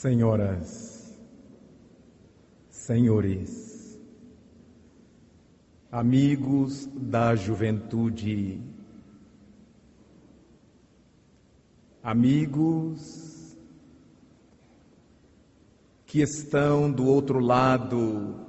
Senhoras, 0.00 1.14
senhores, 2.70 4.00
amigos 5.92 6.86
da 6.86 7.36
juventude, 7.36 8.62
amigos 12.02 13.54
que 16.06 16.22
estão 16.22 16.90
do 16.90 17.04
outro 17.04 17.38
lado 17.38 18.40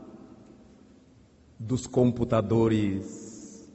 dos 1.60 1.86
computadores, 1.86 3.70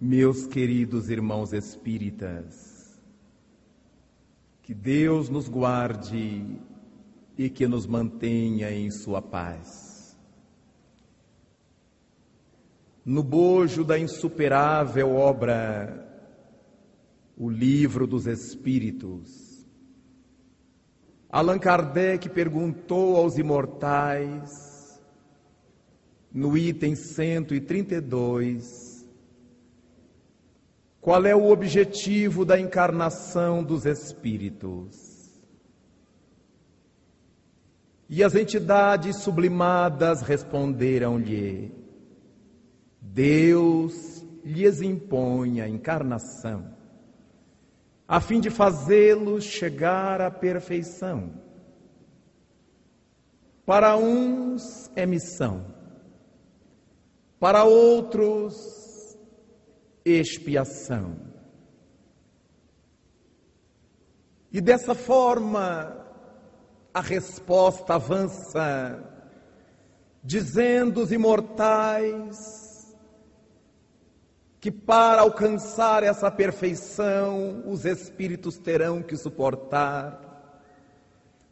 meus 0.00 0.44
queridos 0.44 1.08
irmãos 1.08 1.52
espíritas, 1.52 2.75
que 4.66 4.74
Deus 4.74 5.30
nos 5.30 5.48
guarde 5.48 6.44
e 7.38 7.48
que 7.48 7.68
nos 7.68 7.86
mantenha 7.86 8.68
em 8.72 8.90
Sua 8.90 9.22
paz. 9.22 10.18
No 13.04 13.22
bojo 13.22 13.84
da 13.84 13.96
insuperável 13.96 15.14
obra, 15.14 16.04
o 17.36 17.48
Livro 17.48 18.08
dos 18.08 18.26
Espíritos, 18.26 19.64
Allan 21.30 21.60
Kardec 21.60 22.28
perguntou 22.30 23.14
aos 23.18 23.38
imortais, 23.38 25.00
no 26.32 26.58
item 26.58 26.96
132, 26.96 28.85
qual 31.06 31.24
é 31.24 31.36
o 31.36 31.52
objetivo 31.52 32.44
da 32.44 32.58
encarnação 32.58 33.62
dos 33.62 33.86
espíritos? 33.86 35.30
E 38.08 38.24
as 38.24 38.34
entidades 38.34 39.22
sublimadas 39.22 40.20
responderam-lhe: 40.20 41.72
Deus 43.00 44.26
lhes 44.44 44.82
impõe 44.82 45.60
a 45.60 45.68
encarnação, 45.68 46.74
a 48.08 48.20
fim 48.20 48.40
de 48.40 48.50
fazê-los 48.50 49.44
chegar 49.44 50.20
à 50.20 50.28
perfeição. 50.28 51.34
Para 53.64 53.96
uns 53.96 54.90
é 54.96 55.06
missão, 55.06 55.66
para 57.38 57.62
outros 57.62 58.75
expiação. 60.06 61.16
E 64.52 64.60
dessa 64.60 64.94
forma, 64.94 66.06
a 66.94 67.00
resposta 67.00 67.94
avança, 67.94 69.02
dizendo 70.22 71.02
os 71.02 71.10
imortais 71.10 72.96
que 74.60 74.70
para 74.70 75.22
alcançar 75.22 76.02
essa 76.02 76.30
perfeição, 76.30 77.62
os 77.66 77.84
espíritos 77.84 78.56
terão 78.58 79.02
que 79.02 79.16
suportar 79.16 80.22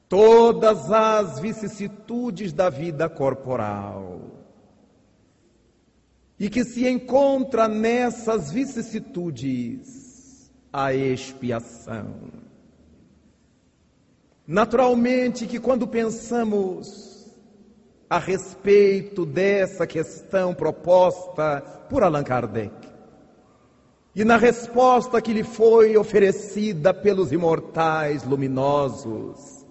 todas 0.08 0.90
as 0.90 1.40
vicissitudes 1.40 2.52
da 2.52 2.70
vida 2.70 3.08
corporal 3.08 4.33
e 6.44 6.50
que 6.50 6.62
se 6.62 6.86
encontra 6.86 7.66
nessas 7.66 8.52
vicissitudes 8.52 10.52
a 10.70 10.92
expiação. 10.92 12.30
Naturalmente 14.46 15.46
que 15.46 15.58
quando 15.58 15.88
pensamos 15.88 17.26
a 18.10 18.18
respeito 18.18 19.24
dessa 19.24 19.86
questão 19.86 20.52
proposta 20.52 21.62
por 21.88 22.02
Allan 22.02 22.22
Kardec, 22.22 22.74
e 24.14 24.22
na 24.22 24.36
resposta 24.36 25.22
que 25.22 25.32
lhe 25.32 25.44
foi 25.44 25.96
oferecida 25.96 26.92
pelos 26.92 27.32
imortais 27.32 28.22
luminosos, 28.22 29.64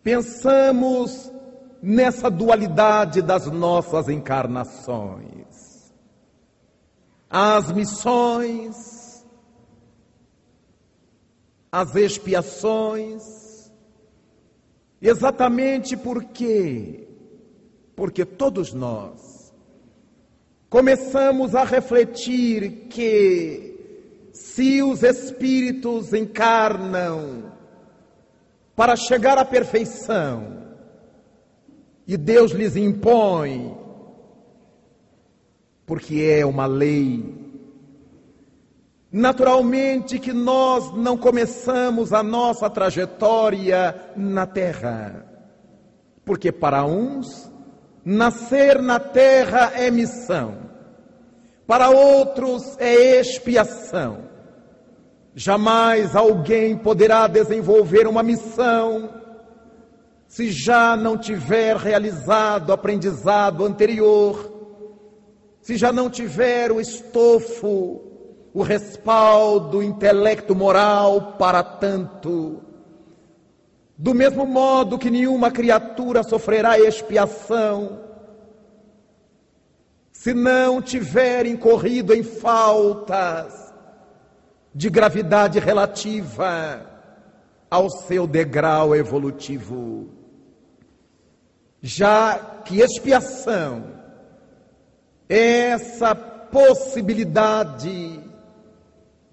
pensamos 0.00 1.33
nessa 1.84 2.30
dualidade 2.30 3.20
das 3.20 3.44
nossas 3.46 4.08
encarnações. 4.08 5.92
As 7.28 7.70
missões, 7.70 9.26
as 11.70 11.94
expiações, 11.94 13.70
exatamente 15.02 15.94
porque, 15.94 17.06
porque 17.94 18.24
todos 18.24 18.72
nós 18.72 19.52
começamos 20.70 21.54
a 21.54 21.64
refletir 21.64 22.86
que 22.88 24.30
se 24.32 24.82
os 24.82 25.02
espíritos 25.02 26.14
encarnam 26.14 27.52
para 28.74 28.96
chegar 28.96 29.36
à 29.36 29.44
perfeição, 29.44 30.63
e 32.06 32.16
Deus 32.16 32.52
lhes 32.52 32.76
impõe, 32.76 33.76
porque 35.86 36.36
é 36.38 36.44
uma 36.44 36.66
lei. 36.66 37.42
Naturalmente 39.10 40.18
que 40.18 40.32
nós 40.32 40.92
não 40.94 41.16
começamos 41.16 42.12
a 42.12 42.22
nossa 42.22 42.68
trajetória 42.68 43.94
na 44.16 44.44
terra, 44.44 45.24
porque 46.24 46.50
para 46.50 46.84
uns 46.84 47.50
nascer 48.04 48.82
na 48.82 48.98
terra 48.98 49.72
é 49.74 49.90
missão, 49.90 50.58
para 51.66 51.88
outros 51.88 52.76
é 52.78 53.18
expiação. 53.20 54.24
Jamais 55.34 56.14
alguém 56.14 56.76
poderá 56.76 57.26
desenvolver 57.26 58.06
uma 58.06 58.22
missão 58.22 59.23
se 60.34 60.50
já 60.50 60.96
não 60.96 61.16
tiver 61.16 61.76
realizado 61.76 62.70
o 62.70 62.72
aprendizado 62.72 63.64
anterior, 63.64 64.52
se 65.60 65.76
já 65.76 65.92
não 65.92 66.10
tiver 66.10 66.72
o 66.72 66.80
estofo, 66.80 68.02
o 68.52 68.60
respaldo, 68.60 69.78
o 69.78 69.82
intelecto 69.82 70.52
moral 70.52 71.36
para 71.38 71.62
tanto. 71.62 72.60
Do 73.96 74.12
mesmo 74.12 74.44
modo 74.44 74.98
que 74.98 75.08
nenhuma 75.08 75.52
criatura 75.52 76.24
sofrerá 76.24 76.80
expiação, 76.80 78.00
se 80.10 80.34
não 80.34 80.82
tiver 80.82 81.46
incorrido 81.46 82.12
em 82.12 82.24
faltas 82.24 83.72
de 84.74 84.90
gravidade 84.90 85.60
relativa 85.60 86.90
ao 87.70 87.88
seu 87.88 88.26
degrau 88.26 88.96
evolutivo 88.96 90.13
já 91.86 92.38
que 92.64 92.80
expiação 92.80 93.84
é 95.28 95.68
essa 95.68 96.14
possibilidade 96.14 98.18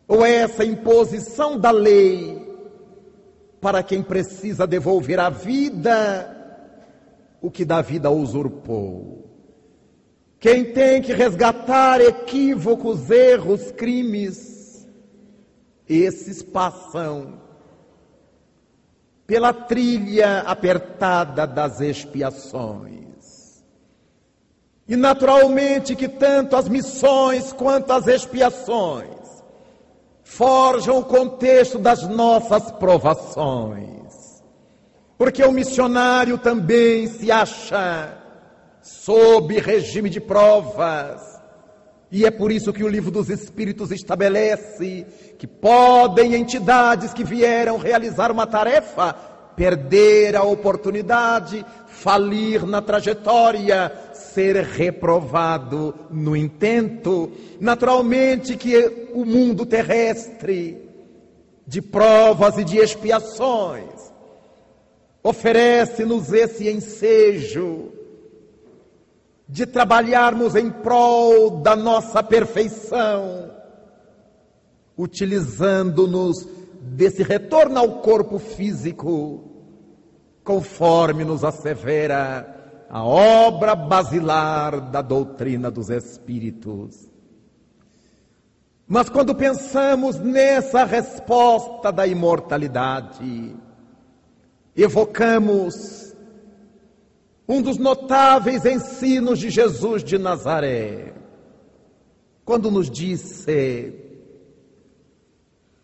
ou 0.05 0.25
essa 0.25 0.65
imposição 0.65 1.57
da 1.57 1.71
lei 1.71 2.45
para 3.61 3.81
quem 3.81 4.03
precisa 4.03 4.67
devolver 4.67 5.17
à 5.17 5.29
vida 5.29 6.37
o 7.41 7.49
que 7.49 7.63
da 7.63 7.81
vida 7.81 8.11
usurpou. 8.11 9.29
Quem 10.37 10.73
tem 10.73 11.01
que 11.01 11.13
resgatar 11.13 12.01
equívocos, 12.01 13.09
erros, 13.09 13.71
crimes, 13.71 14.85
esses 15.87 16.43
passam 16.43 17.39
pela 19.31 19.53
trilha 19.53 20.39
apertada 20.39 21.47
das 21.47 21.79
expiações. 21.79 23.63
E 24.85 24.97
naturalmente 24.97 25.95
que 25.95 26.09
tanto 26.09 26.57
as 26.57 26.67
missões 26.67 27.53
quanto 27.53 27.93
as 27.93 28.07
expiações 28.07 29.07
forjam 30.21 30.99
o 30.99 31.05
contexto 31.05 31.79
das 31.79 32.05
nossas 32.05 32.71
provações. 32.71 34.43
Porque 35.17 35.41
o 35.45 35.51
missionário 35.53 36.37
também 36.37 37.07
se 37.07 37.31
acha 37.31 38.17
sob 38.81 39.57
regime 39.61 40.09
de 40.09 40.19
provas. 40.19 41.30
E 42.11 42.25
é 42.25 42.31
por 42.31 42.51
isso 42.51 42.73
que 42.73 42.83
o 42.83 42.89
livro 42.89 43.09
dos 43.09 43.29
Espíritos 43.29 43.89
estabelece 43.89 45.05
que 45.37 45.47
podem 45.47 46.35
entidades 46.35 47.13
que 47.13 47.23
vieram 47.23 47.77
realizar 47.77 48.31
uma 48.31 48.45
tarefa 48.45 49.13
perder 49.55 50.35
a 50.35 50.43
oportunidade, 50.43 51.65
falir 51.87 52.65
na 52.65 52.81
trajetória, 52.81 53.91
ser 54.13 54.57
reprovado 54.57 55.93
no 56.09 56.35
intento. 56.35 57.31
Naturalmente 57.59 58.57
que 58.57 59.09
o 59.13 59.23
mundo 59.23 59.65
terrestre 59.65 60.89
de 61.65 61.81
provas 61.81 62.57
e 62.57 62.63
de 62.63 62.77
expiações, 62.77 64.11
oferece-nos 65.23 66.33
esse 66.33 66.69
ensejo 66.69 67.93
de 69.51 69.65
trabalharmos 69.65 70.55
em 70.55 70.71
prol 70.71 71.59
da 71.61 71.75
nossa 71.75 72.23
perfeição, 72.23 73.51
utilizando-nos 74.97 76.47
desse 76.81 77.21
retorno 77.21 77.77
ao 77.77 77.99
corpo 77.99 78.39
físico, 78.39 79.43
conforme 80.41 81.25
nos 81.25 81.43
assevera 81.43 82.85
a 82.89 83.03
obra 83.03 83.75
basilar 83.75 84.89
da 84.89 85.01
doutrina 85.01 85.69
dos 85.69 85.89
Espíritos. 85.89 87.09
Mas 88.87 89.09
quando 89.09 89.35
pensamos 89.35 90.17
nessa 90.17 90.85
resposta 90.85 91.91
da 91.91 92.07
imortalidade, 92.07 93.53
evocamos 94.77 96.10
um 97.51 97.61
dos 97.61 97.77
notáveis 97.77 98.63
ensinos 98.65 99.37
de 99.37 99.49
Jesus 99.49 100.05
de 100.05 100.17
Nazaré, 100.17 101.13
quando 102.45 102.71
nos 102.71 102.89
disse 102.89 103.93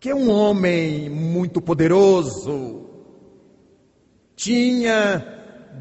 que 0.00 0.14
um 0.14 0.30
homem 0.30 1.10
muito 1.10 1.60
poderoso 1.60 2.86
tinha 4.34 5.22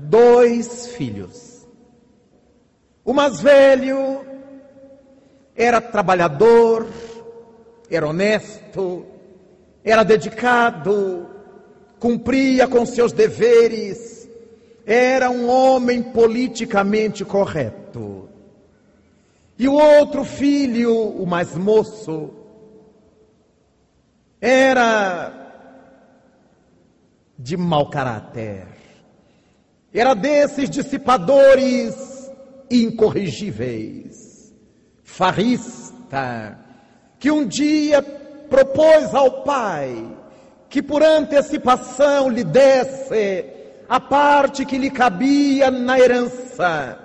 dois 0.09 0.87
filhos. 0.87 1.65
O 3.05 3.13
mais 3.13 3.39
velho 3.39 4.25
era 5.55 5.79
trabalhador, 5.79 6.85
era 7.89 8.09
honesto, 8.09 9.05
era 9.85 10.03
dedicado, 10.03 11.29
cumpria 11.97 12.67
com 12.67 12.85
seus 12.85 13.13
deveres, 13.13 14.16
era 14.89 15.29
um 15.29 15.49
homem 15.49 16.01
politicamente 16.01 17.25
correto. 17.25 18.29
E 19.59 19.67
o 19.67 19.73
outro 19.73 20.23
filho, 20.23 20.95
o 20.95 21.25
mais 21.25 21.53
moço, 21.57 22.29
era 24.39 25.33
de 27.37 27.57
mau 27.57 27.89
caráter. 27.89 28.65
Era 29.93 30.13
desses 30.13 30.69
dissipadores 30.69 32.31
incorrigíveis, 32.71 34.53
farrista, 35.03 36.57
que 37.19 37.29
um 37.29 37.45
dia 37.45 38.01
propôs 38.01 39.13
ao 39.13 39.43
pai 39.43 40.15
que 40.69 40.81
por 40.81 41.03
antecipação 41.03 42.29
lhe 42.29 42.43
desse 42.43 43.56
a 43.89 43.99
parte 43.99 44.65
que 44.65 44.77
lhe 44.77 44.89
cabia 44.89 45.71
na 45.71 45.99
herança, 45.99 46.99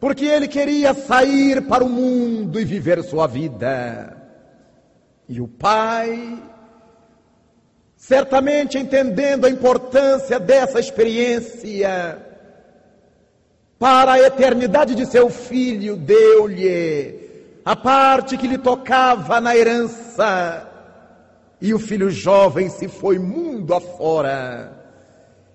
porque 0.00 0.24
ele 0.24 0.48
queria 0.48 0.94
sair 0.94 1.62
para 1.62 1.84
o 1.84 1.88
mundo 1.88 2.58
e 2.58 2.64
viver 2.64 3.02
sua 3.02 3.26
vida. 3.26 4.16
E 5.28 5.40
o 5.40 5.46
pai, 5.46 6.42
certamente 7.96 8.78
entendendo 8.78 9.44
a 9.44 9.50
importância 9.50 10.40
dessa 10.40 10.80
experiência, 10.80 12.24
para 13.78 14.12
a 14.12 14.20
eternidade 14.20 14.94
de 14.94 15.04
seu 15.04 15.28
filho, 15.28 15.96
deu-lhe 15.96 17.28
a 17.64 17.76
parte 17.76 18.38
que 18.38 18.46
lhe 18.46 18.58
tocava 18.58 19.40
na 19.40 19.54
herança. 19.54 20.66
E 21.60 21.74
o 21.74 21.78
filho 21.78 22.10
jovem 22.10 22.70
se 22.70 22.88
foi 22.88 23.18
mundo 23.18 23.74
afora 23.74 24.77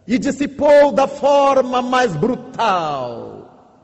e 0.08 0.18
dissipou 0.18 0.92
da 0.92 1.08
forma 1.08 1.82
mais 1.82 2.16
brutal, 2.16 3.80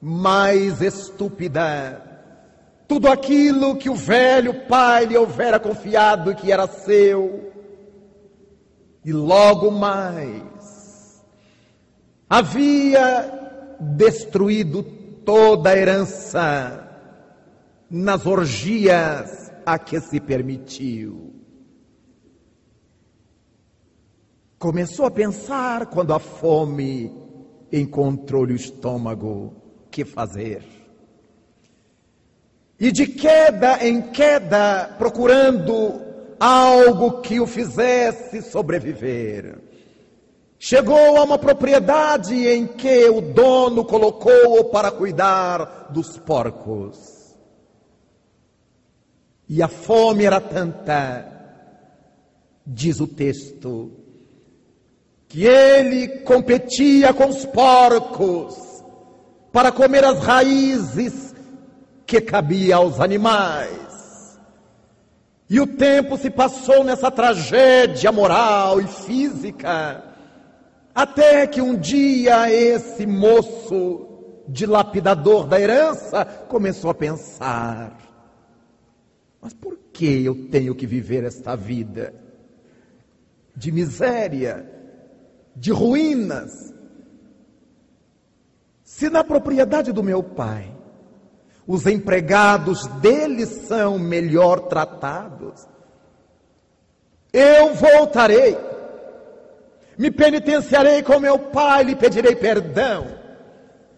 mais 0.00 0.80
estúpida, 0.80 2.02
tudo 2.88 3.08
aquilo 3.08 3.76
que 3.76 3.88
o 3.88 3.94
velho 3.94 4.66
pai 4.66 5.06
lhe 5.06 5.16
houvera 5.16 5.60
confiado 5.60 6.34
que 6.34 6.50
era 6.50 6.66
seu. 6.66 7.52
E 9.04 9.12
logo 9.12 9.70
mais 9.70 11.22
havia 12.28 13.76
destruído 13.80 14.82
toda 15.24 15.70
a 15.70 15.76
herança 15.76 16.88
nas 17.88 18.26
orgias 18.26 19.52
a 19.64 19.78
que 19.78 20.00
se 20.00 20.20
permitiu. 20.20 21.29
Começou 24.60 25.06
a 25.06 25.10
pensar 25.10 25.86
quando 25.86 26.12
a 26.12 26.18
fome 26.18 27.10
encontrou-lhe 27.72 28.52
o 28.52 28.56
estômago, 28.56 29.54
que 29.90 30.04
fazer? 30.04 30.62
E 32.78 32.92
de 32.92 33.06
queda 33.06 33.82
em 33.82 34.12
queda, 34.12 34.96
procurando 34.98 36.02
algo 36.38 37.22
que 37.22 37.40
o 37.40 37.46
fizesse 37.46 38.42
sobreviver. 38.42 39.62
Chegou 40.58 41.16
a 41.16 41.24
uma 41.24 41.38
propriedade 41.38 42.46
em 42.46 42.66
que 42.66 43.08
o 43.08 43.22
dono 43.22 43.82
colocou-o 43.82 44.64
para 44.64 44.90
cuidar 44.90 45.88
dos 45.90 46.18
porcos. 46.18 47.34
E 49.48 49.62
a 49.62 49.68
fome 49.68 50.26
era 50.26 50.38
tanta, 50.38 51.26
diz 52.66 53.00
o 53.00 53.06
texto, 53.06 53.99
que 55.30 55.46
ele 55.46 56.08
competia 56.24 57.14
com 57.14 57.28
os 57.28 57.46
porcos 57.46 58.82
para 59.52 59.70
comer 59.70 60.04
as 60.04 60.18
raízes 60.18 61.32
que 62.04 62.20
cabia 62.20 62.74
aos 62.74 62.98
animais. 62.98 64.40
E 65.48 65.60
o 65.60 65.68
tempo 65.68 66.18
se 66.18 66.30
passou 66.30 66.82
nessa 66.82 67.12
tragédia 67.12 68.10
moral 68.10 68.80
e 68.80 68.88
física, 68.88 70.02
até 70.92 71.46
que 71.46 71.62
um 71.62 71.76
dia 71.76 72.50
esse 72.52 73.06
moço 73.06 74.08
dilapidador 74.48 75.46
da 75.46 75.60
herança 75.60 76.24
começou 76.24 76.90
a 76.90 76.94
pensar: 76.94 77.96
mas 79.40 79.54
por 79.54 79.78
que 79.92 80.24
eu 80.24 80.48
tenho 80.48 80.74
que 80.74 80.88
viver 80.88 81.22
esta 81.22 81.54
vida 81.54 82.12
de 83.54 83.70
miséria, 83.70 84.79
de 85.54 85.72
ruínas? 85.72 86.74
Se 88.82 89.08
na 89.08 89.24
propriedade 89.24 89.92
do 89.92 90.02
meu 90.02 90.22
pai 90.22 90.74
os 91.66 91.86
empregados 91.86 92.86
dele 93.00 93.46
são 93.46 93.98
melhor 93.98 94.60
tratados, 94.60 95.68
eu 97.32 97.74
voltarei, 97.74 98.58
me 99.96 100.10
penitenciarei 100.10 101.02
com 101.02 101.20
meu 101.20 101.38
pai, 101.38 101.84
lhe 101.84 101.94
pedirei 101.94 102.34
perdão. 102.34 103.06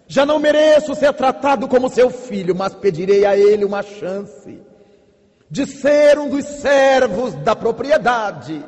Já 0.07 0.27
não 0.27 0.39
mereço 0.39 0.95
ser 0.95 1.13
tratado 1.15 1.67
como 1.67 1.89
seu 1.89 2.11
filho, 2.11 2.55
mas 2.55 2.75
pedirei 2.75 3.25
a 3.25 3.37
ele 3.37 3.65
uma 3.65 3.83
chance 3.83 4.61
de 5.51 5.67
ser 5.67 6.19
um 6.19 6.29
dos 6.29 6.45
servos 6.45 7.35
da 7.37 7.55
propriedade. 7.55 8.65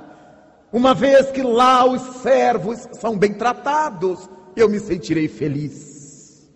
Uma 0.74 0.92
vez 0.92 1.30
que 1.30 1.40
lá 1.40 1.86
os 1.86 2.02
servos 2.16 2.88
são 2.94 3.16
bem 3.16 3.32
tratados, 3.32 4.28
eu 4.56 4.68
me 4.68 4.80
sentirei 4.80 5.28
feliz. 5.28 6.50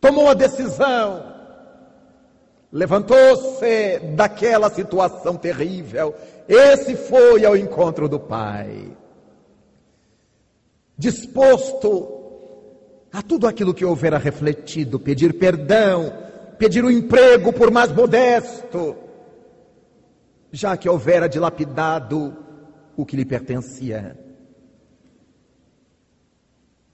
Tomou 0.00 0.26
a 0.30 0.32
decisão, 0.32 1.22
levantou-se 2.72 3.98
daquela 4.16 4.70
situação 4.70 5.36
terrível. 5.36 6.14
Esse 6.48 6.96
foi 6.96 7.44
ao 7.44 7.54
encontro 7.54 8.08
do 8.08 8.18
Pai, 8.18 8.90
disposto 10.96 12.08
a 13.12 13.20
tudo 13.20 13.46
aquilo 13.46 13.74
que 13.74 13.84
houvera 13.84 14.16
refletido, 14.16 14.98
pedir 14.98 15.34
perdão, 15.34 16.10
pedir 16.58 16.82
um 16.82 16.90
emprego 16.90 17.52
por 17.52 17.70
mais 17.70 17.92
modesto, 17.92 18.96
já 20.52 20.76
que 20.76 20.88
houvera 20.88 21.28
dilapidado 21.28 22.36
o 22.96 23.04
que 23.04 23.16
lhe 23.16 23.24
pertencia. 23.24 24.18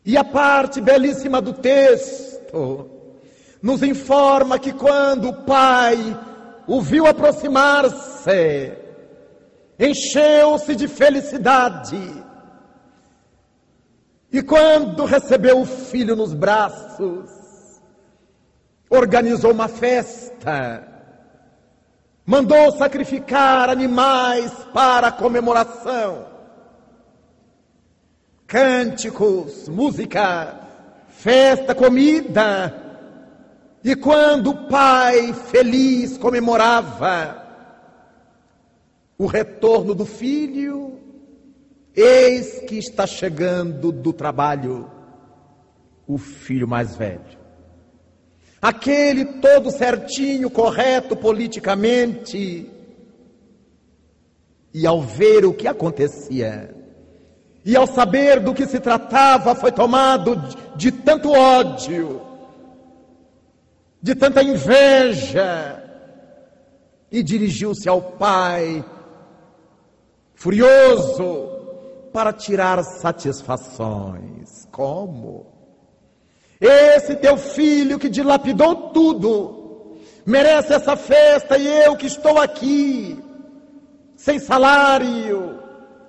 E 0.04 0.16
a 0.16 0.24
parte 0.24 0.80
belíssima 0.80 1.40
do 1.40 1.54
texto 1.54 2.90
nos 3.62 3.82
informa 3.82 4.58
que 4.58 4.72
quando 4.72 5.28
o 5.30 5.42
pai 5.44 5.96
o 6.66 6.80
viu 6.80 7.06
aproximar-se, 7.06 8.72
encheu-se 9.78 10.76
de 10.76 10.88
felicidade. 10.88 12.24
E 14.30 14.42
quando 14.42 15.04
recebeu 15.04 15.60
o 15.60 15.66
filho 15.66 16.16
nos 16.16 16.34
braços, 16.34 17.30
organizou 18.90 19.52
uma 19.52 19.68
festa 19.68 20.93
mandou 22.24 22.72
sacrificar 22.72 23.68
animais 23.68 24.50
para 24.72 25.08
a 25.08 25.12
comemoração. 25.12 26.26
Cânticos, 28.46 29.68
música, 29.68 30.60
festa, 31.08 31.74
comida. 31.74 32.82
E 33.82 33.94
quando 33.94 34.50
o 34.50 34.68
pai 34.68 35.32
feliz 35.32 36.16
comemorava 36.16 37.42
o 39.18 39.26
retorno 39.26 39.94
do 39.94 40.06
filho, 40.06 40.98
eis 41.94 42.60
que 42.60 42.78
está 42.78 43.06
chegando 43.06 43.92
do 43.92 44.12
trabalho 44.12 44.90
o 46.06 46.18
filho 46.18 46.66
mais 46.66 46.96
velho. 46.96 47.43
Aquele 48.64 49.26
todo 49.26 49.70
certinho, 49.70 50.48
correto 50.48 51.14
politicamente. 51.14 52.66
E 54.72 54.86
ao 54.86 55.02
ver 55.02 55.44
o 55.44 55.52
que 55.52 55.68
acontecia, 55.68 56.74
e 57.62 57.76
ao 57.76 57.86
saber 57.86 58.40
do 58.40 58.54
que 58.54 58.66
se 58.66 58.80
tratava, 58.80 59.54
foi 59.54 59.70
tomado 59.70 60.34
de, 60.34 60.56
de 60.76 60.92
tanto 60.92 61.30
ódio, 61.30 62.22
de 64.00 64.14
tanta 64.14 64.42
inveja, 64.42 65.84
e 67.12 67.22
dirigiu-se 67.22 67.86
ao 67.86 68.00
pai, 68.00 68.82
furioso, 70.34 71.50
para 72.14 72.32
tirar 72.32 72.82
satisfações. 72.82 74.66
Como? 74.72 75.53
Esse 76.66 77.14
teu 77.16 77.36
filho 77.36 77.98
que 77.98 78.08
dilapidou 78.08 78.88
tudo, 78.88 79.98
merece 80.24 80.72
essa 80.72 80.96
festa 80.96 81.58
e 81.58 81.66
eu 81.66 81.94
que 81.94 82.06
estou 82.06 82.38
aqui, 82.38 83.22
sem 84.16 84.38
salário, 84.38 85.60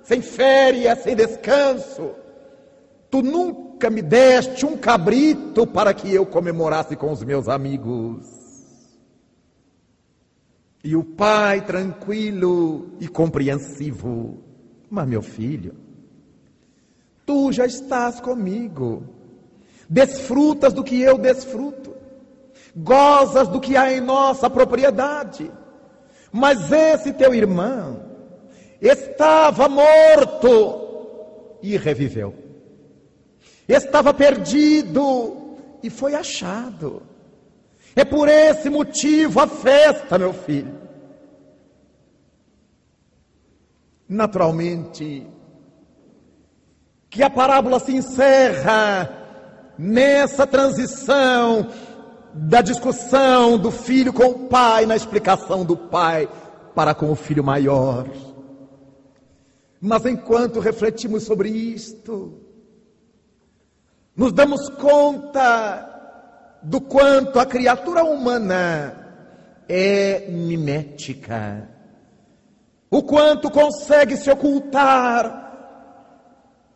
sem 0.02 0.22
férias, 0.22 1.00
sem 1.00 1.14
descanso. 1.14 2.12
Tu 3.12 3.22
nunca 3.22 3.90
me 3.90 4.02
deste 4.02 4.66
um 4.66 4.78
cabrito 4.78 5.68
para 5.68 5.94
que 5.94 6.14
eu 6.14 6.26
comemorasse 6.26 6.96
com 6.96 7.12
os 7.12 7.22
meus 7.22 7.50
amigos. 7.50 8.26
E 10.86 10.96
o 10.96 11.04
pai, 11.04 11.66
tranquilo 11.66 12.96
e 13.02 13.10
compreensivo, 13.10 14.42
mas 14.90 15.06
meu 15.06 15.22
filho, 15.22 15.76
tu 17.26 17.52
já 17.52 17.66
estás 17.66 18.22
comigo, 18.22 19.15
desfrutas 19.90 20.74
do 20.74 20.84
que 20.84 21.02
eu 21.02 21.18
desfruto, 21.18 21.96
gozas 22.76 23.48
do 23.48 23.60
que 23.60 23.78
há 23.78 23.94
em 23.94 24.02
nossa 24.02 24.50
propriedade, 24.50 25.52
mas 26.32 26.72
esse 26.72 27.14
teu 27.14 27.34
irmão 27.34 28.04
estava 28.82 29.70
morto 29.70 31.58
e 31.62 31.78
reviveu, 31.78 32.36
estava 33.68 34.14
perdido 34.14 35.58
e 35.82 35.90
foi 35.90 36.14
achado. 36.14 37.02
É 37.96 38.04
por 38.04 38.28
esse 38.28 38.70
motivo 38.70 39.40
a 39.40 39.48
festa, 39.48 40.20
meu 40.20 40.34
filho. 40.34 40.84
Naturalmente, 44.08 45.26
que 47.10 47.24
a 47.24 47.30
parábola 47.30 47.80
se 47.80 47.96
encerra 47.96 49.25
nessa 49.78 50.46
transição 50.48 51.68
da 52.34 52.62
discussão 52.62 53.58
do 53.58 53.72
filho 53.72 54.12
com 54.12 54.26
o 54.26 54.48
pai, 54.48 54.86
na 54.86 54.96
explicação 54.96 55.64
do 55.64 55.78
pai 55.78 56.28
para 56.74 56.94
com 56.94 57.12
o 57.12 57.16
filho 57.16 57.44
maior. 57.44 58.06
Mas 59.80 60.06
enquanto 60.06 60.60
refletimos 60.60 61.24
sobre 61.24 61.50
isto, 61.50 62.42
nos 64.16 64.34
damos 64.34 64.70
conta 64.70 65.92
do 66.64 66.82
quanto 66.82 67.40
a 67.40 67.46
criatura 67.46 68.04
humana 68.04 69.06
é 69.70 70.28
mimética, 70.30 71.70
o 72.90 73.04
quanto 73.04 73.50
consegue 73.50 74.18
se 74.18 74.30
ocultar 74.30 75.45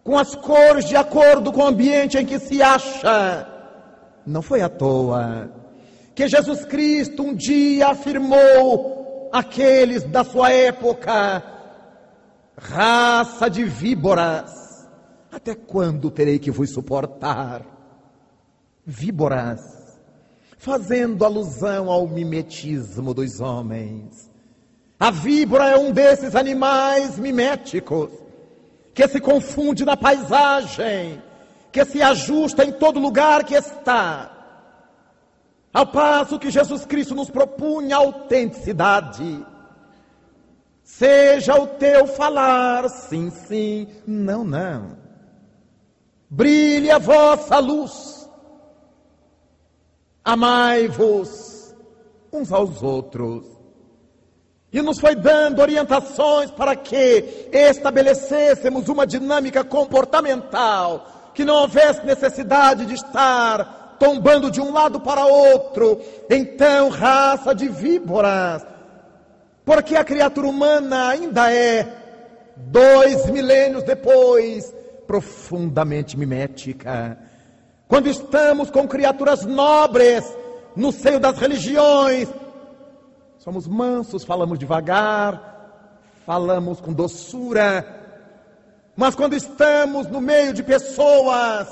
com 0.09 0.17
as 0.17 0.33
cores 0.33 0.85
de 0.85 0.95
acordo 0.95 1.51
com 1.51 1.61
o 1.61 1.67
ambiente 1.67 2.17
em 2.17 2.25
que 2.25 2.39
se 2.39 2.63
acha. 2.63 3.47
Não 4.25 4.41
foi 4.41 4.59
à 4.59 4.67
toa 4.67 5.51
que 6.15 6.27
Jesus 6.27 6.65
Cristo 6.65 7.21
um 7.21 7.35
dia 7.35 7.89
afirmou 7.89 9.29
àqueles 9.31 10.01
da 10.05 10.23
sua 10.23 10.51
época: 10.51 11.43
raça 12.57 13.51
de 13.51 13.63
víboras, 13.63 14.89
até 15.31 15.53
quando 15.53 16.09
terei 16.09 16.39
que 16.39 16.49
vos 16.49 16.73
suportar? 16.73 17.63
Víboras 18.83 19.61
fazendo 20.57 21.23
alusão 21.23 21.87
ao 21.91 22.07
mimetismo 22.07 23.13
dos 23.13 23.39
homens. 23.39 24.27
A 24.99 25.11
víbora 25.11 25.69
é 25.69 25.77
um 25.77 25.91
desses 25.91 26.35
animais 26.35 27.19
miméticos 27.19 28.28
que 28.99 29.07
se 29.07 29.21
confunde 29.21 29.85
na 29.85 29.95
paisagem, 29.95 31.23
que 31.71 31.85
se 31.85 32.01
ajusta 32.01 32.65
em 32.65 32.73
todo 32.73 32.99
lugar 32.99 33.45
que 33.45 33.55
está. 33.55 34.29
Ao 35.73 35.87
passo 35.87 36.37
que 36.37 36.51
Jesus 36.51 36.85
Cristo 36.85 37.15
nos 37.15 37.29
propunha 37.29 37.95
autenticidade. 37.95 39.45
Seja 40.83 41.55
o 41.55 41.65
teu 41.65 42.07
falar, 42.07 42.89
sim, 42.89 43.29
sim, 43.29 43.87
não, 44.05 44.43
não. 44.43 44.97
Brilhe 46.29 46.91
a 46.91 46.97
vossa 46.97 47.57
luz 47.57 48.29
amai-vos 50.25 51.73
uns 52.33 52.51
aos 52.51 52.83
outros. 52.83 53.58
E 54.71 54.81
nos 54.81 54.99
foi 54.99 55.15
dando 55.15 55.61
orientações 55.61 56.51
para 56.51 56.75
que 56.75 57.49
estabelecêssemos 57.51 58.87
uma 58.87 59.07
dinâmica 59.07 59.63
comportamental, 59.63 61.31
que 61.33 61.43
não 61.43 61.55
houvesse 61.55 62.05
necessidade 62.05 62.85
de 62.85 62.93
estar 62.93 63.97
tombando 63.99 64.51
de 64.51 64.61
um 64.61 64.71
lado 64.71 64.99
para 64.99 65.25
outro. 65.25 65.99
Então, 66.29 66.89
raça 66.89 67.53
de 67.55 67.67
víboras, 67.67 68.63
porque 69.65 69.95
a 69.95 70.03
criatura 70.03 70.47
humana 70.47 71.09
ainda 71.09 71.51
é, 71.51 71.87
dois 72.55 73.25
milênios 73.29 73.83
depois, 73.83 74.73
profundamente 75.07 76.17
mimética 76.17 77.17
quando 77.89 78.07
estamos 78.07 78.69
com 78.69 78.87
criaturas 78.87 79.43
nobres 79.43 80.23
no 80.75 80.91
seio 80.91 81.19
das 81.19 81.39
religiões, 81.39 82.29
somos 83.49 83.67
mansos, 83.67 84.23
falamos 84.23 84.59
devagar, 84.59 85.81
falamos 86.23 86.79
com 86.79 86.93
doçura, 86.93 87.83
mas 88.95 89.15
quando 89.15 89.33
estamos 89.33 90.05
no 90.05 90.21
meio 90.21 90.53
de 90.53 90.61
pessoas 90.61 91.67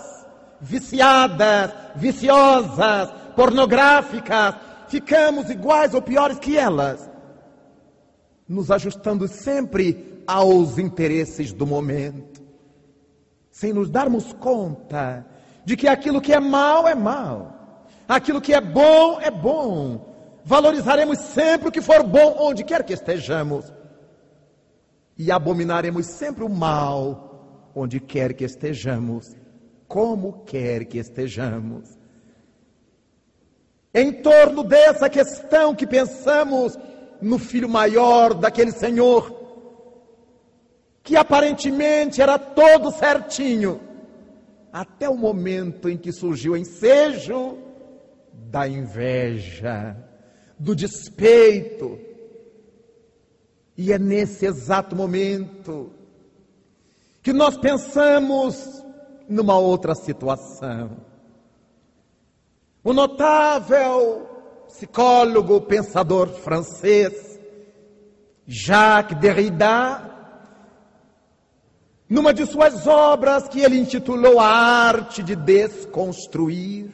viciadas, 0.60 1.72
viciosas, 1.96 3.12
pornográficas, 3.36 4.55
ficamos 4.88 5.51
iguais 5.51 5.93
ou 5.93 6.01
piores 6.01 6.39
que 6.39 6.57
elas, 6.57 7.07
nos 8.50 8.72
ajustando 8.72 9.27
sempre 9.27 10.24
aos 10.25 10.79
interesses 10.79 11.53
do 11.53 11.67
momento, 11.67 12.41
sem 13.51 13.72
nos 13.72 13.88
darmos 13.88 14.34
conta 14.34 15.27
de 15.63 15.77
que 15.77 15.88
aquilo 15.88 16.22
que 16.22 16.34
é 16.34 16.39
mal 16.39 16.88
é 16.88 16.96
mal, 16.96 17.86
aquilo 18.07 18.41
que 18.41 18.55
é 18.55 18.62
bom 18.62 19.22
é 19.22 19.29
bom. 19.29 20.06
Valorizaremos 20.48 21.18
sempre 21.18 21.68
o 21.68 21.72
que 21.74 21.82
for 21.82 22.04
bom, 22.04 22.38
onde 22.39 22.63
quer 22.63 22.82
que 22.82 22.94
estejamos, 22.94 23.66
e 25.18 25.30
abominaremos 25.30 26.06
sempre 26.06 26.42
o 26.42 26.48
mal, 26.50 27.70
onde 27.75 28.00
quer 28.00 28.34
que 28.34 28.46
estejamos, 28.46 29.36
como 29.89 30.46
quer 30.46 30.86
que 30.86 31.00
estejamos. 31.00 32.00
Em 33.94 34.13
torno 34.13 34.63
dessa 34.63 35.10
questão 35.10 35.75
que 35.75 35.86
pensamos 35.86 36.80
no 37.22 37.38
filho 37.38 37.68
maior 37.68 38.34
daquele 38.34 38.72
Senhor, 38.72 39.36
que 41.04 41.18
aparentemente 41.18 42.22
era 42.22 42.39
todo 42.39 42.94
certinho, 42.94 43.82
até 44.72 45.10
o 45.10 45.18
momento 45.18 45.89
em 45.89 45.98
que 45.98 46.13
surgiu 46.13 46.54
o 46.54 46.58
ensejo 46.58 47.58
da 48.32 48.66
inveja, 48.66 50.08
do 50.57 50.75
despeito. 50.75 51.99
E 53.77 53.91
é 53.93 53.99
nesse 53.99 54.45
exato 54.45 54.95
momento 54.95 55.91
que 57.21 57.31
nós 57.31 57.57
pensamos 57.57 58.83
numa 59.27 59.57
outra 59.57 59.93
situação. 59.93 60.97
O 62.83 62.93
notável 62.93 64.27
psicólogo, 64.67 65.61
pensador 65.61 66.29
francês, 66.29 67.39
Jacques 68.45 69.19
Derrida, 69.19 70.07
numa 72.09 72.33
de 72.33 72.45
suas 72.45 72.87
obras 72.87 73.49
que 73.49 73.59
ele 73.59 73.77
intitulou 73.77 74.39
A 74.39 74.47
Arte 74.47 75.21
de 75.21 75.35
Desconstruir, 75.35 76.89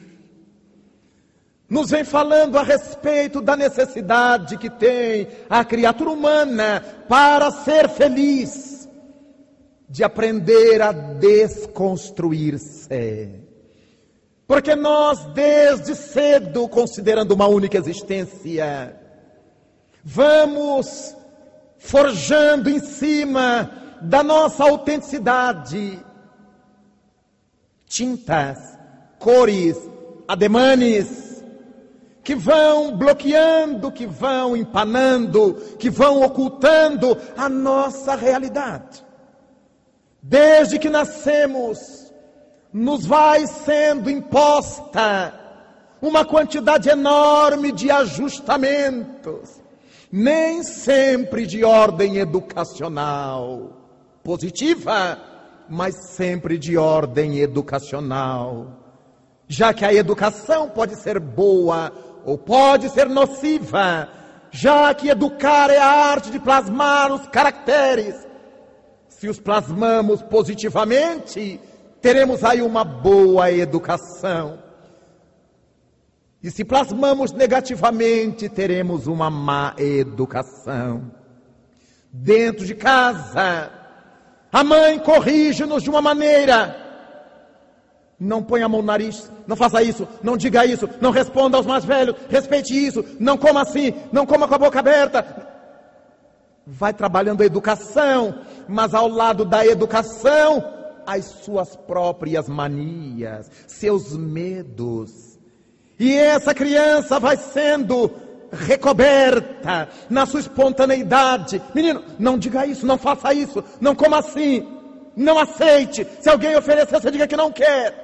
nos 1.68 1.90
vem 1.90 2.04
falando 2.04 2.56
a 2.58 2.62
respeito 2.62 3.40
da 3.40 3.56
necessidade 3.56 4.56
que 4.58 4.68
tem 4.68 5.28
a 5.48 5.64
criatura 5.64 6.10
humana 6.10 6.84
para 7.08 7.50
ser 7.50 7.88
feliz, 7.88 8.86
de 9.88 10.04
aprender 10.04 10.82
a 10.82 10.92
desconstruir-se. 10.92 13.30
Porque 14.46 14.76
nós, 14.76 15.24
desde 15.32 15.94
cedo, 15.94 16.68
considerando 16.68 17.32
uma 17.32 17.46
única 17.46 17.78
existência, 17.78 18.94
vamos 20.02 21.16
forjando 21.78 22.68
em 22.68 22.80
cima 22.80 23.70
da 24.02 24.22
nossa 24.22 24.64
autenticidade 24.64 25.98
tintas, 27.86 28.58
cores, 29.18 29.78
ademanes, 30.26 31.23
que 32.24 32.34
vão 32.34 32.96
bloqueando, 32.96 33.92
que 33.92 34.06
vão 34.06 34.56
empanando, 34.56 35.54
que 35.78 35.90
vão 35.90 36.22
ocultando 36.22 37.16
a 37.36 37.48
nossa 37.50 38.16
realidade. 38.16 39.04
Desde 40.22 40.78
que 40.78 40.88
nascemos, 40.88 41.78
nos 42.72 43.04
vai 43.04 43.46
sendo 43.46 44.10
imposta 44.10 45.38
uma 46.00 46.24
quantidade 46.24 46.88
enorme 46.88 47.70
de 47.70 47.90
ajustamentos, 47.90 49.62
nem 50.10 50.62
sempre 50.62 51.46
de 51.46 51.62
ordem 51.62 52.16
educacional 52.16 53.82
positiva, 54.22 55.18
mas 55.68 55.94
sempre 56.10 56.56
de 56.56 56.78
ordem 56.78 57.38
educacional. 57.40 58.80
Já 59.46 59.74
que 59.74 59.84
a 59.84 59.92
educação 59.92 60.70
pode 60.70 60.96
ser 60.96 61.20
boa 61.20 61.92
ou 62.24 62.38
pode 62.38 62.88
ser 62.90 63.08
nociva, 63.08 64.08
já 64.50 64.94
que 64.94 65.08
educar 65.08 65.70
é 65.70 65.78
a 65.78 65.86
arte 65.86 66.30
de 66.30 66.38
plasmar 66.38 67.12
os 67.12 67.26
caracteres. 67.28 68.14
Se 69.08 69.28
os 69.28 69.38
plasmamos 69.38 70.22
positivamente, 70.22 71.60
teremos 72.00 72.44
aí 72.44 72.62
uma 72.62 72.84
boa 72.84 73.50
educação. 73.50 74.58
E 76.42 76.50
se 76.50 76.62
plasmamos 76.62 77.32
negativamente, 77.32 78.48
teremos 78.50 79.06
uma 79.06 79.30
má 79.30 79.74
educação. 79.78 81.10
Dentro 82.12 82.66
de 82.66 82.74
casa, 82.74 83.70
a 84.52 84.62
mãe 84.62 84.98
corrige-nos 84.98 85.82
de 85.82 85.90
uma 85.90 86.02
maneira. 86.02 86.83
Não 88.18 88.42
ponha 88.42 88.66
a 88.66 88.68
mão 88.68 88.80
no 88.80 88.86
nariz, 88.86 89.30
não 89.46 89.56
faça 89.56 89.82
isso, 89.82 90.06
não 90.22 90.36
diga 90.36 90.64
isso, 90.64 90.88
não 91.00 91.10
responda 91.10 91.56
aos 91.56 91.66
mais 91.66 91.84
velhos, 91.84 92.16
respeite 92.28 92.72
isso, 92.74 93.04
não 93.18 93.36
coma 93.36 93.62
assim, 93.62 93.92
não 94.12 94.24
coma 94.24 94.46
com 94.46 94.54
a 94.54 94.58
boca 94.58 94.78
aberta. 94.78 95.52
Vai 96.66 96.94
trabalhando 96.94 97.42
a 97.42 97.46
educação, 97.46 98.38
mas 98.68 98.94
ao 98.94 99.08
lado 99.08 99.44
da 99.44 99.66
educação, 99.66 100.64
as 101.06 101.24
suas 101.24 101.76
próprias 101.76 102.48
manias, 102.48 103.50
seus 103.66 104.16
medos. 104.16 105.38
E 105.98 106.14
essa 106.14 106.54
criança 106.54 107.20
vai 107.20 107.36
sendo 107.36 108.10
recoberta 108.52 109.88
na 110.08 110.26
sua 110.26 110.40
espontaneidade. 110.40 111.60
Menino, 111.74 112.02
não 112.18 112.38
diga 112.38 112.66
isso, 112.66 112.86
não 112.86 112.96
faça 112.96 113.34
isso, 113.34 113.62
não 113.80 113.94
coma 113.94 114.18
assim, 114.18 114.66
não 115.16 115.38
aceite. 115.38 116.06
Se 116.20 116.28
alguém 116.28 116.56
oferecer, 116.56 117.00
você 117.00 117.10
diga 117.10 117.26
que 117.26 117.36
não 117.36 117.52
quer. 117.52 118.02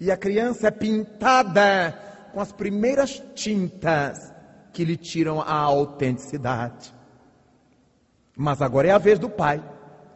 E 0.00 0.10
a 0.10 0.16
criança 0.16 0.68
é 0.68 0.70
pintada 0.70 1.96
com 2.32 2.40
as 2.40 2.50
primeiras 2.52 3.22
tintas 3.34 4.32
que 4.72 4.84
lhe 4.84 4.96
tiram 4.96 5.40
a 5.40 5.54
autenticidade. 5.54 6.92
Mas 8.36 8.62
agora 8.62 8.88
é 8.88 8.90
a 8.90 8.98
vez 8.98 9.18
do 9.18 9.28
pai. 9.28 9.62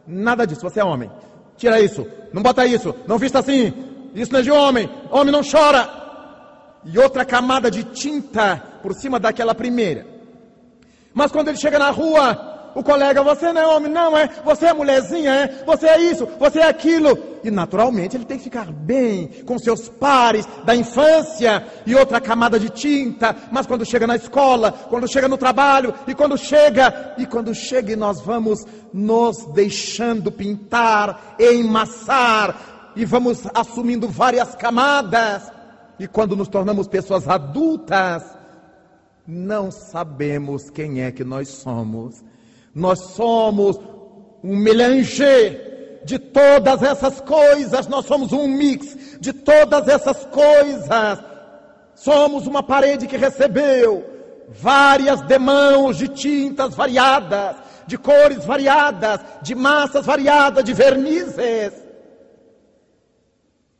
Nada 0.05 0.45
disso, 0.45 0.61
você 0.61 0.79
é 0.79 0.83
homem. 0.83 1.11
Tira 1.55 1.79
isso, 1.79 2.07
não 2.33 2.41
bota 2.41 2.65
isso, 2.65 2.93
não 3.07 3.17
vista 3.17 3.39
assim. 3.39 3.73
Isso 4.13 4.31
não 4.31 4.39
é 4.39 4.43
de 4.43 4.51
homem, 4.51 4.89
homem 5.11 5.31
não 5.31 5.41
chora. 5.43 5.87
E 6.83 6.97
outra 6.97 7.25
camada 7.25 7.69
de 7.69 7.83
tinta 7.83 8.57
por 8.81 8.93
cima 8.93 9.19
daquela 9.19 9.53
primeira. 9.53 10.05
Mas 11.13 11.31
quando 11.31 11.49
ele 11.49 11.57
chega 11.57 11.79
na 11.79 11.89
rua, 11.89 12.46
o 12.77 12.83
colega, 12.83 13.23
você 13.23 13.51
não 13.51 13.59
é 13.59 13.65
homem, 13.65 13.91
não 13.91 14.15
é? 14.15 14.29
Você 14.45 14.67
é 14.67 14.73
mulherzinha, 14.73 15.33
é? 15.33 15.63
Você 15.65 15.87
é 15.87 15.99
isso, 15.99 16.27
você 16.37 16.59
é 16.59 16.67
aquilo. 16.67 17.17
E 17.43 17.49
naturalmente 17.49 18.15
ele 18.15 18.23
tem 18.23 18.37
que 18.37 18.43
ficar 18.43 18.71
bem 18.71 19.29
com 19.47 19.57
seus 19.57 19.89
pares 19.89 20.47
da 20.63 20.75
infância 20.75 21.65
e 21.87 21.95
outra 21.95 22.21
camada 22.21 22.59
de 22.59 22.69
tinta. 22.69 23.35
Mas 23.51 23.65
quando 23.65 23.83
chega 23.83 24.05
na 24.05 24.15
escola, 24.15 24.71
quando 24.71 25.07
chega 25.07 25.27
no 25.27 25.39
trabalho 25.39 25.91
e 26.07 26.13
quando 26.13 26.37
chega, 26.37 27.15
e 27.17 27.25
quando 27.25 27.51
chega 27.55 27.93
e 27.93 27.95
nós 27.95 28.21
vamos 28.21 28.63
nos 28.93 29.51
deixando 29.55 30.31
pintar, 30.31 31.35
emassar 31.39 32.91
e 32.95 33.05
vamos 33.05 33.41
assumindo 33.55 34.07
várias 34.07 34.53
camadas. 34.53 35.51
E 35.97 36.07
quando 36.07 36.35
nos 36.35 36.47
tornamos 36.47 36.87
pessoas 36.87 37.27
adultas, 37.27 38.23
não 39.25 39.71
sabemos 39.71 40.69
quem 40.69 41.01
é 41.01 41.11
que 41.11 41.23
nós 41.23 41.47
somos. 41.49 42.26
Nós 42.77 42.99
somos 42.99 43.75
um 44.43 44.55
melange 44.55 45.59
de 46.05 46.19
todas 46.19 46.83
essas 46.83 47.19
coisas, 47.19 47.87
nós 47.87 48.05
somos 48.05 48.31
um 48.31 48.47
mix 48.47 49.17
de 49.19 49.33
todas 49.33 49.87
essas 49.87 50.23
coisas. 50.25 51.19
Somos 51.95 52.45
uma 52.45 52.61
parede 52.61 53.07
que 53.07 53.17
recebeu 53.17 54.05
várias 54.49 55.23
demãos 55.23 55.97
de 55.97 56.07
tintas 56.07 56.75
variadas, 56.75 57.55
de 57.87 57.97
cores 57.97 58.45
variadas, 58.45 59.21
de 59.41 59.55
massas 59.55 60.05
variadas, 60.05 60.63
de 60.63 60.71
vernizes. 60.71 61.73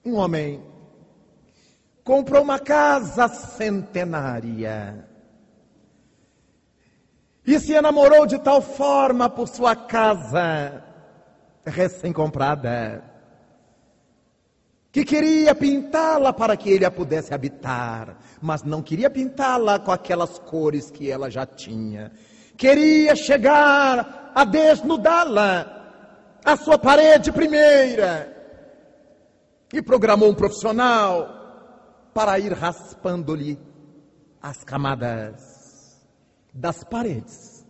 Um 0.04 0.16
homem 0.16 0.60
comprou 2.04 2.42
uma 2.42 2.58
casa 2.58 3.28
centenária 3.28 5.06
e 7.48 7.58
se 7.62 7.72
enamorou 7.72 8.28
de 8.28 8.38
tal 8.40 8.62
forma 8.62 9.30
por 9.30 9.48
sua 9.48 9.74
casa 9.74 10.84
recém-comprada, 11.66 13.02
que 14.92 15.06
queria 15.06 15.56
pintá-la 15.56 16.34
para 16.34 16.58
que 16.58 16.70
ele 16.70 16.84
a 16.84 16.92
pudesse 16.92 17.34
habitar, 17.34 18.18
mas 18.42 18.64
não 18.64 18.82
queria 18.82 19.10
pintá-la 19.10 19.80
com 19.80 19.92
aquelas 19.92 20.38
cores 20.40 20.92
que 20.92 21.10
ela 21.10 21.30
já 21.30 21.46
tinha. 21.46 22.12
Queria 22.58 23.16
chegar 23.16 24.32
a 24.36 24.44
desnudá-la, 24.44 26.40
a 26.44 26.58
sua 26.58 26.78
parede 26.78 27.32
primeira, 27.32 28.36
e 29.72 29.82
programou 29.82 30.30
um 30.30 30.36
profissional 30.36 32.10
para 32.14 32.40
ir 32.40 32.52
raspando-lhe 32.52 33.58
as 34.42 34.64
camadas 34.66 35.57
das 36.58 36.84
paredes. 36.84 37.64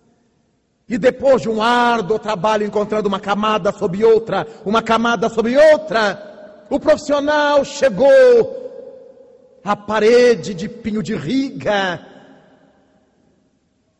E 0.87 0.97
depois 0.97 1.41
de 1.41 1.49
um 1.49 1.61
árduo 1.61 2.17
trabalho 2.17 2.65
encontrando 2.65 3.09
uma 3.09 3.19
camada 3.19 3.73
sobre 3.73 4.05
outra, 4.05 4.47
uma 4.65 4.81
camada 4.81 5.27
sobre 5.27 5.57
outra, 5.57 6.65
o 6.69 6.79
profissional 6.79 7.65
chegou 7.65 8.65
à 9.63 9.75
parede 9.75 10.53
de 10.53 10.69
pinho 10.69 11.03
de 11.03 11.13
riga, 11.13 11.99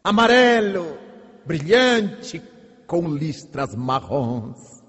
amarelo, 0.02 0.98
brilhante, 1.46 2.42
com 2.88 3.10
listras 3.10 3.76
marrons. 3.76 4.82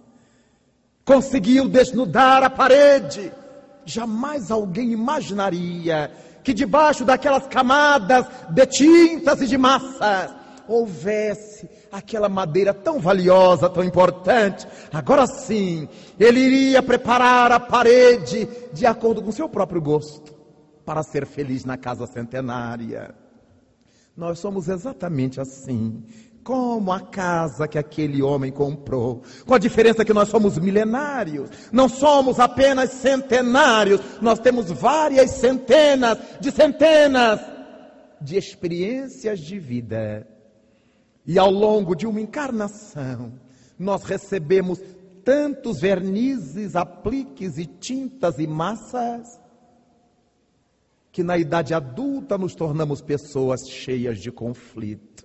Conseguiu 1.04 1.68
desnudar 1.68 2.44
a 2.44 2.50
parede. 2.50 3.32
Jamais 3.84 4.52
alguém 4.52 4.92
imaginaria 4.92 6.12
que 6.48 6.54
debaixo 6.54 7.04
daquelas 7.04 7.46
camadas 7.46 8.24
de 8.48 8.64
tintas 8.64 9.42
e 9.42 9.46
de 9.46 9.58
massas 9.58 10.34
houvesse 10.66 11.68
aquela 11.92 12.26
madeira 12.26 12.72
tão 12.72 12.98
valiosa, 12.98 13.68
tão 13.68 13.84
importante. 13.84 14.66
Agora 14.90 15.26
sim, 15.26 15.86
ele 16.18 16.40
iria 16.40 16.82
preparar 16.82 17.52
a 17.52 17.60
parede 17.60 18.48
de 18.72 18.86
acordo 18.86 19.22
com 19.22 19.30
seu 19.30 19.46
próprio 19.46 19.82
gosto 19.82 20.34
para 20.86 21.02
ser 21.02 21.26
feliz 21.26 21.66
na 21.66 21.76
casa 21.76 22.06
centenária. 22.06 23.14
Nós 24.16 24.38
somos 24.38 24.68
exatamente 24.68 25.42
assim 25.42 26.02
como 26.48 26.90
a 26.90 27.00
casa 27.00 27.68
que 27.68 27.76
aquele 27.76 28.22
homem 28.22 28.50
comprou. 28.50 29.20
Com 29.44 29.52
a 29.52 29.58
diferença 29.58 30.02
que 30.02 30.14
nós 30.14 30.30
somos 30.30 30.56
milenários, 30.56 31.50
não 31.70 31.90
somos 31.90 32.40
apenas 32.40 32.88
centenários, 32.88 34.00
nós 34.22 34.38
temos 34.38 34.70
várias 34.70 35.32
centenas 35.32 36.16
de 36.40 36.50
centenas 36.50 37.38
de 38.18 38.38
experiências 38.38 39.40
de 39.40 39.58
vida. 39.58 40.26
E 41.26 41.38
ao 41.38 41.50
longo 41.50 41.94
de 41.94 42.06
uma 42.06 42.18
encarnação, 42.18 43.34
nós 43.78 44.02
recebemos 44.04 44.80
tantos 45.22 45.82
vernizes, 45.82 46.74
apliques 46.74 47.58
e 47.58 47.66
tintas 47.66 48.38
e 48.38 48.46
massas, 48.46 49.38
que 51.12 51.22
na 51.22 51.36
idade 51.36 51.74
adulta 51.74 52.38
nos 52.38 52.54
tornamos 52.54 53.02
pessoas 53.02 53.68
cheias 53.68 54.18
de 54.18 54.32
conflito. 54.32 55.17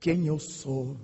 Quem 0.00 0.26
eu 0.26 0.38
sou? 0.38 0.96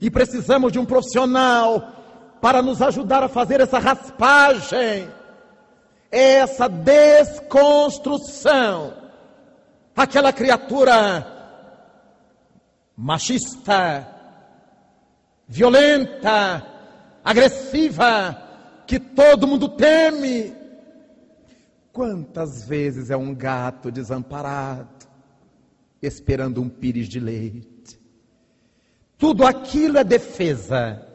E 0.00 0.10
precisamos 0.10 0.72
de 0.72 0.78
um 0.78 0.86
profissional 0.86 1.92
para 2.40 2.62
nos 2.62 2.80
ajudar 2.80 3.22
a 3.22 3.28
fazer 3.28 3.60
essa 3.60 3.78
raspagem, 3.78 5.10
essa 6.10 6.66
desconstrução. 6.68 8.94
Aquela 9.94 10.32
criatura 10.32 11.26
machista, 12.96 14.08
violenta, 15.46 16.66
agressiva, 17.24 18.36
que 18.86 18.98
todo 18.98 19.46
mundo 19.46 19.68
teme. 19.68 20.58
Quantas 21.92 22.66
vezes 22.66 23.10
é 23.10 23.16
um 23.16 23.34
gato 23.34 23.90
desamparado, 23.90 24.88
esperando 26.02 26.60
um 26.60 26.68
pires 26.68 27.08
de 27.08 27.20
leite? 27.20 27.98
Tudo 29.18 29.44
aquilo 29.44 29.98
é 29.98 30.04
defesa, 30.04 31.06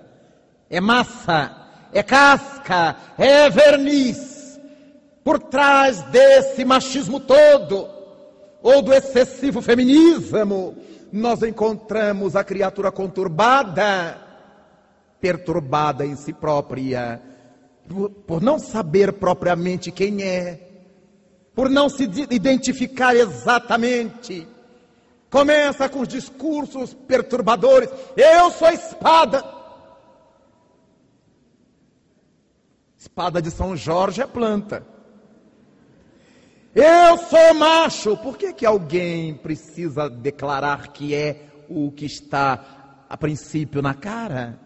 é 0.70 0.80
massa, 0.80 1.66
é 1.92 2.04
casca, 2.04 2.96
é 3.18 3.50
verniz. 3.50 4.60
Por 5.24 5.40
trás 5.40 6.04
desse 6.04 6.64
machismo 6.64 7.20
todo, 7.20 7.90
ou 8.62 8.82
do 8.82 8.94
excessivo 8.94 9.62
feminismo, 9.62 10.76
nós 11.12 11.42
encontramos 11.42 12.36
a 12.36 12.44
criatura 12.44 12.92
conturbada, 12.92 14.22
perturbada 15.20 16.06
em 16.06 16.16
si 16.16 16.34
própria, 16.34 17.22
por, 17.88 18.10
por 18.10 18.42
não 18.42 18.60
saber 18.60 19.14
propriamente 19.14 19.92
quem 19.92 20.22
é, 20.22 20.60
por 21.56 21.70
não 21.70 21.90
se 21.90 22.04
identificar 22.30 23.16
exatamente. 23.16 24.48
Começa 25.36 25.90
com 25.90 26.00
os 26.00 26.08
discursos 26.08 26.94
perturbadores: 26.94 27.90
eu 28.16 28.50
sou 28.52 28.70
espada. 28.70 29.44
Espada 32.98 33.42
de 33.42 33.52
São 33.52 33.76
Jorge 33.76 34.22
é 34.22 34.26
planta. 34.26 34.88
Eu 36.74 37.18
sou 37.18 37.54
macho. 37.54 38.16
Por 38.16 38.38
que, 38.38 38.54
que 38.54 38.66
alguém 38.66 39.36
precisa 39.36 40.10
declarar 40.10 40.94
que 40.94 41.14
é 41.14 41.50
o 41.68 41.92
que 41.92 42.06
está 42.06 43.04
a 43.10 43.18
princípio 43.18 43.82
na 43.82 43.94
cara? 43.94 44.58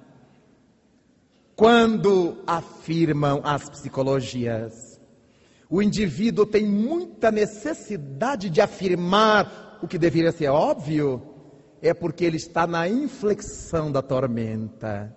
Quando 1.55 2.43
afirmam 2.45 3.41
as 3.43 3.67
psicologias, 3.71 5.01
o 5.67 5.81
indivíduo 5.81 6.45
tem 6.45 6.67
muita 6.67 7.31
necessidade 7.31 8.51
de 8.51 8.61
afirmar 8.61 9.68
o 9.81 9.87
que 9.87 9.97
deveria 9.97 10.31
ser 10.31 10.49
óbvio, 10.49 11.21
é 11.81 11.93
porque 11.93 12.25
ele 12.25 12.37
está 12.37 12.67
na 12.67 12.87
inflexão 12.87 13.91
da 13.91 14.01
tormenta. 14.01 15.15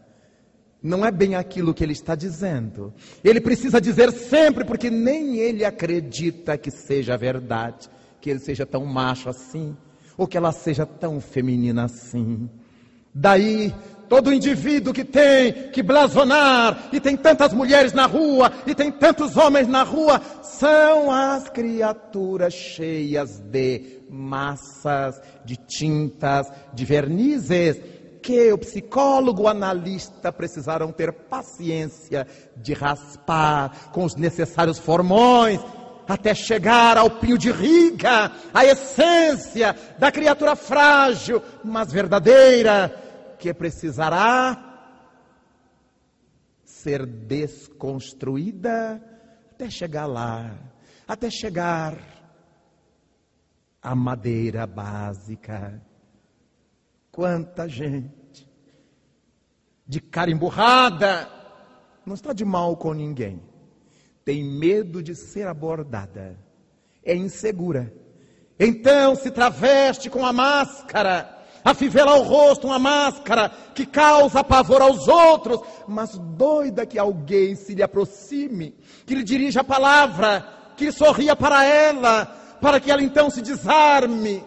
Não 0.83 1.05
é 1.07 1.11
bem 1.11 1.35
aquilo 1.35 1.73
que 1.73 1.85
ele 1.85 1.93
está 1.93 2.15
dizendo. 2.15 2.93
Ele 3.23 3.41
precisa 3.41 3.81
dizer 3.81 4.11
sempre, 4.13 4.65
porque 4.65 4.91
nem 4.91 5.39
ele 5.39 5.65
acredita 5.65 6.59
que 6.59 6.71
seja 6.71 7.17
verdade, 7.17 7.89
que 8.21 8.31
ele 8.31 8.41
seja 8.41 8.67
tão 8.67 8.85
macho 8.85 9.29
assim, 9.29 9.77
ou 10.17 10.27
que 10.27 10.37
ela 10.37 10.53
seja 10.53 10.85
tão 10.85 11.21
feminina 11.21 11.85
assim. 11.85 12.49
Daí 13.15 13.73
Todo 14.13 14.31
indivíduo 14.31 14.93
que 14.93 15.05
tem 15.05 15.71
que 15.71 15.83
blasonar, 15.83 16.91
e 16.93 17.01
tem 17.01 17.17
tantas 17.17 17.51
mulheres 17.55 17.95
na 17.95 18.05
rua, 18.05 18.53
e 18.67 18.75
tem 18.75 18.93
tantos 18.93 19.39
homens 19.39 19.67
na 19.67 19.85
rua, 19.85 20.21
são 20.43 21.11
as 21.11 21.49
criaturas 21.49 22.53
cheias 22.53 23.39
de 23.41 24.02
massas, 24.13 25.21
de 25.45 25.57
tintas, 25.57 26.47
de 26.73 26.85
vernizes, 26.85 27.81
que 28.23 28.53
o 28.53 28.59
psicólogo, 28.59 29.49
analista 29.49 30.31
precisaram 30.31 30.93
ter 30.93 31.13
paciência 31.13 32.27
de 32.57 32.73
raspar 32.73 33.91
com 33.91 34.05
os 34.05 34.15
necessários 34.15 34.79
formões, 34.79 35.61
até 36.07 36.35
chegar 36.35 36.97
ao 36.97 37.11
pinho 37.11 37.39
de 37.39 37.51
riga, 37.51 38.31
a 38.53 38.65
essência 38.65 39.75
da 39.99 40.13
criatura 40.13 40.55
frágil, 40.55 41.43
mas 41.65 41.91
verdadeira, 41.93 42.95
que 43.39 43.53
precisará 43.53 44.73
ser 46.65 47.07
desconstruída 47.07 49.03
até 49.51 49.71
chegar 49.71 50.07
lá, 50.07 50.55
até 51.07 51.31
chegar 51.31 52.12
à 53.83 53.95
madeira 53.95 54.67
básica. 54.67 55.83
Quanta 57.11 57.69
gente 57.69 58.49
de 59.87 60.01
cara 60.01 60.31
emburrada, 60.31 61.29
não 62.07 62.15
está 62.15 62.33
de 62.33 62.45
mal 62.45 62.77
com 62.77 62.95
ninguém, 62.95 63.43
tem 64.25 64.43
medo 64.45 65.03
de 65.03 65.15
ser 65.15 65.47
abordada, 65.47 66.39
é 67.05 67.15
insegura. 67.15 67.93
Então 68.59 69.15
se 69.17 69.31
traveste 69.31 70.09
com 70.09 70.25
a 70.25 70.33
máscara 70.33 71.43
afivela 71.65 72.17
o 72.17 72.23
rosto, 72.23 72.67
uma 72.67 72.79
máscara 72.79 73.51
que 73.75 73.87
causa 73.87 74.43
pavor 74.43 74.83
aos 74.83 75.07
outros, 75.09 75.61
mas 75.87 76.19
doida 76.19 76.87
que 76.87 76.99
alguém 76.99 77.55
se 77.55 77.75
lhe 77.75 77.83
aproxime, 77.83 78.75
que 79.07 79.15
lhe 79.15 79.23
dirija 79.23 79.61
a 79.61 79.65
palavra, 79.65 80.45
que 80.77 80.91
sorria 80.91 81.37
para 81.37 81.65
ela, 81.65 82.42
para 82.63 82.79
que 82.79 82.93
ela 82.93 83.03
então 83.03 83.29
se 83.29 83.43
desarme. 83.43 84.45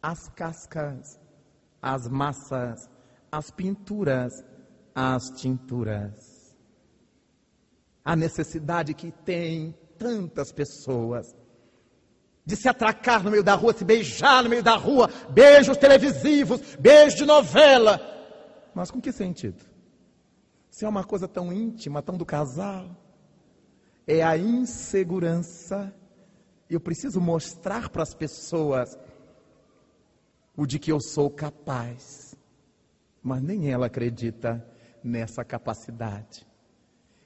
As 0.00 0.28
cascas, 0.28 1.20
as 1.82 2.08
massas, 2.08 2.88
as 3.30 3.50
pinturas, 3.50 4.32
as 4.94 5.24
tinturas. 5.30 6.56
A 8.04 8.14
necessidade 8.14 8.94
que 8.94 9.10
tem 9.10 9.74
tantas 9.98 10.52
pessoas 10.52 11.34
de 12.46 12.56
se 12.56 12.68
atracar 12.68 13.22
no 13.22 13.30
meio 13.30 13.44
da 13.44 13.54
rua, 13.54 13.74
se 13.74 13.84
beijar 13.84 14.42
no 14.42 14.48
meio 14.48 14.62
da 14.62 14.76
rua, 14.76 15.10
beijos 15.28 15.76
televisivos, 15.76 16.76
beijos 16.76 17.16
de 17.16 17.26
novela. 17.26 18.00
Mas 18.74 18.90
com 18.90 19.00
que 19.00 19.12
sentido? 19.12 19.62
Se 20.70 20.84
é 20.84 20.88
uma 20.88 21.04
coisa 21.04 21.28
tão 21.28 21.52
íntima, 21.52 22.00
tão 22.00 22.16
do 22.16 22.24
casal, 22.24 22.88
é 24.06 24.22
a 24.22 24.38
insegurança. 24.38 25.92
Eu 26.70 26.80
preciso 26.80 27.20
mostrar 27.20 27.88
para 27.88 28.02
as 28.02 28.14
pessoas 28.14 28.96
o 30.56 30.64
de 30.66 30.78
que 30.78 30.92
eu 30.92 31.00
sou 31.00 31.28
capaz. 31.28 32.36
Mas 33.22 33.42
nem 33.42 33.70
ela 33.70 33.86
acredita 33.86 34.64
nessa 35.02 35.44
capacidade. 35.44 36.46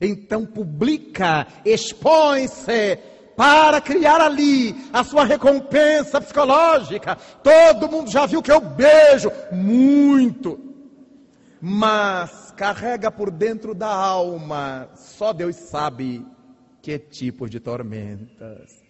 Então 0.01 0.47
publica, 0.47 1.47
expõe-se, 1.65 2.99
para 3.37 3.81
criar 3.81 4.21
ali 4.21 4.75
a 4.93 5.03
sua 5.05 5.25
recompensa 5.25 6.21
psicológica. 6.21 7.17
Todo 7.43 7.91
mundo 7.91 8.11
já 8.11 8.27
viu 8.27 8.43
que 8.43 8.53
eu 8.53 8.61
beijo 8.61 9.31
muito, 9.53 10.59
mas 11.61 12.53
carrega 12.53 13.11
por 13.11 13.31
dentro 13.31 13.75
da 13.75 13.93
alma, 13.93 14.89
só 14.95 15.33
Deus 15.33 15.57
sabe 15.57 16.25
que 16.81 16.99
tipo 16.99 17.49
de 17.49 17.59
tormentas. 17.59 18.84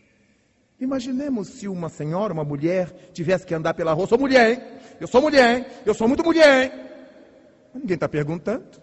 Imaginemos 0.84 1.48
se 1.48 1.66
uma 1.66 1.88
senhora, 1.88 2.34
uma 2.34 2.44
mulher, 2.44 3.10
tivesse 3.14 3.46
que 3.46 3.54
andar 3.54 3.72
pela 3.72 3.94
rua. 3.94 4.06
Sou 4.06 4.18
mulher, 4.18 4.52
hein? 4.52 4.62
Eu 5.00 5.06
sou 5.06 5.22
mulher, 5.22 5.58
hein? 5.58 5.66
Eu 5.86 5.94
sou 5.94 6.06
muito 6.06 6.22
mulher, 6.22 6.64
hein? 6.64 6.84
Ninguém 7.74 7.94
está 7.94 8.06
perguntando. 8.06 8.82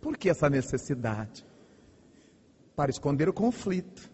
Por 0.00 0.16
que 0.16 0.30
essa 0.30 0.48
necessidade? 0.48 1.44
Para 2.76 2.92
esconder 2.92 3.28
o 3.28 3.32
conflito 3.32 4.08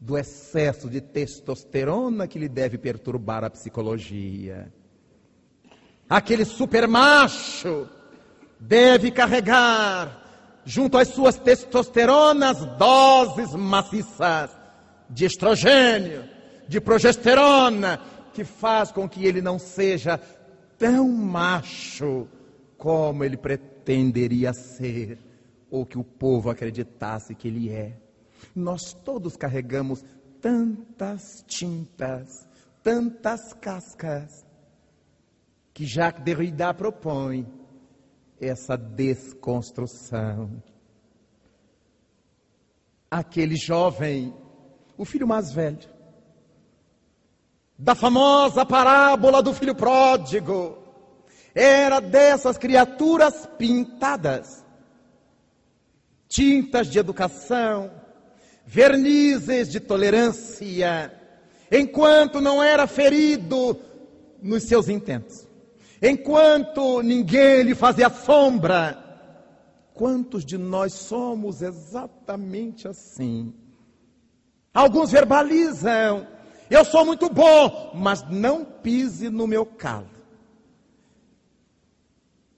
do 0.00 0.16
excesso 0.16 0.88
de 0.88 1.02
testosterona 1.02 2.26
que 2.26 2.38
lhe 2.38 2.48
deve 2.48 2.78
perturbar 2.78 3.44
a 3.44 3.50
psicologia. 3.50 4.72
Aquele 6.08 6.46
supermacho 6.46 7.86
deve 8.58 9.10
carregar, 9.10 10.62
junto 10.64 10.96
às 10.96 11.08
suas 11.08 11.38
testosteronas, 11.38 12.64
doses 12.78 13.54
maciças 13.54 14.61
de 15.12 15.26
estrogênio, 15.26 16.24
de 16.66 16.80
progesterona, 16.80 18.00
que 18.32 18.44
faz 18.44 18.90
com 18.90 19.08
que 19.08 19.26
ele 19.26 19.42
não 19.42 19.58
seja 19.58 20.18
tão 20.78 21.08
macho 21.08 22.26
como 22.78 23.22
ele 23.22 23.36
pretenderia 23.36 24.52
ser, 24.52 25.18
ou 25.70 25.84
que 25.84 25.98
o 25.98 26.04
povo 26.04 26.50
acreditasse 26.50 27.34
que 27.34 27.46
ele 27.46 27.70
é. 27.70 27.96
Nós 28.56 28.92
todos 29.04 29.36
carregamos 29.36 30.04
tantas 30.40 31.44
tintas, 31.46 32.48
tantas 32.82 33.52
cascas, 33.52 34.44
que 35.74 35.86
Jacques 35.86 36.24
Derrida 36.24 36.74
propõe 36.74 37.46
essa 38.40 38.76
desconstrução. 38.76 40.62
Aquele 43.10 43.56
jovem, 43.56 44.34
o 45.02 45.04
filho 45.04 45.26
mais 45.26 45.52
velho, 45.52 45.90
da 47.76 47.92
famosa 47.92 48.64
parábola 48.64 49.42
do 49.42 49.52
filho 49.52 49.74
pródigo, 49.74 50.78
era 51.52 52.00
dessas 52.00 52.56
criaturas 52.56 53.48
pintadas, 53.58 54.64
tintas 56.28 56.86
de 56.86 57.00
educação, 57.00 57.90
vernizes 58.64 59.68
de 59.68 59.80
tolerância, 59.80 61.12
enquanto 61.70 62.40
não 62.40 62.62
era 62.62 62.86
ferido 62.86 63.76
nos 64.40 64.62
seus 64.62 64.88
intentos, 64.88 65.48
enquanto 66.00 67.02
ninguém 67.02 67.62
lhe 67.62 67.74
fazia 67.74 68.08
sombra. 68.08 69.00
Quantos 69.94 70.44
de 70.44 70.56
nós 70.56 70.94
somos 70.94 71.60
exatamente 71.60 72.86
assim? 72.88 73.52
Alguns 74.74 75.10
verbalizam, 75.10 76.26
eu 76.70 76.84
sou 76.84 77.04
muito 77.04 77.28
bom, 77.28 77.92
mas 77.94 78.24
não 78.30 78.64
pise 78.64 79.28
no 79.28 79.46
meu 79.46 79.66
calo. 79.66 80.08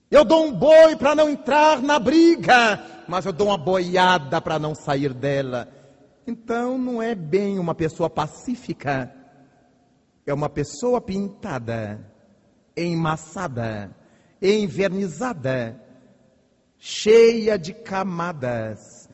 Eu 0.09 0.24
dou 0.24 0.46
um 0.46 0.53
boi 0.53 0.94
para 0.94 1.16
não 1.16 1.29
entrar 1.29 1.83
na 1.83 1.98
briga, 1.98 2.81
mas 3.09 3.27
eu 3.27 3.33
dou 3.33 3.48
uma 3.48 3.59
boiada 3.59 4.40
para 4.40 4.61
não 4.61 4.72
sair 4.72 5.12
dela. 5.12 5.68
Então 6.24 6.79
não 6.79 7.03
é 7.03 7.16
bem 7.16 7.59
uma 7.59 7.74
pessoa 7.74 8.09
pacífica, 8.09 9.12
é 10.24 10.33
uma 10.33 10.48
pessoa 10.48 11.00
pintada, 11.00 12.00
emassada, 12.77 13.90
envernizada, 14.40 15.81
cheia 16.79 17.59
de 17.59 17.74
camadas, 17.74 19.09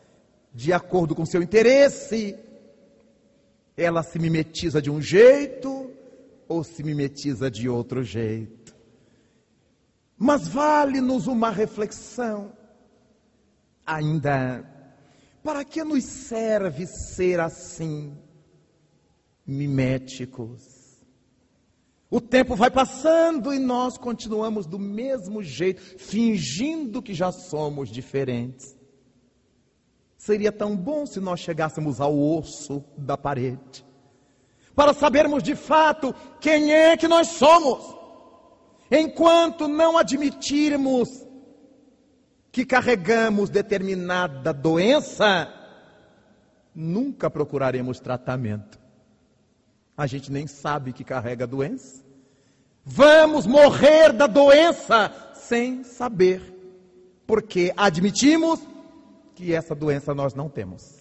de 0.52 0.70
acordo 0.70 1.14
com 1.14 1.24
seu 1.24 1.42
interesse. 1.42 2.36
Ela 3.80 4.02
se 4.02 4.18
mimetiza 4.18 4.82
de 4.82 4.90
um 4.90 5.00
jeito 5.00 5.90
ou 6.46 6.62
se 6.62 6.82
mimetiza 6.82 7.50
de 7.50 7.66
outro 7.66 8.02
jeito. 8.02 8.76
Mas 10.18 10.46
vale-nos 10.46 11.26
uma 11.26 11.48
reflexão. 11.48 12.52
Ainda, 13.86 14.62
para 15.42 15.64
que 15.64 15.82
nos 15.82 16.04
serve 16.04 16.86
ser 16.86 17.40
assim, 17.40 18.14
miméticos? 19.46 20.60
O 22.10 22.20
tempo 22.20 22.54
vai 22.54 22.70
passando 22.70 23.54
e 23.54 23.58
nós 23.58 23.96
continuamos 23.96 24.66
do 24.66 24.78
mesmo 24.78 25.42
jeito, 25.42 25.80
fingindo 25.98 27.00
que 27.00 27.14
já 27.14 27.32
somos 27.32 27.90
diferentes. 27.90 28.76
Seria 30.20 30.52
tão 30.52 30.76
bom 30.76 31.06
se 31.06 31.18
nós 31.18 31.40
chegássemos 31.40 31.98
ao 31.98 32.14
osso 32.14 32.84
da 32.94 33.16
parede, 33.16 33.82
para 34.74 34.92
sabermos 34.92 35.42
de 35.42 35.56
fato 35.56 36.14
quem 36.38 36.74
é 36.74 36.94
que 36.94 37.08
nós 37.08 37.28
somos. 37.28 37.96
Enquanto 38.90 39.66
não 39.66 39.96
admitirmos 39.96 41.08
que 42.52 42.66
carregamos 42.66 43.48
determinada 43.48 44.52
doença, 44.52 45.50
nunca 46.74 47.30
procuraremos 47.30 47.98
tratamento. 47.98 48.78
A 49.96 50.06
gente 50.06 50.30
nem 50.30 50.46
sabe 50.46 50.92
que 50.92 51.02
carrega 51.02 51.46
doença. 51.46 52.04
Vamos 52.84 53.46
morrer 53.46 54.12
da 54.12 54.26
doença 54.26 55.32
sem 55.32 55.82
saber, 55.82 56.42
porque 57.26 57.72
admitimos 57.74 58.60
que 59.40 59.54
essa 59.54 59.74
doença 59.74 60.14
nós 60.14 60.34
não 60.34 60.50
temos. 60.50 61.00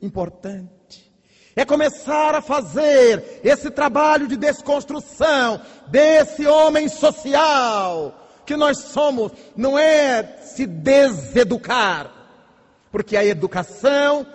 Importante 0.00 1.12
é 1.54 1.64
começar 1.64 2.34
a 2.34 2.40
fazer 2.40 3.40
esse 3.42 3.70
trabalho 3.70 4.26
de 4.26 4.36
desconstrução 4.36 5.60
desse 5.88 6.46
homem 6.46 6.88
social 6.88 8.28
que 8.46 8.56
nós 8.56 8.78
somos. 8.78 9.32
Não 9.56 9.78
é 9.78 10.38
se 10.42 10.66
deseducar, 10.66 12.10
porque 12.90 13.16
a 13.16 13.24
educação 13.24 14.26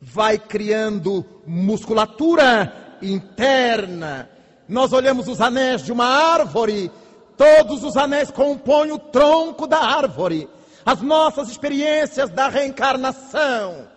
vai 0.00 0.38
criando 0.38 1.24
musculatura 1.46 2.96
interna. 3.02 4.28
Nós 4.66 4.92
olhamos 4.92 5.28
os 5.28 5.40
anéis 5.40 5.84
de 5.84 5.92
uma 5.92 6.06
árvore, 6.06 6.90
todos 7.36 7.84
os 7.84 7.96
anéis 7.96 8.30
compõem 8.30 8.92
o 8.92 8.98
tronco 8.98 9.66
da 9.66 9.78
árvore. 9.78 10.48
As 10.84 11.00
nossas 11.02 11.48
experiências 11.50 12.30
da 12.30 12.48
reencarnação 12.48 13.88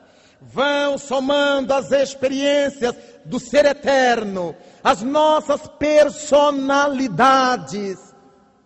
vão 0.42 0.98
somando 0.98 1.74
as 1.74 1.92
experiências 1.92 2.96
do 3.26 3.40
ser 3.40 3.66
eterno, 3.66 4.56
as 4.84 5.02
nossas 5.02 5.66
personalidades 5.80 8.14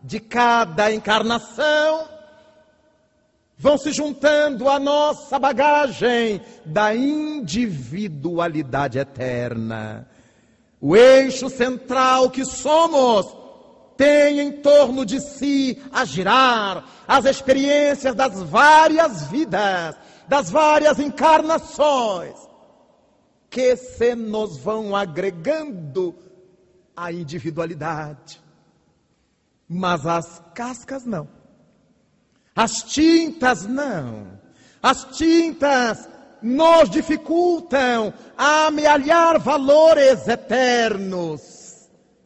de 0.01 0.19
cada 0.19 0.91
encarnação, 0.91 2.07
vão 3.57 3.77
se 3.77 3.91
juntando 3.91 4.69
à 4.69 4.79
nossa 4.79 5.37
bagagem 5.37 6.41
da 6.65 6.95
individualidade 6.95 8.97
eterna. 8.99 10.07
O 10.79 10.95
eixo 10.95 11.49
central 11.49 12.29
que 12.29 12.45
somos 12.45 13.35
tem 13.97 14.39
em 14.39 14.51
torno 14.51 15.05
de 15.05 15.19
si 15.19 15.81
a 15.91 16.05
girar 16.05 16.85
as 17.07 17.25
experiências 17.25 18.15
das 18.15 18.41
várias 18.43 19.27
vidas 19.27 19.95
das 20.27 20.49
várias 20.49 20.99
encarnações 20.99 22.35
que 23.49 23.75
se 23.77 24.13
nos 24.13 24.57
vão 24.57 24.95
agregando 24.95 26.13
à 26.95 27.11
individualidade. 27.11 28.41
Mas 29.67 30.05
as 30.05 30.41
cascas 30.53 31.05
não. 31.05 31.27
As 32.55 32.83
tintas 32.83 33.65
não. 33.65 34.39
As 34.81 35.05
tintas 35.17 36.07
nos 36.41 36.89
dificultam 36.89 38.13
a 38.37 38.67
amealhar 38.67 39.39
valores 39.39 40.27
eternos, 40.27 41.41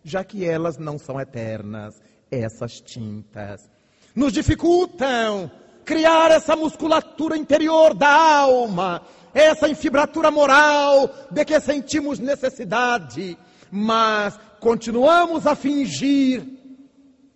já 0.03 0.23
que 0.23 0.45
elas 0.45 0.77
não 0.77 0.97
são 0.97 1.19
eternas, 1.19 2.01
essas 2.29 2.79
tintas. 2.79 3.69
Nos 4.15 4.33
dificultam 4.33 5.51
criar 5.85 6.31
essa 6.31 6.55
musculatura 6.55 7.37
interior 7.37 7.93
da 7.93 8.09
alma, 8.09 9.01
essa 9.33 9.67
infibratura 9.67 10.31
moral 10.31 11.09
de 11.29 11.45
que 11.45 11.59
sentimos 11.59 12.19
necessidade, 12.19 13.37
mas 13.71 14.39
continuamos 14.59 15.47
a 15.47 15.55
fingir 15.55 16.43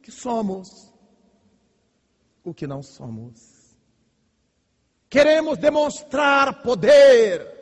que 0.01 0.11
somos 0.11 0.93
o 2.43 2.53
que 2.53 2.67
não 2.67 2.83
somos. 2.83 3.55
Queremos 5.09 5.57
demonstrar 5.57 6.61
poder 6.61 7.55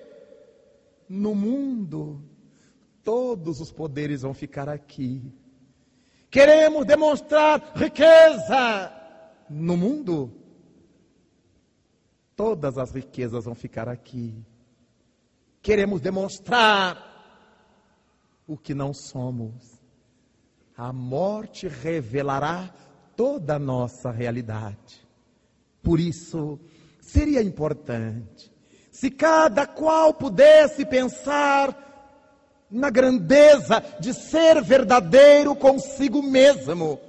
no 1.07 1.35
mundo, 1.35 2.21
todos 3.03 3.59
os 3.59 3.71
poderes 3.71 4.21
vão 4.21 4.33
ficar 4.33 4.69
aqui. 4.69 5.21
Queremos 6.29 6.85
demonstrar 6.85 7.73
riqueza 7.75 8.91
no 9.49 9.77
mundo, 9.77 10.43
Todas 12.35 12.77
as 12.77 12.91
riquezas 12.91 13.45
vão 13.45 13.53
ficar 13.53 13.87
aqui. 13.87 14.33
Queremos 15.61 16.01
demonstrar 16.01 17.11
o 18.47 18.57
que 18.57 18.73
não 18.73 18.93
somos. 18.93 19.79
A 20.75 20.91
morte 20.91 21.67
revelará 21.67 22.73
toda 23.15 23.55
a 23.55 23.59
nossa 23.59 24.09
realidade. 24.11 25.07
Por 25.81 25.99
isso, 25.99 26.59
seria 26.99 27.41
importante 27.41 28.51
se 28.91 29.11
cada 29.11 29.67
qual 29.67 30.13
pudesse 30.13 30.85
pensar 30.85 31.92
na 32.73 32.89
grandeza 32.89 33.81
de 33.99 34.13
ser 34.13 34.61
verdadeiro 34.61 35.55
consigo 35.55 36.21
mesmo. 36.21 36.99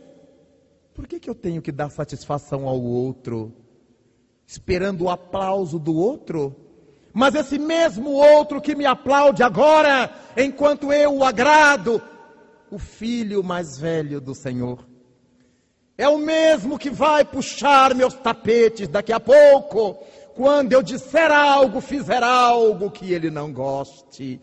Por 0.95 1.09
que, 1.09 1.19
que 1.19 1.29
eu 1.29 1.35
tenho 1.35 1.61
que 1.61 1.73
dar 1.73 1.91
satisfação 1.91 2.69
ao 2.69 2.81
outro? 2.81 3.53
esperando 4.47 5.05
o 5.05 5.11
aplauso 5.11 5.79
do 5.79 5.95
outro, 5.95 6.55
mas 7.13 7.35
esse 7.35 7.59
mesmo 7.59 8.11
outro 8.11 8.61
que 8.61 8.75
me 8.75 8.87
aplaude 8.87 9.43
agora, 9.43 10.11
enquanto 10.37 10.93
eu 10.93 11.17
o 11.17 11.25
agrado, 11.25 12.03
o 12.71 12.79
filho 12.79 13.43
mais 13.43 13.79
velho 13.79 14.21
do 14.21 14.35
Senhor. 14.35 14.85
É 15.97 16.09
o 16.09 16.19
mesmo 16.19 16.79
que 16.79 16.91
vai 16.91 17.25
puxar 17.25 17.95
meus 17.95 18.15
tapetes 18.15 18.89
daqui 18.89 19.13
a 19.13 19.21
pouco, 19.21 19.95
quando 20.35 20.73
eu 20.73 20.83
disser 20.83 21.31
algo, 21.31 21.81
fizer 21.81 22.23
algo 22.23 22.91
que 22.91 23.13
ele 23.13 23.31
não 23.31 23.53
goste. 23.53 24.41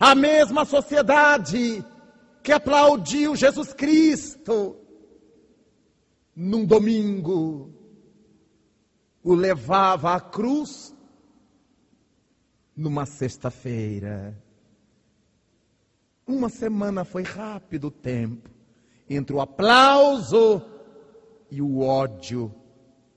A 0.00 0.14
mesma 0.14 0.64
sociedade 0.64 1.84
que 2.42 2.52
aplaudiu 2.52 3.36
Jesus 3.36 3.74
Cristo 3.74 4.78
num 6.34 6.64
domingo, 6.64 7.70
o 9.22 9.34
levava 9.34 10.14
à 10.14 10.20
cruz 10.20 10.96
numa 12.74 13.04
sexta-feira. 13.04 14.42
Uma 16.26 16.48
semana 16.48 17.04
foi 17.04 17.22
rápido 17.22 17.88
o 17.88 17.90
tempo 17.90 18.48
entre 19.06 19.36
o 19.36 19.40
aplauso 19.42 20.62
e 21.50 21.60
o 21.60 21.80
ódio 21.80 22.54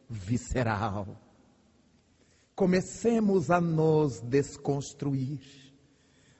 visceral. 0.09 1.07
Comecemos 2.53 3.49
a 3.49 3.61
nos 3.61 4.19
desconstruir 4.19 5.62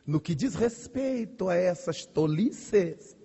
no 0.06 0.20
que 0.20 0.36
diz 0.36 0.54
respeito 0.56 1.50
a 1.50 1.56
essas 1.56 2.06
tolices, 2.06 3.16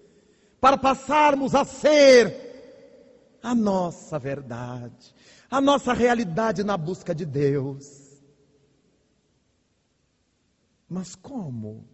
para 0.61 0.77
passarmos 0.77 1.55
a 1.55 1.65
ser 1.65 2.49
a 3.43 3.55
nossa 3.55 4.19
verdade, 4.19 5.15
a 5.51 5.61
nossa 5.61 5.93
realidade 5.93 6.65
na 6.65 6.77
busca 6.77 7.15
de 7.15 7.25
Deus. 7.25 8.09
Mas 10.89 11.15
como? 11.15 11.87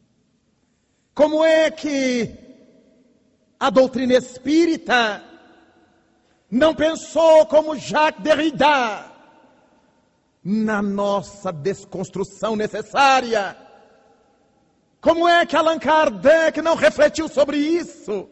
Como 1.14 1.44
é 1.44 1.70
que 1.70 2.34
a 3.58 3.70
doutrina 3.70 4.14
espírita 4.14 5.22
não 6.50 6.74
pensou 6.74 7.46
como 7.46 7.76
Jacques 7.76 8.22
Derrida 8.22 9.12
na 10.42 10.82
nossa 10.82 11.52
desconstrução 11.52 12.56
necessária? 12.56 13.63
Como 15.04 15.28
é 15.28 15.44
que 15.44 15.54
Allan 15.54 15.78
Kardec 15.78 16.62
não 16.62 16.74
refletiu 16.74 17.28
sobre 17.28 17.58
isso? 17.58 18.26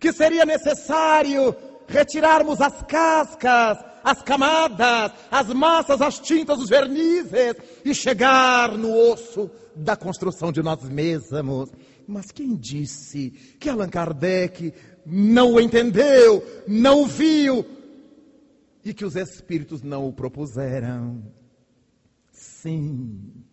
Que 0.00 0.14
seria 0.14 0.46
necessário 0.46 1.54
retirarmos 1.86 2.58
as 2.58 2.82
cascas, 2.84 3.84
as 4.02 4.22
camadas, 4.22 5.12
as 5.30 5.46
massas, 5.48 6.00
as 6.00 6.18
tintas, 6.18 6.58
os 6.58 6.70
vernizes 6.70 7.56
e 7.84 7.94
chegar 7.94 8.78
no 8.78 8.96
osso 9.12 9.50
da 9.76 9.94
construção 9.94 10.50
de 10.50 10.62
nós 10.62 10.88
mesmos. 10.88 11.70
Mas 12.08 12.30
quem 12.30 12.56
disse 12.56 13.30
que 13.60 13.68
Allan 13.68 13.90
Kardec 13.90 14.72
não 15.04 15.52
o 15.52 15.60
entendeu, 15.60 16.42
não 16.66 17.02
o 17.02 17.06
viu 17.06 17.62
e 18.82 18.94
que 18.94 19.04
os 19.04 19.16
espíritos 19.16 19.82
não 19.82 20.08
o 20.08 20.14
propuseram? 20.14 21.22
Sim. 22.32 23.43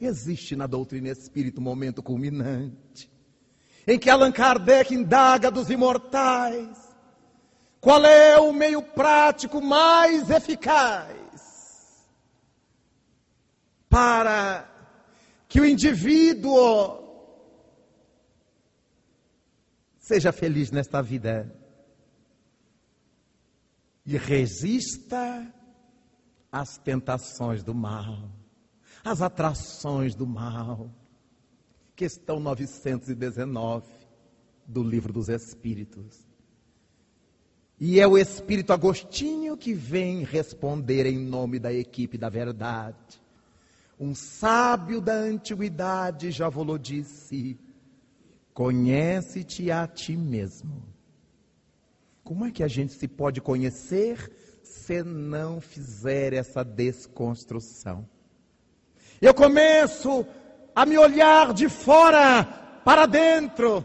Existe 0.00 0.54
na 0.54 0.66
doutrina 0.66 1.08
espírita 1.08 1.60
um 1.60 1.64
momento 1.64 2.02
culminante 2.02 3.10
em 3.86 3.98
que 3.98 4.10
Allan 4.10 4.30
Kardec 4.30 4.94
indaga 4.94 5.50
dos 5.50 5.70
imortais 5.70 6.78
qual 7.80 8.04
é 8.04 8.38
o 8.38 8.52
meio 8.52 8.82
prático 8.82 9.60
mais 9.62 10.28
eficaz 10.30 12.06
para 13.88 14.68
que 15.48 15.60
o 15.60 15.64
indivíduo 15.64 16.98
seja 19.98 20.32
feliz 20.32 20.70
nesta 20.70 21.02
vida 21.02 21.54
e 24.04 24.16
resista 24.16 25.46
às 26.50 26.78
tentações 26.78 27.62
do 27.62 27.74
mal, 27.74 28.30
às 29.08 29.22
atrações 29.22 30.14
do 30.14 30.26
mal. 30.26 30.90
Questão 31.96 32.38
919 32.38 33.90
do 34.66 34.82
Livro 34.82 35.12
dos 35.12 35.28
Espíritos. 35.28 36.26
E 37.80 38.00
é 38.00 38.06
o 38.06 38.18
Espírito 38.18 38.72
Agostinho 38.72 39.56
que 39.56 39.72
vem 39.72 40.24
responder 40.24 41.06
em 41.06 41.18
nome 41.18 41.58
da 41.58 41.72
equipe 41.72 42.18
da 42.18 42.28
verdade. 42.28 43.20
Um 43.98 44.14
sábio 44.14 45.00
da 45.00 45.14
antiguidade 45.14 46.30
já 46.30 46.48
vos 46.48 46.78
disse: 46.80 47.58
conhece-te 48.52 49.70
a 49.70 49.86
ti 49.86 50.16
mesmo. 50.16 50.82
Como 52.22 52.44
é 52.44 52.50
que 52.50 52.62
a 52.62 52.68
gente 52.68 52.92
se 52.92 53.08
pode 53.08 53.40
conhecer 53.40 54.30
se 54.62 55.02
não 55.02 55.60
fizer 55.60 56.34
essa 56.34 56.62
desconstrução? 56.62 58.06
Eu 59.20 59.34
começo 59.34 60.24
a 60.74 60.86
me 60.86 60.96
olhar 60.96 61.52
de 61.52 61.68
fora 61.68 62.44
para 62.84 63.04
dentro. 63.06 63.84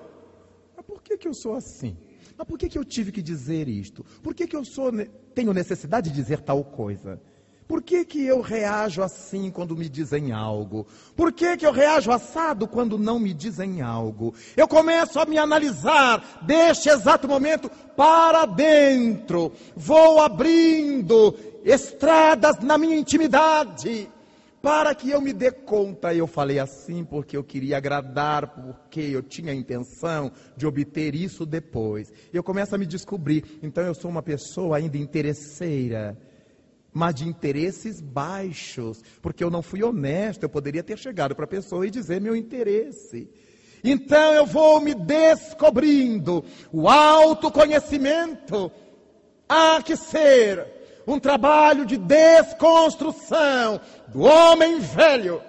Mas 0.75 0.85
por 0.85 1.01
que, 1.01 1.17
que 1.17 1.27
eu 1.27 1.33
sou 1.33 1.55
assim? 1.55 1.97
Mas 2.37 2.47
por 2.47 2.57
que, 2.57 2.69
que 2.69 2.77
eu 2.77 2.85
tive 2.85 3.11
que 3.11 3.21
dizer 3.21 3.67
isto? 3.67 4.05
Por 4.21 4.35
que, 4.35 4.45
que 4.45 4.55
eu 4.55 4.63
sou, 4.63 4.91
tenho 5.33 5.53
necessidade 5.53 6.09
de 6.09 6.15
dizer 6.15 6.41
tal 6.41 6.63
coisa? 6.63 7.19
Por 7.67 7.81
que, 7.81 8.05
que 8.05 8.23
eu 8.23 8.41
reajo 8.41 9.01
assim 9.01 9.49
quando 9.49 9.75
me 9.75 9.89
dizem 9.89 10.31
algo? 10.31 10.85
Por 11.15 11.31
que, 11.31 11.57
que 11.57 11.65
eu 11.65 11.71
reajo 11.71 12.11
assado 12.11 12.67
quando 12.67 12.99
não 12.99 13.17
me 13.17 13.33
dizem 13.33 13.81
algo? 13.81 14.35
Eu 14.55 14.67
começo 14.67 15.19
a 15.19 15.25
me 15.25 15.37
analisar 15.39 16.41
deste 16.43 16.89
exato 16.89 17.27
momento 17.27 17.71
para 17.95 18.45
dentro. 18.45 19.51
Vou 19.75 20.19
abrindo 20.19 21.35
estradas 21.63 22.59
na 22.59 22.77
minha 22.77 22.97
intimidade 22.97 24.09
para 24.63 24.95
que 24.95 25.09
eu 25.09 25.19
me 25.19 25.33
dê 25.33 25.51
conta, 25.51 26.15
eu 26.15 26.25
falei 26.25 26.57
assim 26.57 27.03
porque 27.03 27.35
eu 27.35 27.43
queria 27.43 27.75
agradar, 27.75 28.47
porque 28.47 29.01
eu 29.01 29.21
tinha 29.21 29.51
a 29.51 29.55
intenção 29.55 30.31
de 30.55 30.65
obter 30.65 31.13
isso 31.13 31.45
depois. 31.45 32.13
Eu 32.31 32.41
começo 32.41 32.73
a 32.73 32.77
me 32.77 32.85
descobrir, 32.85 33.59
então 33.61 33.83
eu 33.83 33.93
sou 33.93 34.09
uma 34.09 34.23
pessoa 34.23 34.77
ainda 34.77 34.97
interesseira, 34.97 36.17
mas 36.93 37.13
de 37.13 37.27
interesses 37.27 37.99
baixos, 37.99 39.03
porque 39.21 39.43
eu 39.43 39.49
não 39.49 39.61
fui 39.61 39.83
honesto, 39.83 40.43
eu 40.43 40.49
poderia 40.49 40.81
ter 40.81 40.97
chegado 40.97 41.35
para 41.35 41.43
a 41.43 41.49
pessoa 41.49 41.85
e 41.85 41.91
dizer 41.91 42.21
meu 42.21 42.33
interesse. 42.33 43.29
Então 43.83 44.33
eu 44.33 44.45
vou 44.45 44.79
me 44.79 44.95
descobrindo. 44.95 46.41
O 46.71 46.87
autoconhecimento 46.87 48.71
há 49.49 49.81
que 49.83 49.97
ser 49.97 50.72
um 51.05 51.19
trabalho 51.19 51.85
de 51.85 51.97
desconstrução 51.97 53.79
do 54.07 54.21
homem 54.21 54.79
velho, 54.79 55.41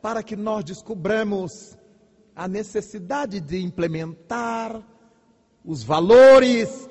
para 0.00 0.22
que 0.22 0.36
nós 0.36 0.64
descobramos 0.64 1.76
a 2.36 2.46
necessidade 2.48 3.40
de 3.40 3.62
implementar 3.62 4.80
os 5.64 5.82
valores 5.82 6.88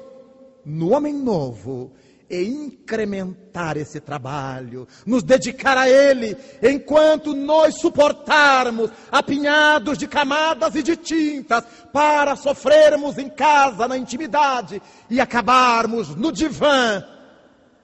no 0.66 0.94
homem 0.94 1.14
novo 1.14 1.92
e 2.30 2.44
incrementar 2.44 3.78
esse 3.78 4.00
trabalho, 4.00 4.88
nos 5.06 5.22
dedicar 5.22 5.78
a 5.78 5.88
ele, 5.88 6.36
enquanto 6.64 7.36
nós 7.36 7.76
suportarmos 7.80 8.90
apinhados 9.12 9.98
de 9.98 10.08
camadas 10.08 10.74
e 10.74 10.82
de 10.82 10.96
tintas 10.96 11.64
para 11.92 12.36
sofrermos 12.36 13.18
em 13.18 13.30
casa, 13.30 13.88
na 13.88 13.98
intimidade 13.98 14.82
e 15.10 15.22
acabarmos 15.22 16.16
no 16.16 16.32
divã 16.32 17.04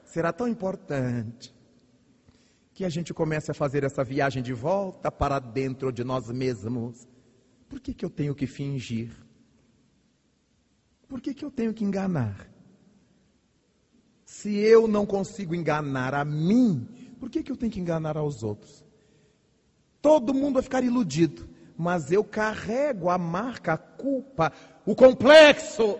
será 0.10 0.34
tão 0.34 0.48
importante 0.48 1.54
que 2.74 2.84
a 2.84 2.89
gente 2.89 3.13
comece 3.13 3.52
a 3.52 3.54
fazer 3.54 3.84
essa 3.84 4.04
viagem 4.04 4.41
de 4.41 4.54
volta 4.54 5.12
para 5.12 5.38
dentro 5.38 5.91
de 5.91 6.03
nós 6.03 6.30
mesmos. 6.32 7.07
Por 7.68 7.80
que, 7.80 7.93
que 7.93 8.03
eu 8.03 8.10
tenho 8.10 8.34
que 8.34 8.47
fingir? 8.47 9.12
Por 11.07 11.22
que, 11.22 11.34
que 11.34 11.45
eu 11.45 11.51
tenho 11.51 11.74
que 11.74 11.84
enganar? 11.84 12.49
Se 14.26 14.55
eu 14.55 14.88
não 14.88 15.05
consigo 15.05 15.53
enganar 15.53 16.16
a 16.16 16.26
mim, 16.26 16.88
por 17.20 17.30
que, 17.30 17.43
que 17.43 17.51
eu 17.51 17.57
tenho 17.57 17.72
que 17.72 17.80
enganar 17.80 18.18
aos 18.18 18.41
outros? 18.41 18.84
Todo 20.01 20.34
mundo 20.34 20.55
vai 20.55 20.64
ficar 20.64 20.84
iludido, 20.84 21.47
mas 21.78 22.12
eu 22.12 22.24
carrego 22.24 23.10
a 23.10 23.18
marca, 23.18 23.74
a 23.74 23.78
culpa, 23.78 24.51
o 24.86 24.95
complexo. 24.95 25.99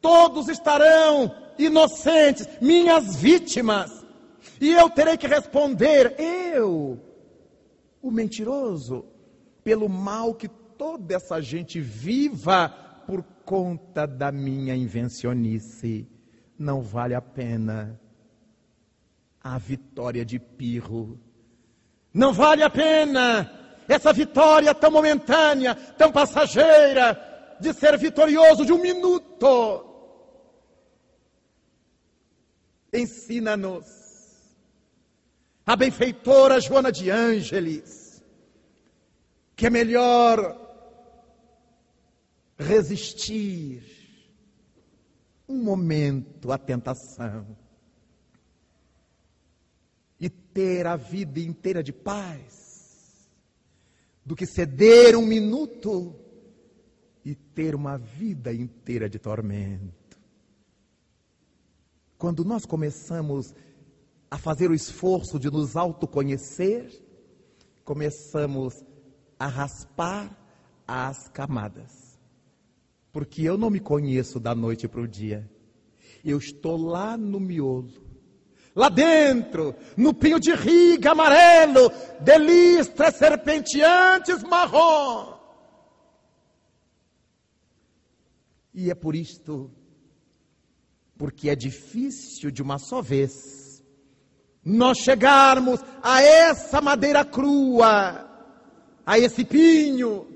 Todos 0.00 0.48
estarão 0.48 1.41
inocentes, 1.58 2.48
minhas 2.60 3.16
vítimas. 3.16 3.90
E 4.60 4.72
eu 4.72 4.88
terei 4.90 5.16
que 5.16 5.26
responder, 5.26 6.14
eu, 6.18 7.00
o 8.00 8.10
mentiroso, 8.10 9.04
pelo 9.64 9.88
mal 9.88 10.34
que 10.34 10.48
toda 10.48 11.14
essa 11.14 11.40
gente 11.40 11.80
viva 11.80 12.68
por 13.06 13.22
conta 13.44 14.06
da 14.06 14.32
minha 14.32 14.74
invencionice. 14.74 16.08
Não 16.58 16.80
vale 16.80 17.14
a 17.14 17.20
pena 17.20 18.00
a 19.42 19.58
vitória 19.58 20.24
de 20.24 20.38
Pirro. 20.38 21.18
Não 22.14 22.32
vale 22.32 22.62
a 22.62 22.70
pena 22.70 23.50
essa 23.88 24.12
vitória 24.12 24.74
tão 24.74 24.90
momentânea, 24.90 25.74
tão 25.74 26.12
passageira, 26.12 27.56
de 27.60 27.72
ser 27.72 27.98
vitorioso 27.98 28.64
de 28.64 28.72
um 28.72 28.80
minuto. 28.80 29.91
Ensina-nos 32.92 33.86
a 35.64 35.74
benfeitora 35.74 36.60
Joana 36.60 36.92
de 36.92 37.08
Ângeles, 37.08 38.22
que 39.56 39.66
é 39.66 39.70
melhor 39.70 40.60
resistir 42.58 43.82
um 45.48 45.62
momento 45.62 46.52
à 46.52 46.58
tentação 46.58 47.56
e 50.20 50.28
ter 50.28 50.86
a 50.86 50.96
vida 50.96 51.40
inteira 51.40 51.82
de 51.82 51.92
paz, 51.92 53.30
do 54.24 54.36
que 54.36 54.46
ceder 54.46 55.16
um 55.16 55.24
minuto 55.24 56.14
e 57.24 57.34
ter 57.34 57.74
uma 57.74 57.96
vida 57.96 58.52
inteira 58.52 59.08
de 59.08 59.18
tormento. 59.18 60.01
Quando 62.22 62.44
nós 62.44 62.64
começamos 62.64 63.52
a 64.30 64.38
fazer 64.38 64.70
o 64.70 64.74
esforço 64.76 65.40
de 65.40 65.50
nos 65.50 65.74
autoconhecer, 65.74 66.88
começamos 67.82 68.80
a 69.36 69.48
raspar 69.48 70.30
as 70.86 71.28
camadas. 71.30 72.16
Porque 73.10 73.42
eu 73.42 73.58
não 73.58 73.68
me 73.70 73.80
conheço 73.80 74.38
da 74.38 74.54
noite 74.54 74.86
para 74.86 75.00
o 75.00 75.08
dia. 75.08 75.50
Eu 76.24 76.38
estou 76.38 76.76
lá 76.76 77.16
no 77.16 77.40
miolo. 77.40 77.90
Lá 78.72 78.88
dentro, 78.88 79.74
no 79.96 80.14
pinho 80.14 80.38
de 80.38 80.54
riga 80.54 81.10
amarelo, 81.10 81.90
de 82.20 82.38
listras 82.38 83.16
serpenteantes 83.16 84.44
marrom. 84.44 85.40
E 88.72 88.92
é 88.92 88.94
por 88.94 89.16
isto, 89.16 89.72
porque 91.22 91.48
é 91.48 91.54
difícil 91.54 92.50
de 92.50 92.60
uma 92.60 92.80
só 92.80 93.00
vez, 93.00 93.80
nós 94.64 94.98
chegarmos 94.98 95.78
a 96.02 96.20
essa 96.20 96.80
madeira 96.80 97.24
crua, 97.24 98.28
a 99.06 99.20
esse 99.20 99.44
pinho 99.44 100.26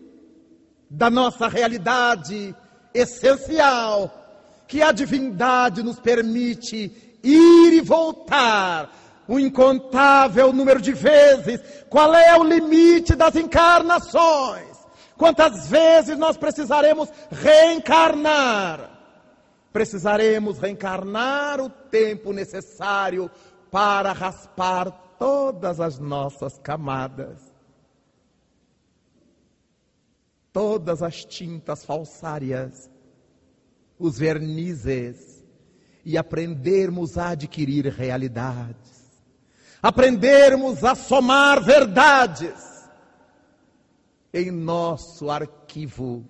da 0.89 1.11
nossa 1.11 1.49
realidade 1.49 2.55
essencial, 2.95 4.63
que 4.69 4.81
a 4.81 4.93
divindade 4.93 5.83
nos 5.83 5.99
permite 5.99 7.19
ir 7.21 7.73
e 7.73 7.81
voltar 7.81 9.25
um 9.29 9.41
incontável 9.41 10.53
número 10.53 10.81
de 10.81 10.93
vezes. 10.93 11.61
Qual 11.91 12.15
é 12.15 12.39
o 12.39 12.45
limite 12.45 13.17
das 13.17 13.35
encarnações? 13.35 14.77
Quantas 15.19 15.67
vezes 15.69 16.17
nós 16.17 16.37
precisaremos 16.37 17.09
reencarnar? 17.33 18.96
Precisaremos 19.77 20.59
reencarnar 20.59 21.61
o 21.61 21.69
tempo 21.69 22.33
necessário 22.33 23.31
para 23.71 24.11
raspar 24.15 24.91
todas 25.19 25.81
as 25.81 25.99
nossas 25.99 26.57
camadas, 26.57 27.39
todas 30.51 31.03
as 31.03 31.27
tintas 31.27 31.85
falsárias, 31.85 32.91
os 33.99 34.19
vernizes, 34.19 35.45
e 36.07 36.17
aprendermos 36.17 37.19
a 37.19 37.33
adquirir 37.33 37.85
realidades, 37.89 39.13
aprendermos 39.83 40.83
a 40.85 40.95
somar 40.95 41.63
verdades 41.63 42.89
em 44.33 44.51
nosso 44.51 45.31
arquivo 45.31 46.25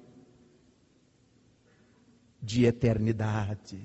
de 2.47 2.65
eternidades. 2.65 3.77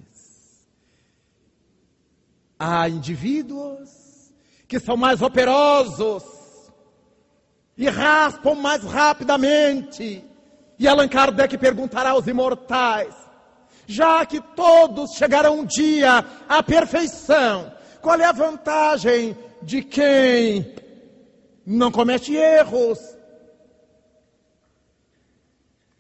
Há 2.60 2.88
indivíduos 2.88 3.90
que 4.68 4.80
são 4.80 4.96
mais 4.96 5.24
operosos 5.24 6.24
e 7.76 7.90
raspam 7.90 8.54
mais 8.54 8.84
rapidamente. 8.84 10.24
E 10.78 10.88
Allan 10.88 11.08
Kardec 11.08 11.58
perguntará 11.58 12.12
aos 12.12 12.28
imortais: 12.28 13.16
já 13.88 14.24
que 14.28 14.40
todos 14.56 15.16
chegarão 15.16 15.62
um 15.62 15.66
dia 15.66 16.24
à 16.48 16.62
perfeição, 16.62 17.74
qual 18.00 18.20
é 18.20 18.26
a 18.26 18.32
vantagem 18.32 19.36
de 19.64 19.82
quem 19.82 20.76
não 21.66 21.92
comete 21.92 22.36
erros, 22.36 23.00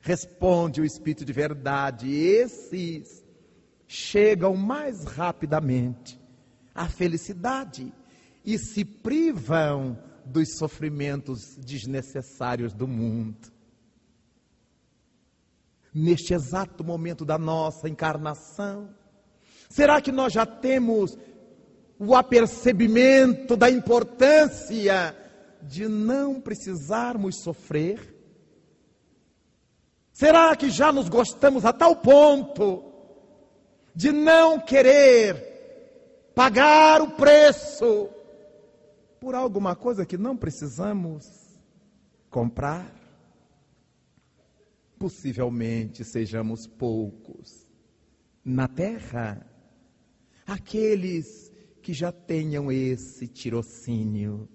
Responde 0.01 0.81
o 0.81 0.85
Espírito 0.85 1.23
de 1.23 1.31
verdade: 1.31 2.11
esses 2.11 3.23
chegam 3.87 4.55
mais 4.55 5.03
rapidamente 5.03 6.19
à 6.73 6.87
felicidade 6.87 7.93
e 8.43 8.57
se 8.57 8.83
privam 8.83 9.97
dos 10.25 10.57
sofrimentos 10.57 11.55
desnecessários 11.57 12.73
do 12.73 12.87
mundo. 12.87 13.51
Neste 15.93 16.33
exato 16.33 16.83
momento 16.83 17.25
da 17.25 17.37
nossa 17.37 17.89
encarnação, 17.89 18.89
será 19.69 20.01
que 20.01 20.11
nós 20.11 20.33
já 20.33 20.45
temos 20.45 21.17
o 21.99 22.15
apercebimento 22.15 23.55
da 23.55 23.69
importância 23.69 25.15
de 25.61 25.87
não 25.87 26.39
precisarmos 26.39 27.43
sofrer? 27.43 28.10
Será 30.21 30.55
que 30.55 30.69
já 30.69 30.91
nos 30.91 31.09
gostamos 31.09 31.65
a 31.65 31.73
tal 31.73 31.95
ponto 31.95 32.83
de 33.95 34.11
não 34.11 34.59
querer 34.59 36.29
pagar 36.35 37.01
o 37.01 37.09
preço 37.09 38.07
por 39.19 39.33
alguma 39.33 39.75
coisa 39.75 40.05
que 40.05 40.19
não 40.19 40.37
precisamos 40.37 41.27
comprar? 42.29 42.93
Possivelmente 44.99 46.03
sejamos 46.03 46.67
poucos 46.67 47.67
na 48.45 48.67
terra 48.67 49.43
aqueles 50.45 51.51
que 51.81 51.93
já 51.95 52.11
tenham 52.11 52.71
esse 52.71 53.27
tirocínio. 53.27 54.47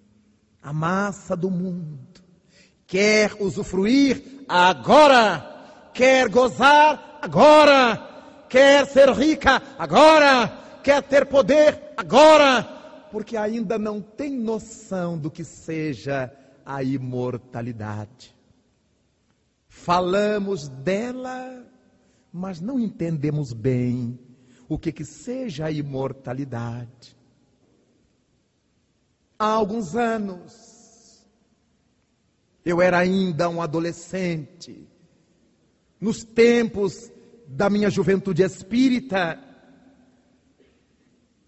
A 0.63 0.73
massa 0.73 1.37
do 1.37 1.51
mundo 1.51 2.23
quer 2.87 3.35
usufruir 3.43 4.45
agora 4.49 5.56
quer 5.97 6.29
gozar 6.29 7.19
agora, 7.23 8.45
quer 8.51 8.87
ser 8.87 9.09
rica 9.13 9.63
agora, 9.79 10.47
quer 10.85 11.03
ter 11.03 11.25
poder 11.25 11.95
agora, 11.97 12.63
porque 13.11 13.35
ainda 13.35 13.79
não 13.79 14.03
tem 14.03 14.31
noção 14.31 15.17
do 15.17 15.31
que 15.31 15.43
seja 15.43 16.31
a 16.65 16.83
imortalidade. 16.83 18.37
Falamos 19.69 20.69
dela, 20.69 21.65
mas 22.31 22.61
não 22.61 22.79
entendemos 22.79 23.55
bem 23.55 24.19
o 24.69 24.79
que 24.79 24.93
que 24.93 25.05
seja 25.05 25.67
a 25.67 25.71
imortalidade. 25.71 27.17
Há 29.39 29.47
alguns 29.47 29.95
anos, 29.95 31.27
eu 32.65 32.83
era 32.83 32.99
ainda 32.99 33.49
um 33.49 33.63
adolescente, 33.63 34.87
nos 36.01 36.25
tempos 36.25 37.11
da 37.47 37.71
minha 37.71 37.91
juventude 37.91 38.43
espírita. 38.43 39.39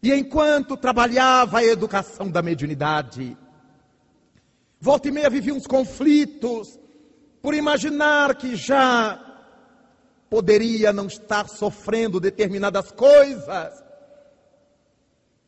E 0.02 0.12
enquanto 0.12 0.76
trabalhava 0.76 1.58
a 1.58 1.64
educação 1.64 2.30
da 2.30 2.40
mediunidade, 2.40 3.36
volta 4.80 5.08
e 5.08 5.10
meia 5.10 5.28
vivia 5.28 5.54
uns 5.54 5.66
conflitos 5.66 6.78
por 7.42 7.54
imaginar 7.54 8.36
que 8.36 8.54
já 8.54 9.24
poderia 10.30 10.92
não 10.92 11.06
estar 11.06 11.48
sofrendo 11.48 12.20
determinadas 12.20 12.92
coisas 12.92 13.82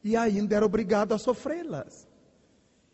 e 0.02 0.16
ainda 0.16 0.56
era 0.56 0.64
obrigado 0.64 1.12
a 1.12 1.18
sofrê-las. 1.18 2.08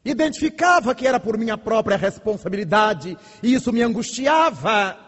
Identificava 0.05 0.95
que 0.95 1.07
era 1.07 1.19
por 1.19 1.39
minha 1.39 1.57
própria 1.57 1.97
responsabilidade 1.97 3.17
e 3.43 3.55
isso 3.55 3.73
me 3.73 3.83
angustiava 3.83 5.06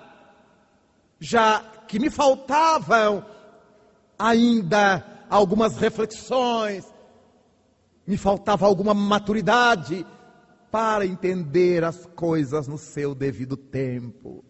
já 1.19 1.61
que 1.89 1.99
me 1.99 2.11
faltavam 2.11 3.25
ainda 4.19 5.27
algumas 5.29 5.77
reflexões, 5.77 6.87
me 8.07 8.17
faltava 8.17 8.67
alguma 8.67 8.95
maturidade 8.95 10.07
para 10.71 11.07
entender 11.07 11.85
as 11.85 12.07
coisas 12.07 12.69
no 12.69 12.79
seu 12.79 13.15
devido 13.15 13.57
tempo. 13.57 14.45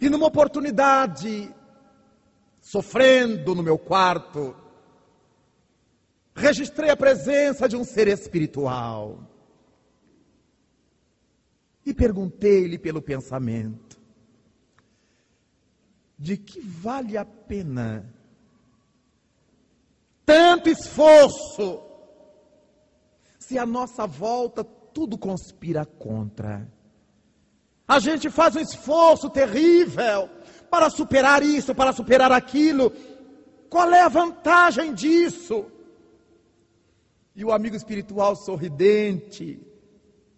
E 0.00 0.08
numa 0.10 0.26
oportunidade, 0.26 1.52
sofrendo 2.60 3.54
no 3.54 3.62
meu 3.62 3.78
quarto, 3.78 4.54
registrei 6.34 6.90
a 6.90 6.96
presença 6.96 7.68
de 7.68 7.76
um 7.76 7.84
ser 7.84 8.08
espiritual. 8.08 9.28
E 11.84 11.94
perguntei-lhe 11.94 12.78
pelo 12.78 13.02
pensamento: 13.02 13.91
de 16.22 16.36
que 16.36 16.60
vale 16.60 17.18
a 17.18 17.24
pena 17.24 18.08
tanto 20.24 20.68
esforço, 20.68 21.82
se 23.40 23.58
à 23.58 23.66
nossa 23.66 24.06
volta 24.06 24.62
tudo 24.62 25.18
conspira 25.18 25.84
contra. 25.84 26.70
A 27.88 27.98
gente 27.98 28.30
faz 28.30 28.54
um 28.54 28.60
esforço 28.60 29.28
terrível 29.30 30.30
para 30.70 30.88
superar 30.90 31.42
isso, 31.42 31.74
para 31.74 31.92
superar 31.92 32.30
aquilo. 32.30 32.92
Qual 33.68 33.92
é 33.92 34.02
a 34.02 34.08
vantagem 34.08 34.94
disso? 34.94 35.66
E 37.34 37.44
o 37.44 37.50
amigo 37.50 37.74
espiritual 37.74 38.36
sorridente 38.36 39.60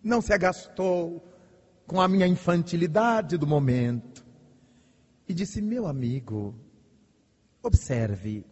não 0.03 0.23
se 0.23 0.33
agastou 0.33 1.23
com 1.87 2.01
a 2.01 2.09
minha 2.09 2.27
infantilidade 2.27 3.37
do 3.37 3.47
momento 3.47 4.24
e 5.29 5.35
disse: 5.35 5.61
Meu 5.61 5.87
amigo, 5.87 6.55
observe, 7.63 8.45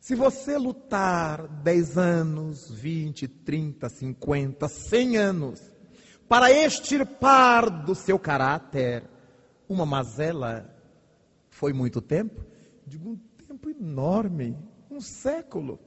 se 0.00 0.14
você 0.14 0.56
lutar 0.56 1.46
10 1.46 1.98
anos, 1.98 2.70
20, 2.70 3.28
30, 3.28 3.88
50, 3.88 4.68
100 4.68 5.16
anos, 5.18 5.60
para 6.26 6.50
extirpar 6.50 7.84
do 7.84 7.94
seu 7.94 8.18
caráter 8.18 9.04
uma 9.68 9.84
mazela, 9.84 10.74
foi 11.48 11.72
muito 11.72 12.00
tempo? 12.00 12.44
Digo, 12.86 13.10
um 13.10 13.16
tempo 13.46 13.68
enorme, 13.68 14.56
um 14.90 15.00
século. 15.00 15.78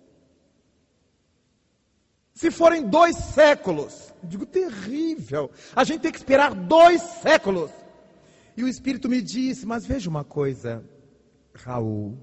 Se 2.34 2.52
forem 2.52 2.88
dois 2.88 3.16
séculos, 3.16 4.14
digo, 4.24 4.46
terrível. 4.46 5.52
A 5.76 5.84
gente 5.84 6.02
tem 6.02 6.12
que 6.12 6.18
esperar 6.18 6.54
dois 6.54 7.02
séculos. 7.02 7.72
E 8.56 8.64
o 8.64 8.68
Espírito 8.68 9.10
me 9.10 9.22
disse, 9.22 9.66
mas 9.66 9.86
veja 9.86 10.10
uma 10.10 10.24
coisa, 10.24 10.84
Raul. 11.54 12.18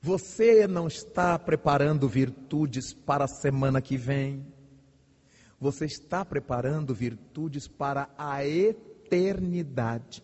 Você 0.00 0.66
não 0.66 0.86
está 0.86 1.38
preparando 1.38 2.08
virtudes 2.08 2.94
para 2.94 3.24
a 3.24 3.28
semana 3.28 3.82
que 3.82 3.96
vem. 3.96 4.46
Você 5.58 5.84
está 5.84 6.24
preparando 6.24 6.94
virtudes 6.94 7.66
para 7.66 8.08
a 8.16 8.46
eternidade. 8.46 10.22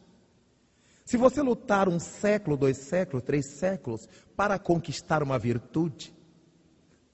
Se 1.05 1.17
você 1.17 1.43
lutar 1.43 1.89
um 1.89 1.99
século, 1.99 2.57
dois 2.57 2.79
séculos, 2.79 3.25
três 3.25 3.59
séculos 3.59 4.09
para 4.37 4.59
conquistar 4.59 5.23
uma 5.23 5.39
virtude, 5.39 6.15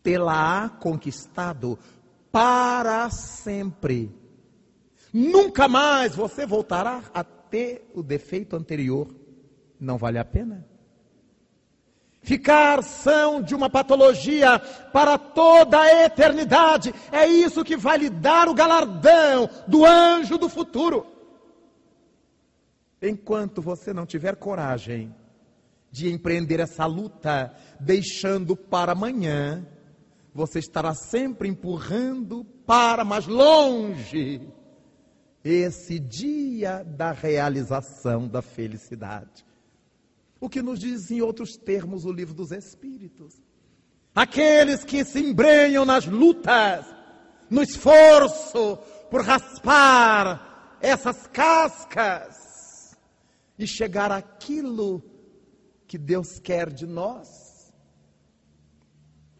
tê-la-á 0.02 0.68
conquistado 0.68 1.78
para 2.30 3.08
sempre. 3.10 4.14
Nunca 5.18 5.66
mais 5.66 6.14
você 6.14 6.46
voltará 6.46 7.02
a 7.12 7.24
ter 7.24 7.90
o 7.92 8.04
defeito 8.04 8.54
anterior. 8.54 9.12
Não 9.80 9.98
vale 9.98 10.16
a 10.16 10.24
pena? 10.24 10.64
Ficar 12.22 12.84
são 12.84 13.42
de 13.42 13.52
uma 13.52 13.68
patologia 13.68 14.60
para 14.92 15.18
toda 15.18 15.80
a 15.80 16.04
eternidade. 16.04 16.94
É 17.10 17.26
isso 17.26 17.64
que 17.64 17.76
vai 17.76 17.98
lhe 17.98 18.08
dar 18.08 18.48
o 18.48 18.54
galardão 18.54 19.50
do 19.66 19.84
anjo 19.84 20.38
do 20.38 20.48
futuro. 20.48 21.04
Enquanto 23.02 23.60
você 23.60 23.92
não 23.92 24.06
tiver 24.06 24.36
coragem 24.36 25.12
de 25.90 26.12
empreender 26.12 26.60
essa 26.60 26.86
luta, 26.86 27.52
deixando 27.80 28.54
para 28.56 28.92
amanhã, 28.92 29.66
você 30.32 30.60
estará 30.60 30.94
sempre 30.94 31.48
empurrando 31.48 32.44
para 32.64 33.04
mais 33.04 33.26
longe 33.26 34.46
esse 35.48 35.98
dia 35.98 36.84
da 36.84 37.10
realização 37.10 38.28
da 38.28 38.42
felicidade. 38.42 39.46
O 40.38 40.48
que 40.48 40.60
nos 40.60 40.78
diz 40.78 41.10
em 41.10 41.22
outros 41.22 41.56
termos 41.56 42.04
o 42.04 42.12
livro 42.12 42.34
dos 42.34 42.52
Espíritos. 42.52 43.34
Aqueles 44.14 44.84
que 44.84 45.04
se 45.04 45.20
embrenham 45.20 45.86
nas 45.86 46.06
lutas, 46.06 46.84
no 47.48 47.62
esforço 47.62 48.76
por 49.10 49.22
raspar 49.22 50.76
essas 50.82 51.26
cascas 51.28 52.98
e 53.58 53.66
chegar 53.66 54.12
àquilo 54.12 55.02
que 55.86 55.96
Deus 55.96 56.38
quer 56.38 56.70
de 56.70 56.86
nós, 56.86 57.72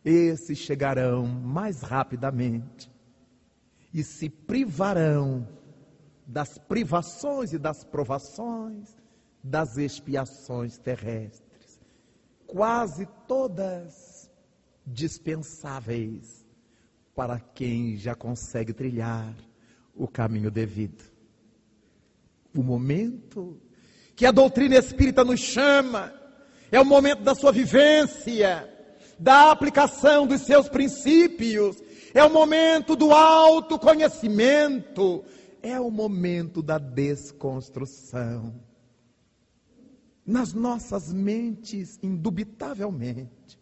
esses 0.02 0.56
chegarão 0.56 1.26
mais 1.26 1.82
rapidamente 1.82 2.90
e 3.92 4.02
se 4.02 4.30
privarão 4.30 5.57
das 6.28 6.58
privações 6.58 7.54
e 7.54 7.58
das 7.58 7.82
provações, 7.82 8.94
das 9.42 9.78
expiações 9.78 10.76
terrestres, 10.76 11.80
quase 12.46 13.08
todas 13.26 14.30
dispensáveis 14.86 16.46
para 17.14 17.40
quem 17.40 17.96
já 17.96 18.14
consegue 18.14 18.74
trilhar 18.74 19.34
o 19.94 20.06
caminho 20.06 20.50
devido. 20.50 21.02
O 22.54 22.62
momento 22.62 23.58
que 24.14 24.26
a 24.26 24.30
doutrina 24.30 24.76
espírita 24.76 25.24
nos 25.24 25.40
chama 25.40 26.12
é 26.70 26.78
o 26.78 26.84
momento 26.84 27.22
da 27.22 27.34
sua 27.34 27.52
vivência, 27.52 28.68
da 29.18 29.50
aplicação 29.50 30.26
dos 30.26 30.42
seus 30.42 30.68
princípios, 30.68 31.82
é 32.14 32.22
o 32.22 32.30
momento 32.30 32.94
do 32.94 33.12
autoconhecimento, 33.12 35.24
é 35.62 35.80
o 35.80 35.90
momento 35.90 36.62
da 36.62 36.78
desconstrução. 36.78 38.54
Nas 40.24 40.52
nossas 40.52 41.12
mentes, 41.12 41.98
indubitavelmente, 42.02 43.58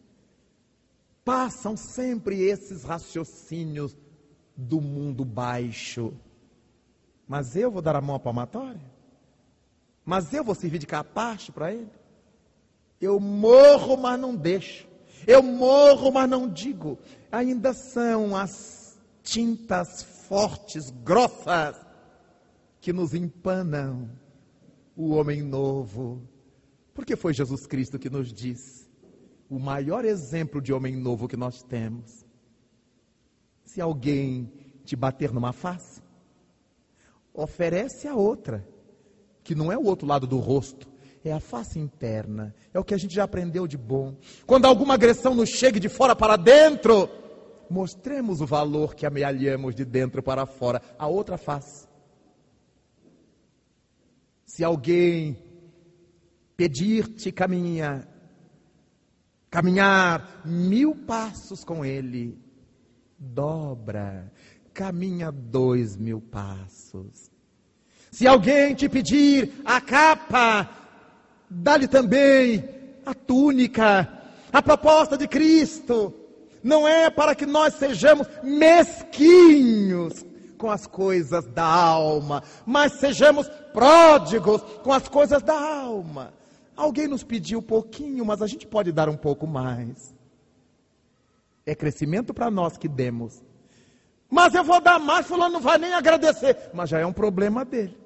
passam 1.25 1.77
sempre 1.77 2.41
esses 2.41 2.83
raciocínios 2.83 3.97
do 4.57 4.81
mundo 4.81 5.25
baixo. 5.25 6.13
Mas 7.29 7.57
eu 7.57 7.71
vou 7.71 7.83
dar 7.83 7.97
a 7.97 8.01
mão 8.01 8.17
à 8.17 8.21
palmatória? 8.21 8.81
Mas 10.05 10.33
eu 10.33 10.45
vou 10.45 10.55
servir 10.55 10.79
de 10.79 10.87
capacho 10.87 11.53
para 11.53 11.73
ele? 11.73 11.91
Eu 13.01 13.21
morro, 13.21 13.97
mas 13.97 14.19
não 14.19 14.35
deixo. 14.35 14.89
Eu 15.27 15.43
morro, 15.43 16.11
mas 16.13 16.29
não 16.29 16.49
digo. 16.49 16.99
Ainda 17.31 17.73
são 17.73 18.37
as 18.37 18.99
tintas 19.23 20.03
fortes, 20.29 20.91
grossas, 20.91 21.86
que 22.87 22.93
nos 22.93 23.15
empanam 23.15 24.09
o 24.97 25.11
homem 25.17 25.43
novo. 25.43 26.23
Porque 26.95 27.17
foi 27.17 27.35
Jesus 27.35 27.67
Cristo 27.67 27.99
que 27.99 28.09
nos 28.09 28.33
disse: 28.33 28.89
o 29.51 29.59
maior 29.59 30.05
exemplo 30.05 30.63
de 30.63 30.73
homem 30.73 30.95
novo 30.95 31.27
que 31.27 31.37
nós 31.37 31.65
temos. 31.65 32.25
Se 33.65 33.81
alguém 33.81 34.53
te 34.85 34.95
bater 34.95 35.33
numa 35.33 35.53
face, 35.53 36.01
oferece 37.35 38.07
a 38.07 38.15
outra, 38.15 38.65
que 39.43 39.57
não 39.57 39.73
é 39.73 39.77
o 39.77 39.85
outro 39.85 40.07
lado 40.07 40.25
do 40.25 40.39
rosto, 40.39 40.87
é 41.25 41.33
a 41.33 41.41
face 41.41 41.81
interna, 41.81 42.55
é 42.73 42.79
o 42.79 42.85
que 42.85 42.95
a 42.95 42.99
gente 42.99 43.13
já 43.17 43.25
aprendeu 43.25 43.67
de 43.67 43.77
bom. 43.77 44.15
Quando 44.47 44.65
alguma 44.67 44.95
agressão 44.95 45.35
nos 45.35 45.49
chegue 45.49 45.81
de 45.81 45.89
fora 45.89 46.15
para 46.15 46.37
dentro, 46.37 47.11
mostremos 47.69 48.41
o 48.41 48.47
valor 48.47 48.95
que 48.95 49.05
amealhamos 49.05 49.75
de 49.75 49.85
dentro 49.85 50.23
para 50.23 50.47
fora, 50.47 50.81
a 50.97 51.09
outra 51.09 51.37
face. 51.37 51.86
Se 54.57 54.65
alguém 54.65 55.37
pedir-te 56.57 57.31
caminha, 57.31 58.09
caminhar 59.51 60.41
mil 60.47 60.95
passos 60.95 61.63
com 61.63 61.85
ele, 61.85 62.39
dobra, 63.19 64.33
caminha 64.73 65.31
dois 65.31 65.99
mil 65.99 66.23
passos. 66.23 67.31
Se 68.11 68.27
alguém 68.27 68.75
te 68.75 68.89
pedir 68.89 69.53
a 69.63 69.79
capa, 69.79 70.71
dá-lhe 71.51 71.87
também 71.87 72.67
a 73.05 73.13
túnica. 73.13 74.11
A 74.51 74.63
proposta 74.63 75.19
de 75.19 75.29
Cristo 75.29 76.15
não 76.63 76.89
é 76.89 77.11
para 77.11 77.35
que 77.35 77.45
nós 77.45 77.75
sejamos 77.75 78.27
mesquinhos 78.43 80.25
com 80.57 80.71
as 80.71 80.87
coisas 80.87 81.47
da 81.47 81.65
alma, 81.65 82.43
mas 82.65 82.95
sejamos 82.95 83.49
pródigos 83.73 84.63
com 84.83 84.93
as 84.93 85.09
coisas 85.09 85.43
da 85.43 85.55
alma. 85.55 86.33
Alguém 86.77 87.07
nos 87.07 87.23
pediu 87.23 87.63
pouquinho, 87.63 88.25
mas 88.25 88.43
a 88.43 88.47
gente 88.47 88.67
pode 88.67 88.93
dar 88.93 89.09
um 89.09 89.17
pouco 89.17 89.47
mais. 89.47 90.15
É 91.65 91.75
crescimento 91.75 92.35
para 92.35 92.51
nós 92.51 92.77
que 92.77 92.89
demos. 92.89 93.43
Mas 94.29 94.55
eu 94.55 94.65
vou 94.65 94.81
dar 94.81 94.99
mais, 94.99 95.27
fulano 95.27 95.55
não 95.55 95.61
vai 95.61 95.79
nem 95.79 95.95
agradecer. 95.95 96.71
Mas 96.75 96.91
já 96.91 96.99
é 96.99 97.07
um 97.07 97.13
problema 97.13 97.65
dele. 97.65 97.97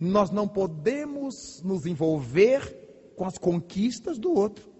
Nós 0.00 0.30
não 0.30 0.48
podemos 0.48 1.62
nos 1.62 1.86
envolver 1.86 3.12
com 3.16 3.24
as 3.24 3.38
conquistas 3.38 4.18
do 4.18 4.32
outro. 4.34 4.73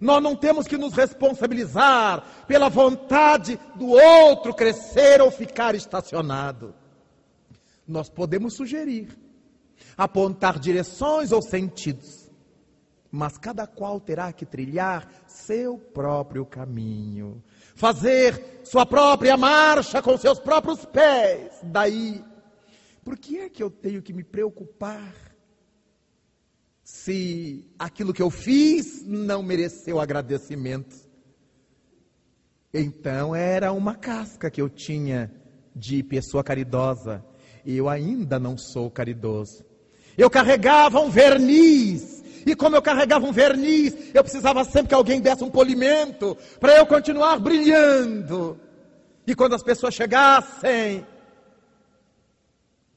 Nós 0.00 0.22
não 0.22 0.36
temos 0.36 0.66
que 0.66 0.76
nos 0.76 0.92
responsabilizar 0.92 2.44
pela 2.46 2.68
vontade 2.68 3.58
do 3.74 3.88
outro 3.88 4.54
crescer 4.54 5.20
ou 5.22 5.30
ficar 5.30 5.74
estacionado. 5.74 6.74
Nós 7.88 8.10
podemos 8.10 8.54
sugerir, 8.54 9.16
apontar 9.96 10.58
direções 10.58 11.32
ou 11.32 11.40
sentidos, 11.40 12.30
mas 13.10 13.38
cada 13.38 13.66
qual 13.66 13.98
terá 13.98 14.32
que 14.32 14.44
trilhar 14.44 15.08
seu 15.26 15.78
próprio 15.78 16.44
caminho. 16.44 17.42
fazer 17.74 18.62
sua 18.64 18.86
própria 18.86 19.36
marcha 19.36 20.00
com 20.02 20.16
seus 20.16 20.40
próprios 20.40 20.84
pés. 20.86 21.52
Daí, 21.62 22.24
por 23.04 23.18
que 23.18 23.38
é 23.38 23.48
que 23.48 23.62
eu 23.62 23.70
tenho 23.70 24.02
que 24.02 24.12
me 24.12 24.24
preocupar 24.24 25.25
se 26.86 27.68
aquilo 27.76 28.14
que 28.14 28.22
eu 28.22 28.30
fiz 28.30 29.04
não 29.04 29.42
mereceu 29.42 29.98
agradecimento? 29.98 30.94
Então 32.72 33.34
era 33.34 33.72
uma 33.72 33.96
casca 33.96 34.48
que 34.48 34.62
eu 34.62 34.68
tinha 34.68 35.32
de 35.74 36.04
pessoa 36.04 36.44
caridosa. 36.44 37.24
Eu 37.64 37.88
ainda 37.88 38.38
não 38.38 38.56
sou 38.56 38.88
caridoso. 38.88 39.64
Eu 40.16 40.30
carregava 40.30 41.00
um 41.00 41.10
verniz. 41.10 42.22
E 42.46 42.54
como 42.54 42.76
eu 42.76 42.82
carregava 42.82 43.26
um 43.26 43.32
verniz, 43.32 44.14
eu 44.14 44.22
precisava 44.22 44.62
sempre 44.62 44.90
que 44.90 44.94
alguém 44.94 45.20
desse 45.20 45.42
um 45.42 45.50
polimento 45.50 46.38
para 46.60 46.76
eu 46.76 46.86
continuar 46.86 47.40
brilhando. 47.40 48.60
E 49.26 49.34
quando 49.34 49.56
as 49.56 49.62
pessoas 49.64 49.92
chegassem, 49.92 51.04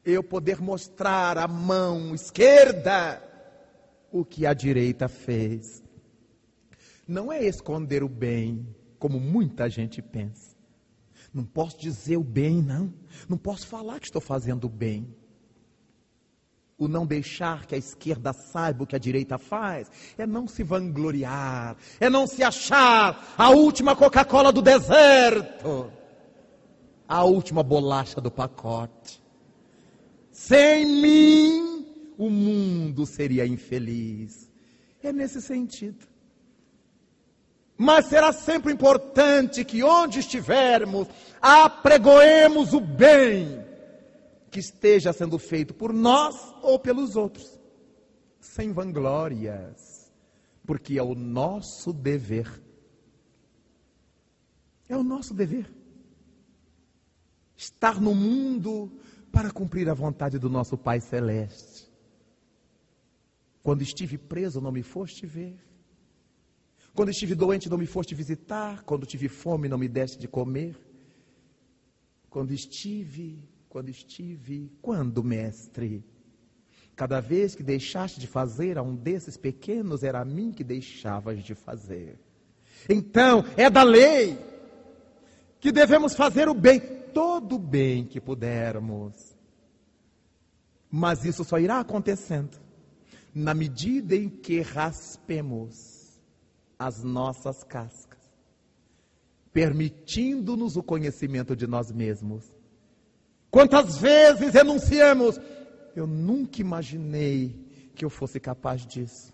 eu 0.06 0.22
poder 0.22 0.62
mostrar 0.62 1.40
a 1.40 1.48
mão 1.48 2.14
esquerda 2.14 3.28
o 4.12 4.26
que 4.26 4.46
a 4.46 4.54
direita 4.54 5.08
fez. 5.08 5.84
Não 7.08 7.32
é 7.32 7.44
esconder 7.44 8.04
o 8.04 8.10
bem, 8.10 8.68
como 8.98 9.20
muita 9.20 9.70
gente 9.70 10.02
pensa. 10.02 10.56
Não 11.34 11.44
posso 11.44 11.80
dizer 11.80 12.18
o 12.18 12.24
bem, 12.24 12.62
não. 12.62 12.94
Não 13.28 13.38
posso 13.38 13.68
falar 13.68 14.00
que 14.00 14.06
estou 14.06 14.22
fazendo 14.22 14.66
o 14.66 14.70
bem. 14.70 15.16
O 16.78 16.88
não 16.88 17.06
deixar 17.06 17.66
que 17.66 17.76
a 17.76 17.78
esquerda 17.78 18.32
saiba 18.32 18.84
o 18.84 18.88
que 18.88 18.96
a 18.96 19.00
direita 19.00 19.38
faz 19.38 19.92
é 20.18 20.26
não 20.26 20.48
se 20.48 20.64
vangloriar, 20.64 21.76
é 22.00 22.10
não 22.10 22.26
se 22.26 22.42
achar 22.42 23.34
a 23.38 23.50
última 23.50 23.98
Coca-Cola 23.98 24.54
do 24.54 24.62
deserto, 24.62 25.92
a 27.06 27.24
última 27.26 27.64
bolacha 27.64 28.22
do 28.22 28.32
pacote. 28.32 29.22
Sem 30.32 30.86
mim, 30.86 31.69
o 32.20 32.30
mundo 32.30 33.06
seria 33.06 33.48
infeliz. 33.48 34.52
É 35.02 35.14
nesse 35.14 35.42
sentido. 35.42 36.06
Mas 37.78 38.08
será 38.08 38.34
sempre 38.34 38.74
importante 38.74 39.64
que 39.64 39.82
onde 39.82 40.20
estivermos, 40.20 41.08
apregoemos 41.42 42.74
o 42.74 42.82
bem 42.82 43.64
que 44.52 44.60
esteja 44.60 45.14
sendo 45.14 45.40
feito 45.40 45.74
por 45.74 45.94
nós 45.94 46.36
ou 46.62 46.78
pelos 46.78 47.16
outros, 47.16 47.58
sem 48.42 48.74
vanglórias, 48.74 50.12
porque 50.66 51.00
é 51.00 51.04
o 51.04 51.16
nosso 51.16 51.94
dever. 51.94 52.62
É 54.90 54.98
o 54.98 55.04
nosso 55.04 55.34
dever. 55.34 55.74
Estar 57.56 58.02
no 58.02 58.14
mundo 58.14 58.92
para 59.32 59.52
cumprir 59.52 59.88
a 59.90 59.94
vontade 59.94 60.38
do 60.38 60.50
nosso 60.50 60.78
Pai 60.78 61.00
Celeste. 61.00 61.89
Quando 63.70 63.84
estive 63.84 64.18
preso, 64.18 64.60
não 64.60 64.72
me 64.72 64.82
foste 64.82 65.28
ver. 65.28 65.56
Quando 66.92 67.10
estive 67.10 67.36
doente, 67.36 67.70
não 67.70 67.78
me 67.78 67.86
foste 67.86 68.16
visitar. 68.16 68.82
Quando 68.82 69.06
tive 69.06 69.28
fome, 69.28 69.70
não 69.70 69.78
me 69.78 69.88
deste 69.88 70.18
de 70.18 70.28
comer. 70.28 70.76
Quando 72.32 72.52
estive, 72.52 73.48
quando 73.70 73.90
estive, 73.90 74.72
quando, 74.82 75.24
mestre? 75.24 76.04
Cada 76.96 77.20
vez 77.20 77.54
que 77.54 77.62
deixaste 77.62 78.20
de 78.20 78.26
fazer 78.26 78.76
a 78.80 78.82
um 78.82 78.96
desses 78.96 79.38
pequenos, 79.38 80.02
era 80.02 80.22
a 80.22 80.26
mim 80.26 80.52
que 80.52 80.64
deixavas 80.64 81.44
de 81.44 81.54
fazer. 81.54 82.20
Então, 82.90 83.46
é 83.56 83.70
da 83.70 83.84
lei 83.84 84.36
que 85.60 85.72
devemos 85.72 86.16
fazer 86.16 86.50
o 86.50 86.56
bem, 86.56 86.80
todo 87.14 87.58
o 87.58 87.60
bem 87.60 88.04
que 88.04 88.20
pudermos. 88.20 89.38
Mas 90.90 91.24
isso 91.24 91.44
só 91.44 91.60
irá 91.60 91.80
acontecendo 91.80 92.68
na 93.40 93.54
medida 93.54 94.16
em 94.16 94.28
que 94.28 94.60
raspemos 94.60 96.20
as 96.78 97.04
nossas 97.04 97.64
cascas, 97.64 98.20
permitindo-nos 99.54 100.76
o 100.76 100.84
conhecimento 100.84 101.56
de 101.56 101.66
nós 101.66 101.90
mesmos. 101.90 102.54
Quantas 103.50 103.98
vezes 103.98 104.56
enunciamos, 104.56 105.40
eu 105.96 106.06
nunca 106.06 106.60
imaginei 106.60 107.56
que 107.96 108.04
eu 108.04 108.10
fosse 108.10 108.42
capaz 108.42 108.86
disso. 108.86 109.34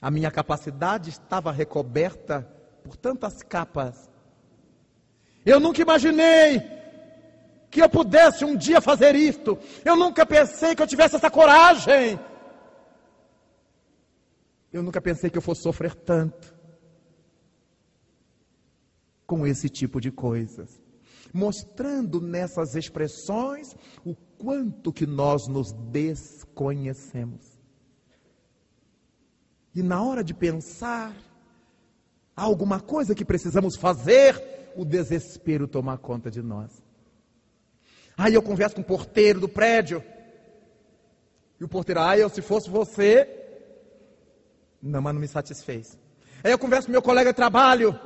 A 0.00 0.10
minha 0.10 0.30
capacidade 0.30 1.10
estava 1.10 1.52
recoberta 1.52 2.42
por 2.82 2.96
tantas 2.96 3.42
capas. 3.42 4.10
Eu 5.44 5.60
nunca 5.60 5.82
imaginei 5.82 6.81
que 7.72 7.80
eu 7.80 7.88
pudesse 7.88 8.44
um 8.44 8.54
dia 8.54 8.82
fazer 8.82 9.16
isto. 9.16 9.58
Eu 9.82 9.96
nunca 9.96 10.26
pensei 10.26 10.76
que 10.76 10.82
eu 10.82 10.86
tivesse 10.86 11.16
essa 11.16 11.30
coragem. 11.30 12.20
Eu 14.70 14.82
nunca 14.82 15.00
pensei 15.00 15.30
que 15.30 15.38
eu 15.38 15.42
fosse 15.42 15.62
sofrer 15.62 15.94
tanto 15.94 16.54
com 19.26 19.46
esse 19.46 19.70
tipo 19.70 20.02
de 20.02 20.10
coisas. 20.10 20.82
Mostrando 21.32 22.20
nessas 22.20 22.74
expressões 22.74 23.74
o 24.04 24.14
quanto 24.36 24.92
que 24.92 25.06
nós 25.06 25.48
nos 25.48 25.72
desconhecemos. 25.72 27.58
E 29.74 29.82
na 29.82 30.02
hora 30.02 30.22
de 30.22 30.34
pensar 30.34 31.16
alguma 32.36 32.80
coisa 32.80 33.14
que 33.14 33.24
precisamos 33.24 33.76
fazer, 33.76 34.72
o 34.76 34.84
desespero 34.84 35.66
toma 35.66 35.96
conta 35.96 36.30
de 36.30 36.42
nós. 36.42 36.81
Aí 38.22 38.34
eu 38.34 38.42
converso 38.42 38.76
com 38.76 38.82
o 38.82 38.84
porteiro 38.84 39.40
do 39.40 39.48
prédio. 39.48 40.00
E 41.58 41.64
o 41.64 41.68
porteiro, 41.68 42.00
ah, 42.00 42.16
eu 42.16 42.28
se 42.28 42.40
fosse 42.40 42.70
você, 42.70 43.28
não, 44.80 45.02
mas 45.02 45.12
não 45.12 45.20
me 45.20 45.26
satisfez. 45.26 45.98
Aí 46.44 46.52
eu 46.52 46.58
converso 46.58 46.86
com 46.86 46.92
meu 46.92 47.02
colega 47.02 47.32
de 47.32 47.36
trabalho 47.36 47.98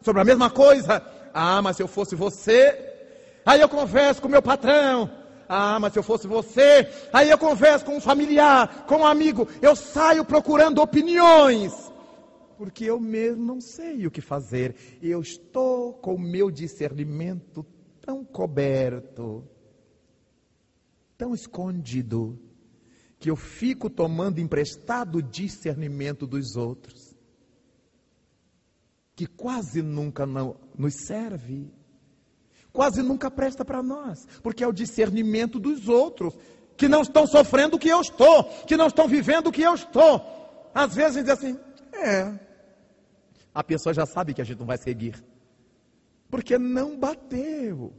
sobre 0.00 0.22
a 0.22 0.24
mesma 0.24 0.48
coisa. 0.48 1.02
Ah, 1.34 1.60
mas 1.60 1.76
se 1.76 1.82
eu 1.82 1.86
fosse 1.86 2.14
você. 2.14 2.90
Aí 3.44 3.60
eu 3.60 3.68
converso 3.68 4.22
com 4.22 4.28
meu 4.28 4.40
patrão. 4.40 5.10
Ah, 5.46 5.78
mas 5.78 5.92
se 5.92 5.98
eu 5.98 6.02
fosse 6.02 6.26
você. 6.26 6.88
Aí 7.12 7.28
eu 7.28 7.36
converso 7.36 7.84
com 7.84 7.98
um 7.98 8.00
familiar, 8.00 8.86
com 8.86 9.00
um 9.00 9.06
amigo. 9.06 9.46
Eu 9.60 9.76
saio 9.76 10.24
procurando 10.24 10.80
opiniões. 10.80 11.92
Porque 12.56 12.86
eu 12.86 12.98
mesmo 12.98 13.44
não 13.44 13.60
sei 13.60 14.06
o 14.06 14.10
que 14.10 14.22
fazer. 14.22 14.74
Eu 15.02 15.20
estou 15.20 15.92
com 15.92 16.14
o 16.14 16.18
meu 16.18 16.50
discernimento 16.50 17.66
tão 18.04 18.22
coberto, 18.22 19.48
tão 21.16 21.34
escondido 21.34 22.38
que 23.18 23.30
eu 23.30 23.36
fico 23.36 23.88
tomando 23.88 24.40
emprestado 24.40 25.22
discernimento 25.22 26.26
dos 26.26 26.54
outros, 26.54 27.16
que 29.16 29.26
quase 29.26 29.80
nunca 29.80 30.26
não, 30.26 30.56
nos 30.76 30.94
serve, 31.06 31.72
quase 32.70 33.02
nunca 33.02 33.30
presta 33.30 33.64
para 33.64 33.82
nós, 33.82 34.26
porque 34.42 34.62
é 34.62 34.68
o 34.68 34.72
discernimento 34.72 35.58
dos 35.58 35.88
outros, 35.88 36.36
que 36.76 36.88
não 36.88 37.00
estão 37.00 37.26
sofrendo 37.26 37.76
o 37.76 37.78
que 37.78 37.88
eu 37.88 38.00
estou, 38.02 38.44
que 38.66 38.76
não 38.76 38.88
estão 38.88 39.08
vivendo 39.08 39.46
o 39.46 39.52
que 39.52 39.62
eu 39.62 39.74
estou. 39.74 40.20
Às 40.74 40.94
vezes 40.94 41.24
diz 41.24 41.32
assim, 41.32 41.58
é, 41.94 42.38
a 43.54 43.64
pessoa 43.64 43.94
já 43.94 44.04
sabe 44.04 44.34
que 44.34 44.42
a 44.42 44.44
gente 44.44 44.58
não 44.58 44.66
vai 44.66 44.76
seguir, 44.76 45.24
porque 46.34 46.58
não 46.58 46.98
bateu, 46.98 47.92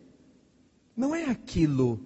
não 0.95 1.15
é 1.15 1.23
aquilo 1.25 2.05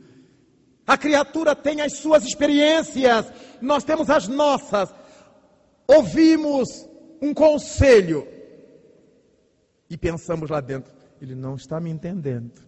a 0.89 0.97
criatura 0.97 1.55
tem 1.55 1.81
as 1.81 1.97
suas 1.97 2.23
experiências, 2.23 3.31
nós 3.61 3.83
temos 3.83 4.09
as 4.09 4.27
nossas. 4.27 4.91
Ouvimos 5.87 6.67
um 7.21 7.31
conselho 7.31 8.27
e 9.87 9.95
pensamos 9.95 10.49
lá 10.49 10.59
dentro, 10.61 10.91
ele 11.21 11.35
não 11.35 11.53
está 11.53 11.79
me 11.79 11.91
entendendo. 11.91 12.59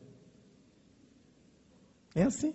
É 2.13 2.21
assim. 2.21 2.53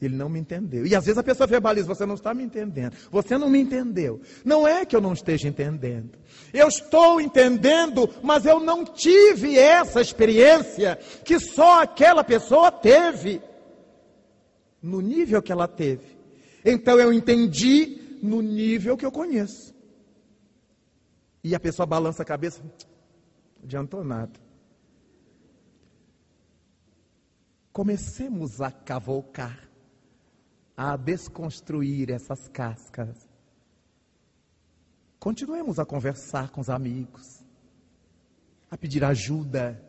Ele 0.00 0.14
não 0.14 0.28
me 0.28 0.38
entendeu. 0.38 0.86
E 0.86 0.94
às 0.94 1.04
vezes 1.04 1.18
a 1.18 1.22
pessoa 1.22 1.46
verbaliza: 1.46 1.88
Você 1.88 2.06
não 2.06 2.14
está 2.14 2.32
me 2.32 2.44
entendendo. 2.44 2.94
Você 3.10 3.36
não 3.36 3.50
me 3.50 3.58
entendeu. 3.58 4.20
Não 4.44 4.66
é 4.66 4.86
que 4.86 4.94
eu 4.94 5.00
não 5.00 5.12
esteja 5.12 5.48
entendendo. 5.48 6.18
Eu 6.52 6.68
estou 6.68 7.20
entendendo, 7.20 8.08
mas 8.22 8.46
eu 8.46 8.60
não 8.60 8.84
tive 8.84 9.58
essa 9.58 10.00
experiência 10.00 10.96
que 11.24 11.40
só 11.40 11.82
aquela 11.82 12.22
pessoa 12.22 12.70
teve 12.70 13.42
no 14.80 15.00
nível 15.00 15.42
que 15.42 15.50
ela 15.50 15.66
teve. 15.66 16.16
Então 16.64 16.98
eu 16.98 17.12
entendi 17.12 18.18
no 18.22 18.40
nível 18.40 18.96
que 18.96 19.04
eu 19.04 19.12
conheço. 19.12 19.74
E 21.42 21.54
a 21.54 21.60
pessoa 21.60 21.86
balança 21.86 22.22
a 22.22 22.26
cabeça, 22.26 22.62
adiantou 23.62 24.04
nada. 24.04 24.38
Comecemos 27.72 28.60
a 28.60 28.70
cavalcar, 28.70 29.67
a 30.78 30.96
desconstruir 30.96 32.08
essas 32.08 32.46
cascas. 32.46 33.28
Continuemos 35.18 35.80
a 35.80 35.84
conversar 35.84 36.50
com 36.50 36.60
os 36.60 36.70
amigos. 36.70 37.42
a 38.70 38.76
pedir 38.76 39.02
ajuda. 39.02 39.82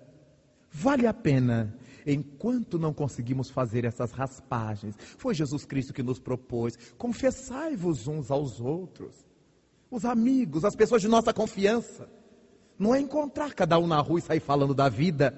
Vale 0.72 1.06
a 1.06 1.14
pena 1.14 1.78
enquanto 2.06 2.80
não 2.80 2.94
conseguimos 2.94 3.50
fazer 3.50 3.84
essas 3.84 4.12
raspagens. 4.14 4.96
Foi 5.18 5.36
Jesus 5.36 5.66
Cristo 5.66 5.94
que 5.94 6.02
nos 6.02 6.18
propôs: 6.18 6.78
confessai-vos 6.98 8.08
uns 8.08 8.32
aos 8.32 8.62
outros, 8.62 9.14
os 9.92 10.06
amigos, 10.06 10.64
as 10.64 10.78
pessoas 10.78 11.02
de 11.02 11.10
nossa 11.10 11.34
confiança. 11.34 12.10
Não 12.80 12.96
é 12.96 13.02
encontrar 13.02 13.54
cada 13.54 13.78
um 13.78 13.86
na 13.86 14.00
rua 14.00 14.20
e 14.20 14.22
sair 14.22 14.40
falando 14.40 14.74
da 14.74 14.88
vida, 14.88 15.34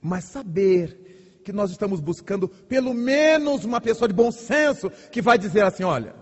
mas 0.00 0.24
saber 0.24 1.05
que 1.46 1.52
nós 1.52 1.70
estamos 1.70 2.00
buscando 2.00 2.48
pelo 2.48 2.92
menos 2.92 3.64
uma 3.64 3.80
pessoa 3.80 4.08
de 4.08 4.14
bom 4.14 4.32
senso 4.32 4.90
que 5.12 5.22
vai 5.22 5.38
dizer 5.38 5.62
assim: 5.62 5.84
olha, 5.84 6.12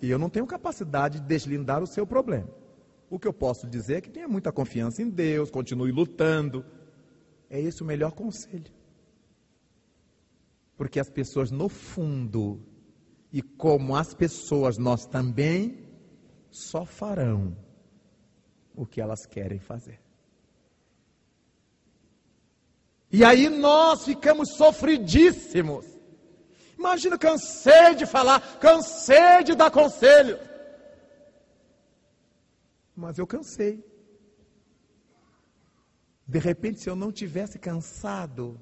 eu 0.00 0.18
não 0.18 0.28
tenho 0.28 0.46
capacidade 0.46 1.18
de 1.18 1.26
deslindar 1.26 1.82
o 1.82 1.86
seu 1.86 2.06
problema. 2.06 2.50
O 3.08 3.18
que 3.18 3.26
eu 3.26 3.32
posso 3.32 3.66
dizer 3.66 3.96
é 3.96 4.00
que 4.02 4.10
tenha 4.10 4.28
muita 4.28 4.52
confiança 4.52 5.00
em 5.00 5.08
Deus, 5.08 5.50
continue 5.50 5.90
lutando. 5.90 6.66
É 7.48 7.58
esse 7.58 7.82
o 7.82 7.86
melhor 7.86 8.12
conselho. 8.12 8.70
Porque 10.76 11.00
as 11.00 11.08
pessoas, 11.08 11.50
no 11.50 11.70
fundo, 11.70 12.60
e 13.32 13.40
como 13.40 13.96
as 13.96 14.12
pessoas, 14.12 14.76
nós 14.76 15.06
também, 15.06 15.78
só 16.50 16.84
farão 16.84 17.56
o 18.76 18.84
que 18.84 19.00
elas 19.00 19.24
querem 19.24 19.58
fazer. 19.58 19.98
E 23.10 23.24
aí 23.24 23.48
nós 23.48 24.04
ficamos 24.04 24.54
sofridíssimos. 24.56 25.86
Imagina, 26.78 27.18
cansei 27.18 27.94
de 27.94 28.06
falar, 28.06 28.58
cansei 28.58 29.42
de 29.44 29.54
dar 29.54 29.70
conselho. 29.70 30.38
Mas 32.94 33.18
eu 33.18 33.26
cansei. 33.26 33.84
De 36.26 36.38
repente, 36.38 36.80
se 36.80 36.90
eu 36.90 36.94
não 36.94 37.10
tivesse 37.10 37.58
cansado, 37.58 38.60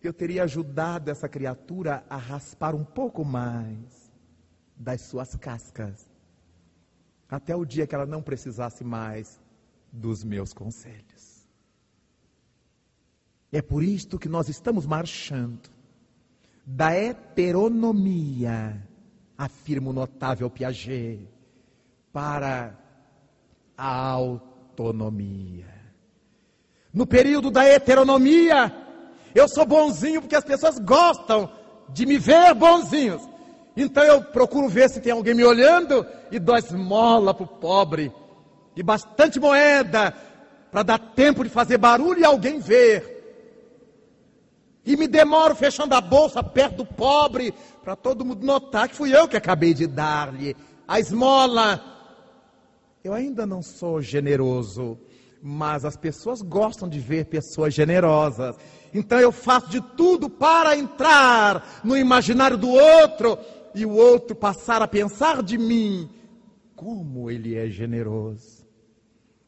eu 0.00 0.12
teria 0.12 0.44
ajudado 0.44 1.10
essa 1.10 1.28
criatura 1.28 2.04
a 2.08 2.16
raspar 2.16 2.74
um 2.74 2.84
pouco 2.84 3.24
mais 3.24 4.12
das 4.76 5.02
suas 5.02 5.34
cascas, 5.36 6.08
até 7.28 7.54
o 7.54 7.64
dia 7.64 7.86
que 7.86 7.94
ela 7.94 8.06
não 8.06 8.22
precisasse 8.22 8.84
mais 8.84 9.40
dos 9.92 10.22
meus 10.22 10.52
conselhos. 10.52 11.13
É 13.54 13.62
por 13.62 13.84
isto 13.84 14.18
que 14.18 14.28
nós 14.28 14.48
estamos 14.48 14.84
marchando 14.84 15.70
da 16.66 16.92
heteronomia, 16.92 18.84
afirma 19.38 19.90
o 19.90 19.92
notável 19.92 20.50
Piaget, 20.50 21.28
para 22.12 22.76
a 23.78 24.08
autonomia. 24.10 25.72
No 26.92 27.06
período 27.06 27.48
da 27.48 27.64
heteronomia, 27.64 28.74
eu 29.32 29.46
sou 29.46 29.64
bonzinho 29.64 30.20
porque 30.20 30.34
as 30.34 30.44
pessoas 30.44 30.80
gostam 30.80 31.48
de 31.90 32.06
me 32.06 32.18
ver 32.18 32.54
bonzinhos. 32.54 33.22
Então 33.76 34.02
eu 34.02 34.20
procuro 34.20 34.68
ver 34.68 34.90
se 34.90 35.00
tem 35.00 35.12
alguém 35.12 35.32
me 35.32 35.44
olhando 35.44 36.04
e 36.28 36.40
dou 36.40 36.56
esmola 36.56 37.32
para 37.32 37.44
o 37.44 37.46
pobre. 37.46 38.12
E 38.74 38.82
bastante 38.82 39.38
moeda 39.38 40.12
para 40.72 40.82
dar 40.82 40.98
tempo 40.98 41.44
de 41.44 41.50
fazer 41.50 41.78
barulho 41.78 42.18
e 42.18 42.24
alguém 42.24 42.58
ver. 42.58 43.13
E 44.86 44.96
me 44.96 45.08
demoro 45.08 45.54
fechando 45.54 45.94
a 45.94 46.00
bolsa 46.00 46.42
perto 46.42 46.78
do 46.78 46.86
pobre 46.86 47.54
para 47.82 47.96
todo 47.96 48.24
mundo 48.24 48.44
notar 48.44 48.88
que 48.88 48.94
fui 48.94 49.16
eu 49.16 49.26
que 49.26 49.36
acabei 49.36 49.72
de 49.72 49.86
dar-lhe 49.86 50.54
a 50.86 51.00
esmola. 51.00 51.82
Eu 53.02 53.12
ainda 53.12 53.46
não 53.46 53.62
sou 53.62 54.00
generoso, 54.00 54.98
mas 55.42 55.84
as 55.84 55.96
pessoas 55.96 56.40
gostam 56.42 56.88
de 56.88 56.98
ver 56.98 57.26
pessoas 57.26 57.74
generosas. 57.74 58.56
Então 58.92 59.18
eu 59.18 59.32
faço 59.32 59.68
de 59.68 59.80
tudo 59.80 60.30
para 60.30 60.76
entrar 60.76 61.80
no 61.84 61.96
imaginário 61.96 62.56
do 62.56 62.70
outro 62.70 63.38
e 63.74 63.84
o 63.84 63.90
outro 63.90 64.36
passar 64.36 64.80
a 64.80 64.88
pensar 64.88 65.42
de 65.42 65.58
mim 65.58 66.08
como 66.74 67.30
ele 67.30 67.56
é 67.56 67.68
generoso. 67.68 68.64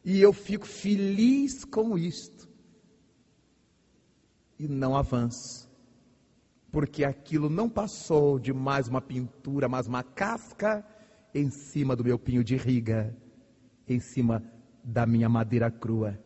E 0.04 0.20
eu 0.20 0.32
fico 0.32 0.66
feliz 0.66 1.64
com 1.64 1.96
isto. 1.96 2.35
E 4.58 4.66
não 4.66 4.96
avanço. 4.96 5.68
Porque 6.70 7.04
aquilo 7.04 7.48
não 7.48 7.68
passou 7.68 8.38
de 8.38 8.52
mais 8.52 8.88
uma 8.88 9.00
pintura, 9.00 9.68
mais 9.68 9.86
uma 9.86 10.02
casca 10.02 10.84
em 11.34 11.50
cima 11.50 11.94
do 11.94 12.04
meu 12.04 12.18
pinho 12.18 12.42
de 12.42 12.56
riga, 12.56 13.16
em 13.88 14.00
cima 14.00 14.42
da 14.82 15.06
minha 15.06 15.28
madeira 15.28 15.70
crua, 15.70 16.18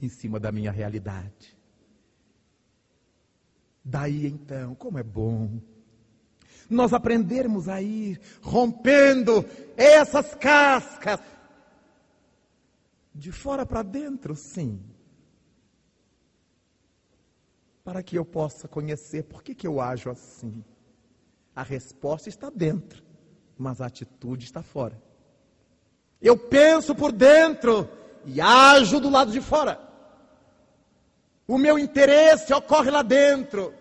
em 0.00 0.08
cima 0.08 0.38
da 0.38 0.50
minha 0.50 0.70
realidade. 0.70 1.56
Daí 3.84 4.26
então, 4.26 4.74
como 4.74 4.98
é 4.98 5.02
bom 5.02 5.60
nós 6.70 6.92
aprendermos 6.92 7.68
a 7.68 7.82
ir 7.82 8.20
rompendo 8.40 9.44
essas 9.76 10.34
cascas 10.36 11.20
de 13.12 13.32
fora 13.32 13.66
para 13.66 13.82
dentro, 13.82 14.36
sim. 14.36 14.80
Para 17.84 18.02
que 18.02 18.16
eu 18.16 18.24
possa 18.24 18.68
conhecer 18.68 19.24
por 19.24 19.42
que, 19.42 19.54
que 19.54 19.66
eu 19.66 19.80
ajo 19.80 20.10
assim. 20.10 20.64
A 21.54 21.62
resposta 21.62 22.28
está 22.28 22.50
dentro, 22.50 23.02
mas 23.58 23.80
a 23.80 23.86
atitude 23.86 24.44
está 24.44 24.62
fora. 24.62 25.00
Eu 26.20 26.36
penso 26.36 26.94
por 26.94 27.12
dentro 27.12 27.88
e 28.24 28.40
ajo 28.40 29.00
do 29.00 29.08
lado 29.08 29.32
de 29.32 29.40
fora. 29.40 29.80
O 31.48 31.58
meu 31.58 31.78
interesse 31.78 32.52
ocorre 32.52 32.90
lá 32.90 33.02
dentro. 33.02 33.74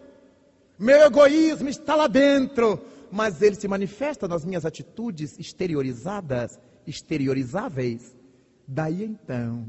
Meu 0.78 1.02
egoísmo 1.02 1.70
está 1.70 1.96
lá 1.96 2.08
dentro. 2.08 2.84
Mas 3.12 3.42
ele 3.42 3.56
se 3.56 3.68
manifesta 3.68 4.28
nas 4.28 4.46
minhas 4.46 4.66
atitudes 4.66 5.38
exteriorizadas, 5.38 6.60
exteriorizáveis. 6.88 8.16
Daí 8.68 9.04
então, 9.04 9.68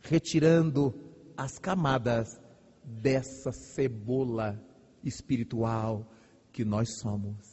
retirando 0.00 0.94
as 1.36 1.58
camadas 1.58 2.40
dessa 2.82 3.52
cebola 3.52 4.58
espiritual 5.04 6.10
que 6.50 6.64
nós 6.64 6.98
somos. 7.00 7.47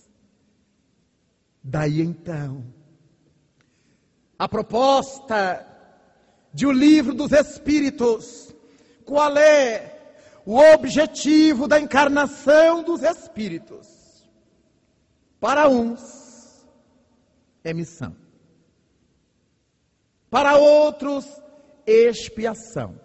Daí 1.68 2.00
então, 2.00 2.64
a 4.38 4.48
proposta 4.48 5.66
de 6.54 6.68
o 6.68 6.72
livro 6.72 7.12
dos 7.12 7.32
Espíritos, 7.32 8.56
qual 9.04 9.36
é 9.36 10.14
o 10.46 10.60
objetivo 10.60 11.68
da 11.68 11.80
encarnação 11.80 12.84
dos 12.84 13.02
Espíritos? 13.02 13.88
Para 15.40 15.68
uns 15.68 16.64
é 17.64 17.74
missão. 17.74 18.16
Para 20.30 20.58
outros, 20.58 21.26
expiação. 21.84 23.02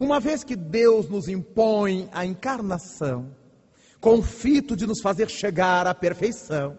Uma 0.00 0.18
vez 0.18 0.42
que 0.42 0.56
Deus 0.56 1.08
nos 1.08 1.28
impõe 1.28 2.08
a 2.12 2.26
encarnação, 2.26 3.36
com 4.00 4.18
o 4.18 4.22
fito 4.22 4.74
de 4.74 4.84
nos 4.84 5.00
fazer 5.00 5.30
chegar 5.30 5.86
à 5.86 5.94
perfeição, 5.94 6.76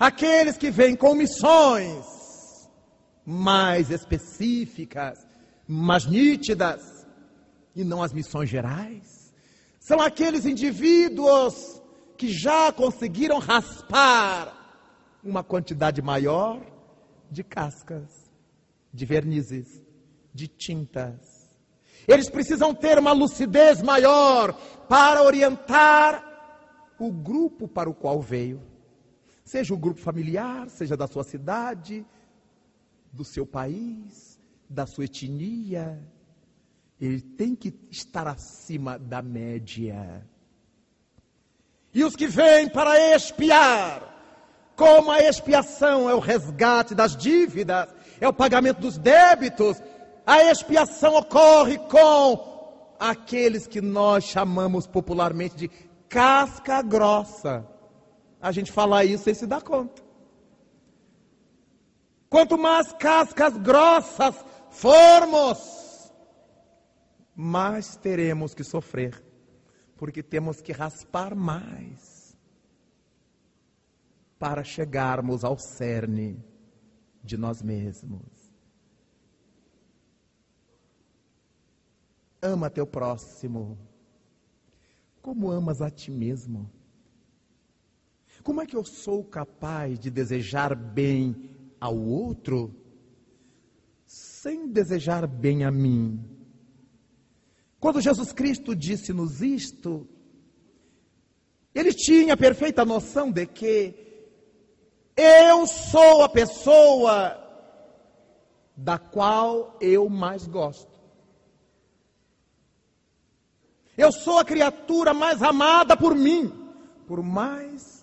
aqueles 0.00 0.56
que 0.56 0.70
vêm 0.70 0.96
com 0.96 1.14
missões 1.14 2.06
mais 3.26 3.90
específicas, 3.90 5.18
mais 5.68 6.06
nítidas, 6.06 7.06
e 7.76 7.84
não 7.84 8.02
as 8.02 8.12
missões 8.12 8.48
gerais, 8.48 9.32
são 9.78 10.00
aqueles 10.00 10.46
indivíduos 10.46 11.80
que 12.16 12.28
já 12.28 12.72
conseguiram 12.72 13.38
raspar 13.38 14.56
uma 15.22 15.44
quantidade 15.44 16.00
maior 16.00 16.60
de 17.30 17.44
cascas, 17.44 18.30
de 18.92 19.04
vernizes, 19.04 19.82
de 20.32 20.48
tintas. 20.48 21.50
Eles 22.08 22.28
precisam 22.30 22.74
ter 22.74 22.98
uma 22.98 23.12
lucidez 23.12 23.82
maior 23.82 24.54
para 24.88 25.22
orientar 25.22 26.24
o 26.98 27.12
grupo 27.12 27.68
para 27.68 27.88
o 27.88 27.94
qual 27.94 28.20
veio. 28.20 28.69
Seja 29.50 29.74
o 29.74 29.76
grupo 29.76 29.98
familiar, 29.98 30.70
seja 30.70 30.96
da 30.96 31.08
sua 31.08 31.24
cidade, 31.24 32.06
do 33.12 33.24
seu 33.24 33.44
país, 33.44 34.38
da 34.68 34.86
sua 34.86 35.06
etnia. 35.06 36.00
Ele 37.00 37.20
tem 37.20 37.56
que 37.56 37.74
estar 37.90 38.28
acima 38.28 38.96
da 38.96 39.20
média. 39.20 40.24
E 41.92 42.04
os 42.04 42.14
que 42.14 42.28
vêm 42.28 42.68
para 42.68 42.96
expiar, 43.12 44.14
como 44.76 45.10
a 45.10 45.18
expiação 45.18 46.08
é 46.08 46.14
o 46.14 46.20
resgate 46.20 46.94
das 46.94 47.16
dívidas, 47.16 47.88
é 48.20 48.28
o 48.28 48.32
pagamento 48.32 48.80
dos 48.80 48.98
débitos, 48.98 49.82
a 50.24 50.44
expiação 50.44 51.16
ocorre 51.16 51.76
com 51.76 52.94
aqueles 53.00 53.66
que 53.66 53.80
nós 53.80 54.22
chamamos 54.22 54.86
popularmente 54.86 55.56
de 55.56 55.68
casca 56.08 56.80
grossa. 56.82 57.66
A 58.40 58.52
gente 58.52 58.72
fala 58.72 59.04
isso 59.04 59.24
sem 59.24 59.34
se 59.34 59.46
dar 59.46 59.62
conta. 59.62 60.02
Quanto 62.28 62.56
mais 62.56 62.92
cascas 62.92 63.56
grossas 63.58 64.34
formos, 64.70 66.12
mais 67.34 67.96
teremos 67.96 68.54
que 68.54 68.62
sofrer, 68.62 69.22
porque 69.96 70.22
temos 70.22 70.60
que 70.60 70.72
raspar 70.72 71.34
mais 71.34 72.36
para 74.38 74.64
chegarmos 74.64 75.44
ao 75.44 75.58
cerne 75.58 76.42
de 77.22 77.36
nós 77.36 77.60
mesmos. 77.60 78.50
Ama 82.40 82.70
teu 82.70 82.86
próximo 82.86 83.76
como 85.20 85.50
amas 85.50 85.82
a 85.82 85.90
ti 85.90 86.10
mesmo. 86.10 86.70
Como 88.42 88.62
é 88.62 88.66
que 88.66 88.76
eu 88.76 88.84
sou 88.84 89.22
capaz 89.22 89.98
de 89.98 90.10
desejar 90.10 90.74
bem 90.74 91.50
ao 91.80 91.96
outro 91.96 92.74
sem 94.06 94.68
desejar 94.68 95.26
bem 95.26 95.64
a 95.64 95.70
mim? 95.70 96.24
Quando 97.78 98.00
Jesus 98.00 98.32
Cristo 98.32 98.74
disse-nos 98.74 99.42
isto, 99.42 100.06
ele 101.74 101.92
tinha 101.92 102.36
perfeita 102.36 102.84
noção 102.84 103.30
de 103.30 103.46
que 103.46 103.94
eu 105.16 105.66
sou 105.66 106.22
a 106.22 106.28
pessoa 106.28 107.36
da 108.74 108.98
qual 108.98 109.76
eu 109.80 110.08
mais 110.08 110.46
gosto. 110.46 110.98
Eu 113.96 114.10
sou 114.10 114.38
a 114.38 114.44
criatura 114.44 115.12
mais 115.12 115.42
amada 115.42 115.94
por 115.94 116.14
mim, 116.14 116.50
por 117.06 117.22
mais 117.22 117.99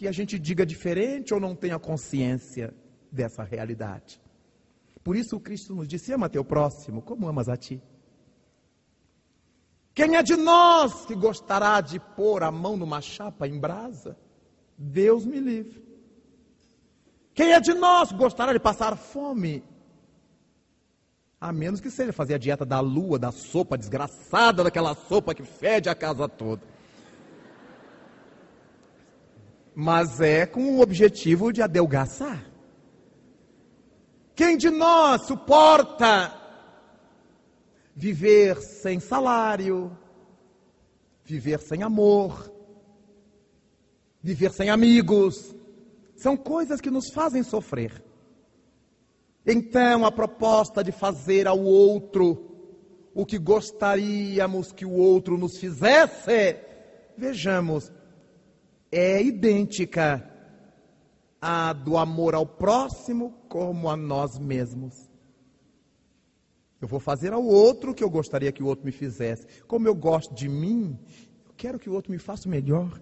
que 0.00 0.08
a 0.08 0.12
gente 0.12 0.38
diga 0.38 0.64
diferente 0.64 1.34
ou 1.34 1.38
não 1.38 1.54
tenha 1.54 1.78
consciência 1.78 2.72
dessa 3.12 3.42
realidade. 3.44 4.18
Por 5.04 5.14
isso 5.14 5.36
o 5.36 5.40
Cristo 5.40 5.74
nos 5.74 5.86
disse: 5.86 6.10
ama 6.10 6.26
teu 6.26 6.42
próximo 6.42 7.02
como 7.02 7.28
amas 7.28 7.50
a 7.50 7.56
ti. 7.56 7.82
Quem 9.94 10.16
é 10.16 10.22
de 10.22 10.36
nós 10.36 11.04
que 11.04 11.14
gostará 11.14 11.82
de 11.82 12.00
pôr 12.00 12.42
a 12.42 12.50
mão 12.50 12.78
numa 12.78 13.02
chapa 13.02 13.46
em 13.46 13.60
brasa? 13.60 14.16
Deus 14.78 15.26
me 15.26 15.38
livre. 15.38 15.84
Quem 17.34 17.52
é 17.52 17.60
de 17.60 17.74
nós 17.74 18.08
que 18.08 18.16
gostará 18.16 18.54
de 18.54 18.58
passar 18.58 18.96
fome? 18.96 19.62
A 21.38 21.52
menos 21.52 21.78
que 21.78 21.90
seja 21.90 22.10
fazer 22.10 22.36
a 22.36 22.38
dieta 22.38 22.64
da 22.64 22.80
lua, 22.80 23.18
da 23.18 23.30
sopa 23.30 23.76
desgraçada, 23.76 24.64
daquela 24.64 24.94
sopa 24.94 25.34
que 25.34 25.42
fede 25.44 25.90
a 25.90 25.94
casa 25.94 26.26
toda. 26.26 26.69
Mas 29.80 30.20
é 30.20 30.44
com 30.44 30.76
o 30.76 30.82
objetivo 30.82 31.50
de 31.50 31.62
adelgaçar. 31.62 32.44
Quem 34.34 34.54
de 34.54 34.68
nós 34.68 35.22
suporta 35.22 36.38
viver 37.96 38.60
sem 38.60 39.00
salário, 39.00 39.96
viver 41.24 41.60
sem 41.60 41.82
amor, 41.82 42.52
viver 44.20 44.52
sem 44.52 44.68
amigos? 44.68 45.56
São 46.14 46.36
coisas 46.36 46.78
que 46.78 46.90
nos 46.90 47.08
fazem 47.08 47.42
sofrer. 47.42 48.04
Então, 49.46 50.04
a 50.04 50.12
proposta 50.12 50.84
de 50.84 50.92
fazer 50.92 51.46
ao 51.46 51.58
outro 51.58 52.68
o 53.14 53.24
que 53.24 53.38
gostaríamos 53.38 54.72
que 54.72 54.84
o 54.84 54.92
outro 54.92 55.38
nos 55.38 55.56
fizesse, 55.56 56.58
vejamos, 57.16 57.90
é 58.90 59.22
idêntica 59.22 60.28
à 61.40 61.72
do 61.72 61.96
amor 61.96 62.34
ao 62.34 62.46
próximo 62.46 63.32
como 63.48 63.88
a 63.88 63.96
nós 63.96 64.38
mesmos. 64.38 65.08
Eu 66.80 66.88
vou 66.88 67.00
fazer 67.00 67.32
ao 67.32 67.44
outro 67.44 67.90
o 67.90 67.94
que 67.94 68.02
eu 68.02 68.10
gostaria 68.10 68.52
que 68.52 68.62
o 68.62 68.66
outro 68.66 68.84
me 68.84 68.92
fizesse. 68.92 69.46
Como 69.66 69.86
eu 69.86 69.94
gosto 69.94 70.34
de 70.34 70.48
mim, 70.48 70.98
eu 71.46 71.52
quero 71.56 71.78
que 71.78 71.90
o 71.90 71.92
outro 71.92 72.10
me 72.10 72.18
faça 72.18 72.48
o 72.48 72.50
melhor. 72.50 73.00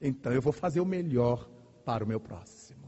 Então 0.00 0.32
eu 0.32 0.42
vou 0.42 0.52
fazer 0.52 0.80
o 0.80 0.86
melhor 0.86 1.48
para 1.84 2.04
o 2.04 2.06
meu 2.06 2.20
próximo 2.20 2.78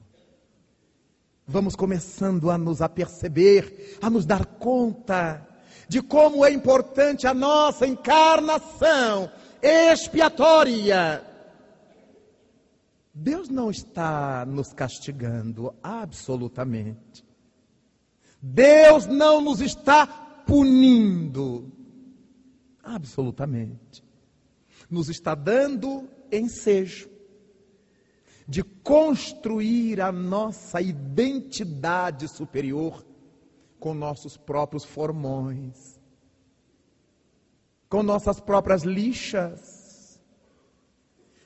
vamos 1.50 1.74
começando 1.74 2.48
a 2.48 2.56
nos 2.56 2.80
aperceber, 2.80 3.98
a 4.00 4.08
nos 4.08 4.24
dar 4.24 4.46
conta 4.46 5.44
de 5.88 6.00
como 6.00 6.44
é 6.44 6.52
importante 6.52 7.26
a 7.26 7.34
nossa 7.34 7.88
encarnação 7.88 9.28
expiatória. 9.60 11.24
Deus 13.12 13.48
não 13.48 13.70
está 13.70 14.44
nos 14.46 14.72
castigando 14.72 15.74
absolutamente. 15.82 17.24
Deus 18.40 19.06
não 19.06 19.40
nos 19.40 19.60
está 19.60 20.06
punindo 20.46 21.70
absolutamente. 22.82 24.04
Nos 24.88 25.08
está 25.08 25.34
dando 25.34 26.08
ensejo 26.32 27.08
de 28.48 28.64
construir 28.64 30.00
a 30.00 30.10
nossa 30.10 30.80
identidade 30.80 32.26
superior 32.28 33.06
com 33.78 33.94
nossos 33.94 34.36
próprios 34.36 34.84
formões, 34.84 36.00
com 37.88 38.02
nossas 38.02 38.40
próprias 38.40 38.82
lixas. 38.82 39.79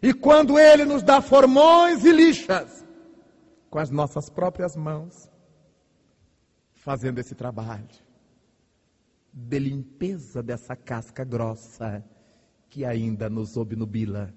E 0.04 0.12
quando 0.12 0.58
Ele 0.58 0.84
nos 0.84 1.02
dá 1.02 1.22
formões 1.22 2.04
e 2.04 2.12
lixas, 2.12 2.84
com 3.70 3.78
as 3.78 3.88
nossas 3.88 4.28
próprias 4.28 4.76
mãos, 4.76 5.30
fazendo 6.74 7.20
esse 7.20 7.34
trabalho 7.34 7.88
de 9.32 9.58
limpeza 9.58 10.42
dessa 10.42 10.76
casca 10.76 11.24
grossa 11.24 12.04
que 12.68 12.84
ainda 12.84 13.30
nos 13.30 13.56
obnubila 13.56 14.30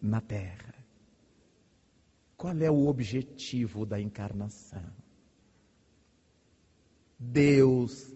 na 0.00 0.20
terra. 0.20 0.72
Qual 2.36 2.56
é 2.56 2.70
o 2.70 2.86
objetivo 2.86 3.84
da 3.84 4.00
encarnação? 4.00 4.92
Deus 7.18 8.14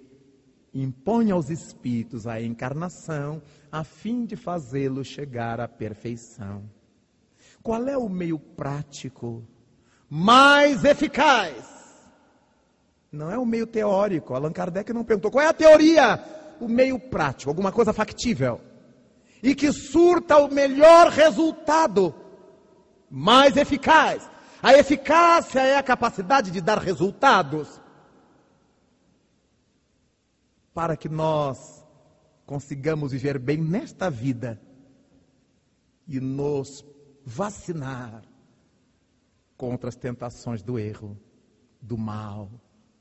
impõe 0.73 1.33
aos 1.33 1.51
espíritos 1.51 2.29
a 2.29 2.41
encarnação 2.41 3.43
a 3.73 3.83
fim 3.83 4.25
de 4.25 4.37
fazê-los 4.37 5.09
chegar 5.09 5.59
à 5.59 5.67
perfeição. 5.67 6.63
Qual 7.63 7.87
é 7.89 7.97
o 7.97 8.09
meio 8.09 8.39
prático 8.39 9.47
mais 10.09 10.85
eficaz? 10.85 11.55
Não 13.11 13.31
é 13.31 13.39
o 13.39 13.47
meio 13.47 13.67
teórico. 13.67 14.35
Allan 14.35 14.53
Kardec 14.53 14.93
não 14.93 15.05
perguntou 15.05 15.31
qual 15.31 15.45
é 15.45 15.49
a 15.49 15.53
teoria, 15.53 16.19
o 16.61 16.69
meio 16.69 16.99
prático, 16.99 17.51
alguma 17.51 17.71
coisa 17.71 17.93
factível 17.93 18.61
e 19.43 19.55
que 19.55 19.73
surta 19.73 20.37
o 20.39 20.53
melhor 20.53 21.09
resultado 21.09 22.15
mais 23.11 23.57
eficaz. 23.57 24.31
A 24.63 24.75
eficácia 24.75 25.61
é 25.61 25.77
a 25.77 25.83
capacidade 25.83 26.51
de 26.51 26.61
dar 26.61 26.79
resultados 26.79 27.81
para 30.73 30.97
que 30.97 31.09
nós 31.09 31.85
consigamos 32.47 33.11
viver 33.11 33.39
bem 33.39 33.59
nesta 33.59 34.09
vida 34.09 34.61
e 36.07 36.21
nos 36.21 36.85
vacinar 37.25 38.23
contra 39.57 39.89
as 39.89 39.97
tentações 39.97 40.63
do 40.63 40.79
erro, 40.79 41.19
do 41.81 41.97
mal, 41.97 42.51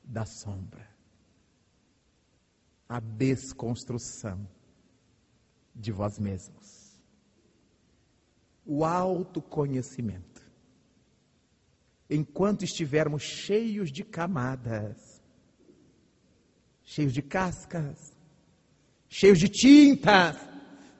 da 0.04 0.24
sombra. 0.24 0.88
A 2.88 3.00
desconstrução 3.00 4.46
de 5.74 5.90
vós 5.90 6.18
mesmos 6.18 6.82
o 8.64 8.84
autoconhecimento. 8.84 10.42
Enquanto 12.08 12.64
estivermos 12.64 13.22
cheios 13.22 13.90
de 13.90 14.04
camadas, 14.04 15.22
cheios 16.82 17.12
de 17.12 17.22
cascas, 17.22 18.12
cheios 19.08 19.38
de 19.38 19.48
tintas, 19.48 20.36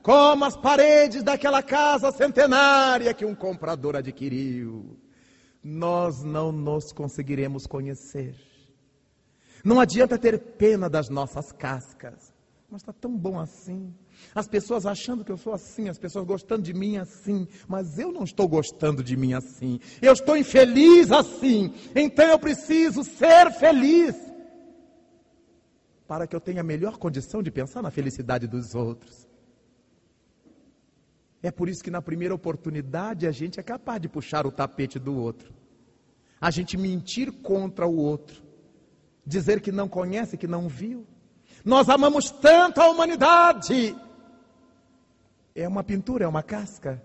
como 0.02 0.44
as 0.44 0.56
paredes 0.56 1.22
daquela 1.22 1.62
casa 1.62 2.10
centenária 2.10 3.14
que 3.14 3.24
um 3.24 3.34
comprador 3.34 3.96
adquiriu, 3.96 4.98
nós 5.62 6.24
não 6.24 6.50
nos 6.50 6.92
conseguiremos 6.92 7.66
conhecer. 7.66 8.34
Não 9.64 9.78
adianta 9.78 10.18
ter 10.18 10.38
pena 10.38 10.90
das 10.90 11.08
nossas 11.08 11.52
cascas, 11.52 12.32
Mas 12.68 12.80
está 12.80 12.92
tão 12.92 13.16
bom 13.16 13.38
assim. 13.38 13.94
As 14.34 14.48
pessoas 14.48 14.86
achando 14.86 15.24
que 15.24 15.30
eu 15.30 15.36
sou 15.36 15.52
assim, 15.52 15.88
as 15.88 15.98
pessoas 15.98 16.24
gostando 16.24 16.62
de 16.62 16.72
mim 16.72 16.96
assim, 16.96 17.46
mas 17.68 17.98
eu 17.98 18.10
não 18.10 18.24
estou 18.24 18.48
gostando 18.48 19.04
de 19.04 19.16
mim 19.16 19.34
assim. 19.34 19.78
Eu 20.00 20.14
estou 20.14 20.36
infeliz 20.36 21.12
assim. 21.12 21.72
Então 21.94 22.24
eu 22.24 22.38
preciso 22.38 23.04
ser 23.04 23.52
feliz 23.52 24.16
para 26.08 26.26
que 26.26 26.34
eu 26.34 26.40
tenha 26.40 26.60
a 26.62 26.64
melhor 26.64 26.98
condição 26.98 27.42
de 27.42 27.50
pensar 27.50 27.82
na 27.82 27.90
felicidade 27.90 28.46
dos 28.46 28.74
outros. 28.74 29.31
É 31.42 31.50
por 31.50 31.68
isso 31.68 31.82
que 31.82 31.90
na 31.90 32.00
primeira 32.00 32.34
oportunidade 32.34 33.26
a 33.26 33.32
gente 33.32 33.58
é 33.58 33.62
capaz 33.62 34.00
de 34.00 34.08
puxar 34.08 34.46
o 34.46 34.52
tapete 34.52 34.98
do 34.98 35.16
outro. 35.16 35.52
A 36.40 36.50
gente 36.50 36.76
mentir 36.76 37.32
contra 37.32 37.86
o 37.86 37.96
outro. 37.96 38.42
Dizer 39.26 39.60
que 39.60 39.72
não 39.72 39.88
conhece, 39.88 40.36
que 40.36 40.46
não 40.46 40.68
viu. 40.68 41.06
Nós 41.64 41.88
amamos 41.88 42.30
tanto 42.30 42.80
a 42.80 42.88
humanidade. 42.88 43.96
É 45.54 45.66
uma 45.66 45.82
pintura, 45.82 46.24
é 46.24 46.28
uma 46.28 46.42
casca. 46.42 47.02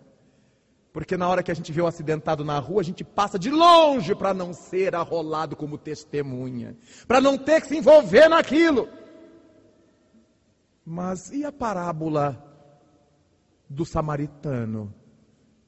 Porque 0.93 1.17
na 1.17 1.27
hora 1.27 1.43
que 1.43 1.51
a 1.51 1.53
gente 1.53 1.71
vê 1.71 1.81
o 1.81 1.87
acidentado 1.87 2.43
na 2.43 2.57
rua, 2.59 2.81
a 2.81 2.83
gente 2.83 3.03
passa 3.03 3.37
de 3.37 3.51
longe 3.51 4.15
para 4.15 4.33
não 4.33 4.53
ser 4.53 4.95
arrolado 4.95 5.55
como 5.55 5.77
testemunha, 5.77 6.75
para 7.07 7.21
não 7.21 7.37
ter 7.37 7.61
que 7.61 7.67
se 7.67 7.77
envolver 7.77 8.27
naquilo. 8.27 8.89
Mas 10.83 11.31
e 11.31 11.45
a 11.45 11.51
parábola 11.51 12.46
do 13.69 13.85
samaritano 13.85 14.93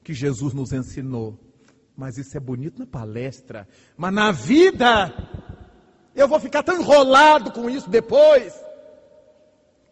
que 0.04 0.14
Jesus 0.14 0.54
nos 0.54 0.72
ensinou. 0.72 1.38
Mas 1.96 2.18
isso 2.18 2.36
é 2.38 2.40
bonito 2.40 2.80
na 2.80 2.88
palestra, 2.88 3.68
mas 3.98 4.14
na 4.14 4.32
vida 4.32 5.14
eu 6.16 6.28
vou 6.28 6.40
ficar 6.40 6.64
tão 6.64 6.80
enrolado 6.80 7.52
com 7.52 7.70
isso 7.70 7.90
depois. 7.90 8.54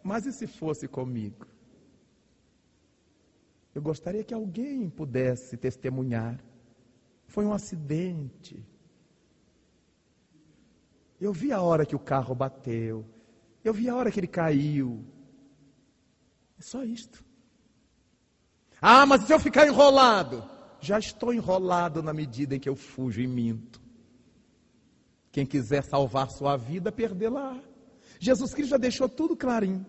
Mas 0.02 0.24
e 0.24 0.32
se 0.32 0.46
fosse 0.46 0.88
comigo? 0.88 1.46
Eu 3.74 3.82
gostaria 3.82 4.24
que 4.24 4.34
alguém 4.34 4.88
pudesse 4.88 5.56
testemunhar. 5.56 6.42
Foi 7.26 7.44
um 7.44 7.52
acidente. 7.52 8.64
Eu 11.20 11.32
vi 11.32 11.52
a 11.52 11.60
hora 11.60 11.84
que 11.84 11.94
o 11.94 11.98
carro 11.98 12.34
bateu. 12.34 13.04
Eu 13.62 13.74
vi 13.74 13.88
a 13.88 13.94
hora 13.94 14.10
que 14.10 14.18
ele 14.18 14.26
caiu. 14.26 15.04
É 16.58 16.62
só 16.62 16.82
isto. 16.82 17.27
Ah, 18.80 19.04
mas 19.04 19.22
se 19.24 19.32
eu 19.32 19.40
ficar 19.40 19.66
enrolado? 19.66 20.44
Já 20.80 20.98
estou 20.98 21.34
enrolado 21.34 22.02
na 22.02 22.12
medida 22.12 22.54
em 22.54 22.60
que 22.60 22.68
eu 22.68 22.76
fujo 22.76 23.20
e 23.20 23.26
minto. 23.26 23.80
Quem 25.32 25.44
quiser 25.44 25.82
salvar 25.82 26.30
sua 26.30 26.56
vida, 26.56 26.92
perdê-la. 26.92 27.60
Jesus 28.20 28.54
Cristo 28.54 28.70
já 28.70 28.76
deixou 28.76 29.08
tudo 29.08 29.36
clarinho. 29.36 29.84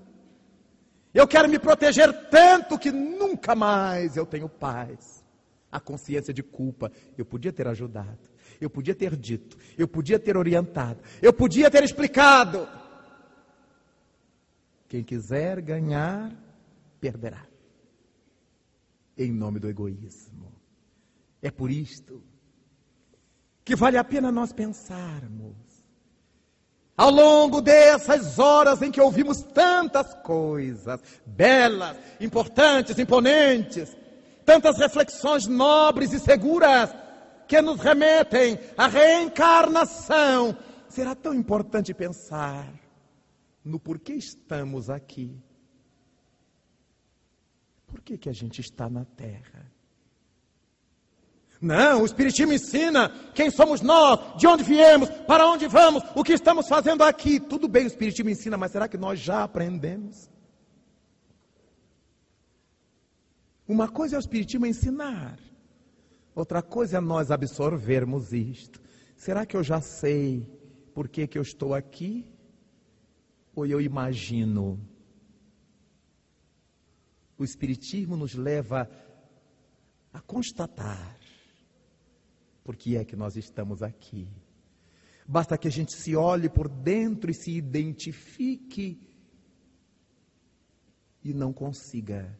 Eu 1.14 1.28
quero 1.28 1.50
me 1.50 1.58
proteger 1.58 2.30
tanto 2.30 2.78
que 2.78 2.92
nunca 2.92 3.56
mais 3.56 4.16
eu 4.16 4.26
tenho 4.26 4.50
paz. 4.50 5.24
A 5.72 5.80
consciência 5.80 6.34
de 6.34 6.42
culpa. 6.42 6.92
Eu 7.18 7.26
podia 7.26 7.54
ter 7.54 7.68
ajudado. 7.68 8.30
Eu 8.60 8.70
podia 8.70 8.96
ter 8.96 9.16
dito. 9.16 9.56
Eu 9.78 9.88
podia 9.88 10.20
ter 10.20 10.36
orientado. 10.36 11.00
Eu 11.22 11.32
podia 11.32 11.70
ter 11.70 11.84
explicado. 11.84 12.68
Quem 14.88 15.04
quiser 15.04 15.62
ganhar, 15.62 16.32
perderá 17.00 17.49
em 19.24 19.32
nome 19.32 19.60
do 19.60 19.70
egoísmo. 19.70 20.52
É 21.42 21.52
por 21.52 21.70
isto 21.70 22.24
que 23.64 23.76
vale 23.76 23.98
a 23.98 24.04
pena 24.04 24.32
nós 24.32 24.52
pensarmos. 24.52 25.56
Ao 26.98 27.12
longo 27.12 27.62
dessas 27.62 28.40
horas 28.40 28.82
em 28.82 28.92
que 28.92 29.00
ouvimos 29.00 29.42
tantas 29.42 30.14
coisas 30.16 31.00
belas, 31.26 31.96
importantes, 32.20 32.98
imponentes, 32.98 33.96
tantas 34.46 34.78
reflexões 34.78 35.48
nobres 35.48 36.12
e 36.12 36.20
seguras 36.20 36.94
que 37.48 37.62
nos 37.62 37.80
remetem 37.80 38.60
à 38.78 38.88
reencarnação, 38.88 40.58
será 40.90 41.16
tão 41.16 41.34
importante 41.34 41.94
pensar 41.94 42.68
no 43.64 43.80
porquê 43.80 44.14
estamos 44.14 44.90
aqui. 44.90 45.40
Por 47.90 48.02
que, 48.02 48.18
que 48.18 48.30
a 48.30 48.34
gente 48.34 48.62
está 48.62 48.90
na 48.90 49.04
terra? 49.06 49.72
Não, 51.62 52.04
o 52.04 52.06
Espiritismo 52.06 52.54
ensina 52.54 53.10
quem 53.34 53.52
somos 53.52 53.82
nós, 53.82 54.38
de 54.38 54.48
onde 54.48 54.64
viemos, 54.64 55.10
para 55.28 55.46
onde 55.46 55.68
vamos, 55.68 56.04
o 56.16 56.24
que 56.24 56.32
estamos 56.34 56.68
fazendo 56.70 57.04
aqui. 57.04 57.40
Tudo 57.40 57.68
bem, 57.68 57.84
o 57.84 57.88
Espiritismo 57.88 58.30
ensina, 58.30 58.58
mas 58.58 58.72
será 58.72 58.88
que 58.88 58.98
nós 58.98 59.20
já 59.20 59.44
aprendemos? 59.44 60.30
Uma 63.68 63.90
coisa 63.90 64.16
é 64.16 64.20
o 64.20 64.22
Espiritismo 64.22 64.66
ensinar, 64.66 65.38
outra 66.34 66.62
coisa 66.62 66.98
é 66.98 67.02
nós 67.02 67.30
absorvermos 67.30 68.32
isto. 68.32 68.82
Será 69.16 69.46
que 69.46 69.58
eu 69.58 69.64
já 69.64 69.82
sei 69.82 70.48
por 70.94 71.10
que, 71.10 71.28
que 71.28 71.38
eu 71.38 71.42
estou 71.42 71.74
aqui? 71.74 72.26
Ou 73.54 73.66
eu 73.66 73.82
imagino? 73.82 74.80
O 77.40 77.44
Espiritismo 77.46 78.18
nos 78.18 78.36
leva 78.36 78.90
a 80.12 80.20
constatar 80.20 81.18
por 82.64 82.76
que 82.76 82.98
é 82.98 83.06
que 83.06 83.16
nós 83.16 83.38
estamos 83.38 83.82
aqui. 83.82 84.28
Basta 85.26 85.58
que 85.58 85.68
a 85.68 85.72
gente 85.72 85.94
se 85.94 86.16
olhe 86.16 86.50
por 86.50 86.68
dentro 86.68 87.32
e 87.32 87.34
se 87.34 87.52
identifique 87.52 89.00
e 91.24 91.34
não 91.34 91.54
consiga. 91.54 92.38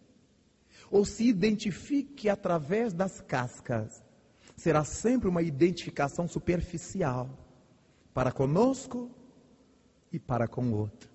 Ou 0.92 1.06
se 1.06 1.28
identifique 1.28 2.28
através 2.28 2.94
das 2.94 3.22
cascas. 3.22 4.04
Será 4.58 4.84
sempre 4.84 5.30
uma 5.30 5.42
identificação 5.42 6.28
superficial 6.28 7.30
para 8.14 8.32
conosco 8.32 9.10
e 10.12 10.20
para 10.20 10.48
com 10.48 10.66
o 10.66 10.78
outro. 10.78 11.10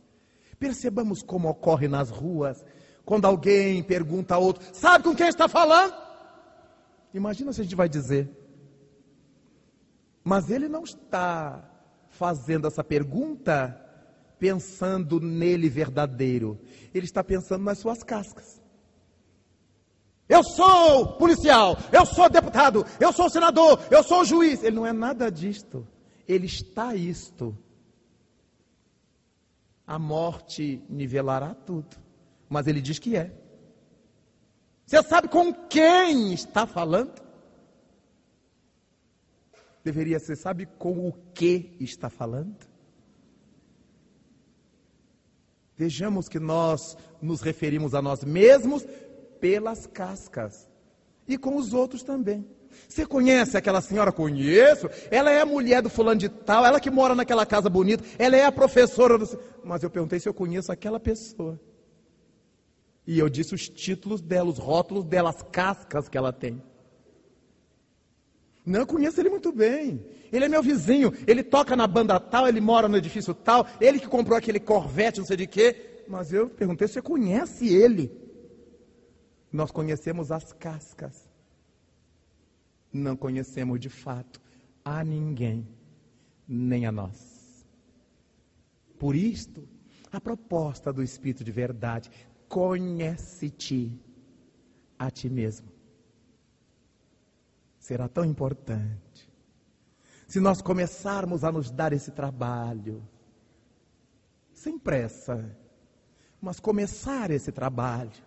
Percebamos 0.58 1.22
como 1.22 1.48
ocorre 1.48 1.88
nas 1.88 2.08
ruas 2.08 2.64
quando 3.04 3.26
alguém 3.26 3.82
pergunta 3.82 4.34
a 4.34 4.38
outro, 4.38 4.64
sabe 4.72 5.04
com 5.04 5.14
quem 5.14 5.28
está 5.28 5.46
falando? 5.46 5.94
Imagina 7.12 7.52
se 7.52 7.60
a 7.60 7.64
gente 7.64 7.76
vai 7.76 7.88
dizer. 7.88 8.28
Mas 10.22 10.50
ele 10.50 10.68
não 10.68 10.84
está 10.84 11.70
fazendo 12.08 12.66
essa 12.66 12.82
pergunta 12.82 13.80
pensando 14.38 15.20
nele 15.20 15.68
verdadeiro. 15.68 16.58
Ele 16.94 17.04
está 17.04 17.22
pensando 17.22 17.62
nas 17.62 17.78
suas 17.78 18.02
cascas. 18.02 18.62
Eu 20.26 20.42
sou 20.42 21.18
policial, 21.18 21.76
eu 21.92 22.06
sou 22.06 22.30
deputado, 22.30 22.86
eu 22.98 23.12
sou 23.12 23.28
senador, 23.28 23.78
eu 23.90 24.02
sou 24.02 24.24
juiz. 24.24 24.64
Ele 24.64 24.76
não 24.76 24.86
é 24.86 24.92
nada 24.92 25.30
disto. 25.30 25.86
Ele 26.26 26.46
está 26.46 26.94
isto. 26.94 27.56
A 29.86 29.98
morte 29.98 30.82
nivelará 30.88 31.54
tudo 31.54 32.03
mas 32.48 32.66
ele 32.66 32.80
diz 32.80 32.98
que 32.98 33.16
é. 33.16 33.32
Você 34.86 35.02
sabe 35.02 35.28
com 35.28 35.52
quem 35.52 36.32
está 36.32 36.66
falando? 36.66 37.22
Deveria 39.82 40.18
ser, 40.18 40.36
sabe 40.36 40.66
com 40.78 41.08
o 41.08 41.12
que 41.34 41.76
está 41.80 42.08
falando? 42.08 42.56
Vejamos 45.76 46.28
que 46.28 46.38
nós 46.38 46.96
nos 47.20 47.40
referimos 47.40 47.94
a 47.94 48.00
nós 48.00 48.22
mesmos 48.22 48.86
pelas 49.40 49.86
cascas 49.86 50.68
e 51.26 51.36
com 51.36 51.56
os 51.56 51.74
outros 51.74 52.02
também. 52.02 52.46
Você 52.88 53.06
conhece 53.06 53.56
aquela 53.56 53.80
senhora? 53.80 54.12
Conheço. 54.12 54.88
Ela 55.10 55.30
é 55.30 55.40
a 55.40 55.46
mulher 55.46 55.82
do 55.82 55.90
fulano 55.90 56.20
de 56.20 56.28
tal, 56.28 56.64
ela 56.64 56.80
que 56.80 56.90
mora 56.90 57.14
naquela 57.14 57.46
casa 57.46 57.68
bonita, 57.68 58.04
ela 58.18 58.36
é 58.36 58.44
a 58.44 58.52
professora 58.52 59.18
do. 59.18 59.26
Mas 59.62 59.82
eu 59.82 59.90
perguntei 59.90 60.20
se 60.20 60.28
eu 60.28 60.34
conheço 60.34 60.70
aquela 60.70 61.00
pessoa. 61.00 61.58
E 63.06 63.18
eu 63.18 63.28
disse 63.28 63.54
os 63.54 63.68
títulos 63.68 64.22
dela, 64.22 64.48
os 64.48 64.58
rótulos 64.58 65.04
dela, 65.04 65.30
as 65.30 65.42
cascas 65.42 66.08
que 66.08 66.16
ela 66.16 66.32
tem. 66.32 66.62
Não, 68.64 68.80
eu 68.80 68.86
conheço 68.86 69.20
ele 69.20 69.28
muito 69.28 69.52
bem. 69.52 70.04
Ele 70.32 70.46
é 70.46 70.48
meu 70.48 70.62
vizinho. 70.62 71.12
Ele 71.26 71.42
toca 71.42 71.76
na 71.76 71.86
banda 71.86 72.18
tal, 72.18 72.48
ele 72.48 72.60
mora 72.60 72.88
no 72.88 72.96
edifício 72.96 73.34
tal. 73.34 73.66
Ele 73.78 74.00
que 74.00 74.08
comprou 74.08 74.38
aquele 74.38 74.58
Corvette, 74.58 75.18
não 75.18 75.26
sei 75.26 75.36
de 75.36 75.46
quê. 75.46 76.04
Mas 76.08 76.32
eu 76.32 76.48
perguntei 76.48 76.88
você 76.88 77.02
conhece 77.02 77.68
ele. 77.68 78.10
Nós 79.52 79.70
conhecemos 79.70 80.32
as 80.32 80.52
cascas. 80.54 81.28
Não 82.90 83.16
conhecemos 83.16 83.78
de 83.78 83.90
fato 83.90 84.40
a 84.84 85.04
ninguém, 85.04 85.66
nem 86.48 86.86
a 86.86 86.92
nós. 86.92 87.66
Por 88.98 89.14
isto, 89.14 89.68
a 90.10 90.20
proposta 90.20 90.92
do 90.92 91.02
Espírito 91.02 91.44
de 91.44 91.50
Verdade 91.50 92.10
conhece-te 92.54 94.00
a 94.96 95.10
ti 95.10 95.28
mesmo. 95.28 95.66
Será 97.80 98.06
tão 98.06 98.24
importante. 98.24 99.28
Se 100.28 100.38
nós 100.38 100.62
começarmos 100.62 101.42
a 101.42 101.50
nos 101.50 101.68
dar 101.68 101.92
esse 101.92 102.12
trabalho, 102.12 103.02
sem 104.52 104.78
pressa, 104.78 105.44
mas 106.40 106.60
começar 106.60 107.32
esse 107.32 107.50
trabalho, 107.50 108.22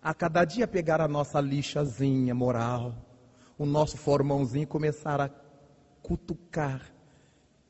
a 0.00 0.14
cada 0.14 0.46
dia 0.46 0.66
pegar 0.66 1.02
a 1.02 1.06
nossa 1.06 1.38
lixazinha 1.38 2.34
moral, 2.34 2.94
o 3.58 3.66
nosso 3.66 3.98
formãozinho 3.98 4.62
e 4.62 4.66
começar 4.66 5.20
a 5.20 5.28
cutucar. 6.02 6.90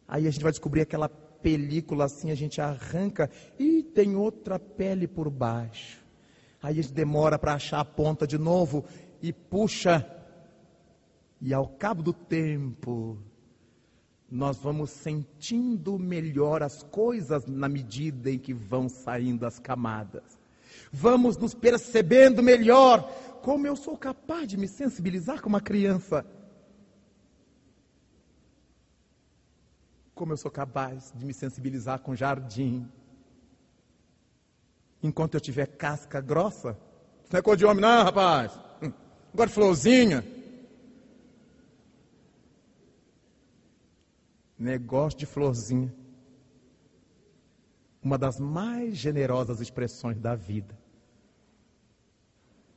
Aí 0.07 0.28
a 0.28 0.30
gente 0.30 0.45
vai 0.45 0.53
descobrir 0.53 0.83
aquela 0.83 1.09
película 1.43 2.05
assim, 2.05 2.30
a 2.30 2.34
gente 2.34 2.61
arranca 2.61 3.28
e 3.59 3.82
tem 3.82 4.14
outra 4.16 4.59
pele 4.59 5.07
por 5.07 5.28
baixo. 5.28 6.01
Aí 6.62 6.78
a 6.78 6.82
gente 6.82 6.93
demora 6.93 7.38
para 7.38 7.55
achar 7.55 7.80
a 7.80 7.84
ponta 7.84 8.26
de 8.26 8.38
novo 8.38 8.84
e 9.20 9.32
puxa. 9.32 10.07
E 11.40 11.53
ao 11.53 11.66
cabo 11.66 12.03
do 12.03 12.12
tempo, 12.12 13.18
nós 14.30 14.59
vamos 14.59 14.90
sentindo 14.90 15.99
melhor 15.99 16.62
as 16.62 16.82
coisas 16.84 17.45
na 17.47 17.68
medida 17.68 18.30
em 18.30 18.38
que 18.38 18.55
vão 18.55 18.88
saindo 18.88 19.45
as 19.45 19.59
camadas. 19.59 20.22
Vamos 20.93 21.36
nos 21.36 21.53
percebendo 21.53 22.43
melhor 22.43 23.03
como 23.43 23.66
eu 23.66 23.74
sou 23.74 23.97
capaz 23.97 24.47
de 24.47 24.57
me 24.57 24.68
sensibilizar 24.68 25.43
com 25.43 25.49
uma 25.49 25.61
criança. 25.61 26.24
Como 30.14 30.32
eu 30.32 30.36
sou 30.36 30.50
capaz 30.50 31.12
de 31.14 31.24
me 31.24 31.32
sensibilizar 31.32 32.00
com 32.00 32.14
jardim. 32.14 32.88
Enquanto 35.02 35.34
eu 35.34 35.40
tiver 35.40 35.66
casca 35.66 36.20
grossa, 36.20 36.78
não 37.30 37.38
é 37.38 37.42
cor 37.42 37.56
de 37.56 37.64
homem, 37.64 37.80
não, 37.80 38.04
rapaz. 38.04 38.58
Agora 39.32 39.48
florzinha. 39.48 40.24
Negócio 44.58 45.18
de 45.18 45.26
florzinha. 45.26 45.92
Uma 48.02 48.18
das 48.18 48.38
mais 48.38 48.96
generosas 48.96 49.60
expressões 49.60 50.20
da 50.20 50.34
vida. 50.34 50.78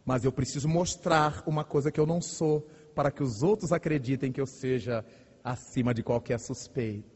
Mas 0.05 0.23
eu 0.23 0.31
preciso 0.31 0.69
mostrar 0.69 1.43
uma 1.45 1.63
coisa 1.63 1.91
que 1.91 1.99
eu 1.99 2.05
não 2.05 2.21
sou, 2.21 2.61
para 2.93 3.11
que 3.11 3.23
os 3.23 3.43
outros 3.43 3.71
acreditem 3.71 4.31
que 4.31 4.39
eu 4.39 4.45
seja 4.45 5.03
acima 5.43 5.93
de 5.93 6.01
qualquer 6.01 6.39
suspeita. 6.39 7.14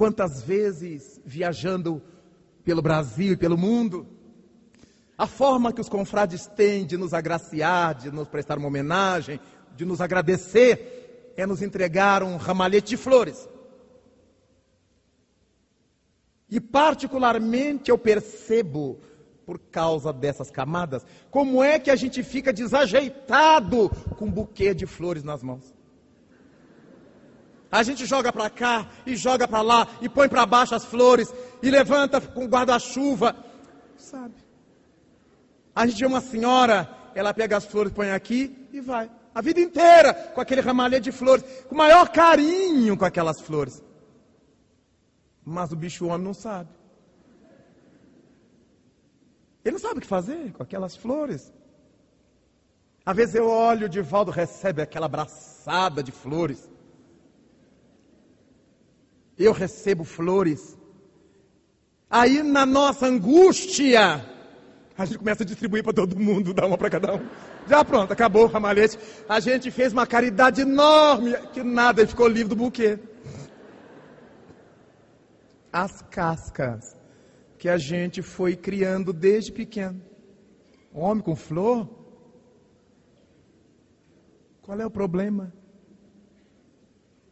Quantas 0.00 0.40
vezes, 0.40 1.20
viajando 1.26 2.02
pelo 2.64 2.80
Brasil 2.80 3.34
e 3.34 3.36
pelo 3.36 3.58
mundo, 3.58 4.06
a 5.18 5.26
forma 5.26 5.74
que 5.74 5.80
os 5.82 5.90
confrades 5.90 6.46
têm 6.46 6.86
de 6.86 6.96
nos 6.96 7.12
agraciar, 7.12 7.94
de 7.96 8.10
nos 8.10 8.26
prestar 8.26 8.56
uma 8.56 8.68
homenagem, 8.68 9.38
de 9.76 9.84
nos 9.84 10.00
agradecer, 10.00 11.34
é 11.36 11.44
nos 11.44 11.60
entregar 11.60 12.22
um 12.22 12.38
ramalhete 12.38 12.88
de 12.88 12.96
flores. 12.96 13.46
E 16.48 16.58
particularmente 16.58 17.90
eu 17.90 17.98
percebo, 17.98 19.00
por 19.44 19.58
causa 19.58 20.14
dessas 20.14 20.50
camadas, 20.50 21.04
como 21.30 21.62
é 21.62 21.78
que 21.78 21.90
a 21.90 21.96
gente 21.96 22.22
fica 22.22 22.54
desajeitado 22.54 23.90
com 24.16 24.24
um 24.24 24.32
buquê 24.32 24.72
de 24.72 24.86
flores 24.86 25.22
nas 25.22 25.42
mãos. 25.42 25.78
A 27.70 27.82
gente 27.82 28.04
joga 28.04 28.32
para 28.32 28.50
cá 28.50 28.88
e 29.06 29.14
joga 29.16 29.46
para 29.46 29.62
lá 29.62 29.86
e 30.00 30.08
põe 30.08 30.28
para 30.28 30.44
baixo 30.44 30.74
as 30.74 30.84
flores 30.84 31.32
e 31.62 31.70
levanta 31.70 32.20
com 32.20 32.46
guarda-chuva, 32.46 33.36
sabe? 33.96 34.34
A 35.74 35.86
gente 35.86 36.00
vê 36.00 36.06
uma 36.06 36.20
senhora, 36.20 36.88
ela 37.14 37.32
pega 37.32 37.56
as 37.56 37.64
flores, 37.64 37.92
põe 37.92 38.10
aqui 38.10 38.68
e 38.72 38.80
vai 38.80 39.10
a 39.34 39.40
vida 39.40 39.60
inteira 39.60 40.12
com 40.34 40.40
aquele 40.40 40.60
ramalhete 40.60 41.04
de 41.04 41.12
flores, 41.12 41.44
com 41.68 41.74
o 41.74 41.78
maior 41.78 42.08
carinho 42.08 42.96
com 42.96 43.04
aquelas 43.04 43.40
flores. 43.40 43.82
Mas 45.44 45.72
o 45.72 45.76
bicho 45.76 46.06
homem 46.06 46.26
não 46.26 46.34
sabe. 46.34 46.68
Ele 49.64 49.72
não 49.72 49.78
sabe 49.78 49.98
o 49.98 50.00
que 50.00 50.06
fazer 50.06 50.52
com 50.52 50.62
aquelas 50.62 50.96
flores. 50.96 51.52
Às 53.04 53.16
vezes 53.16 53.34
eu 53.34 53.48
olho, 53.48 53.86
o 53.86 53.88
Divaldo 53.88 54.30
recebe 54.30 54.82
aquela 54.82 55.06
abraçada 55.06 56.02
de 56.02 56.12
flores. 56.12 56.68
Eu 59.40 59.52
recebo 59.52 60.04
flores. 60.04 60.76
Aí 62.10 62.42
na 62.42 62.66
nossa 62.66 63.06
angústia, 63.06 64.22
a 64.98 65.04
gente 65.06 65.16
começa 65.16 65.44
a 65.44 65.46
distribuir 65.46 65.82
para 65.82 65.94
todo 65.94 66.14
mundo, 66.18 66.52
dá 66.52 66.66
uma 66.66 66.76
para 66.76 66.90
cada 66.90 67.14
um. 67.14 67.26
Já 67.66 67.82
pronto, 67.82 68.12
acabou 68.12 68.44
o 68.44 68.48
ramalhete. 68.48 68.98
A 69.26 69.40
gente 69.40 69.70
fez 69.70 69.94
uma 69.94 70.06
caridade 70.06 70.60
enorme, 70.60 71.32
que 71.54 71.62
nada, 71.62 72.06
ficou 72.06 72.28
livre 72.28 72.50
do 72.50 72.56
buquê. 72.56 72.98
As 75.72 76.02
cascas 76.02 76.94
que 77.56 77.68
a 77.68 77.78
gente 77.78 78.20
foi 78.20 78.54
criando 78.54 79.10
desde 79.10 79.52
pequeno. 79.52 80.02
Homem 80.92 81.22
com 81.22 81.34
flor? 81.34 81.88
Qual 84.60 84.78
é 84.78 84.84
o 84.84 84.90
problema? 84.90 85.50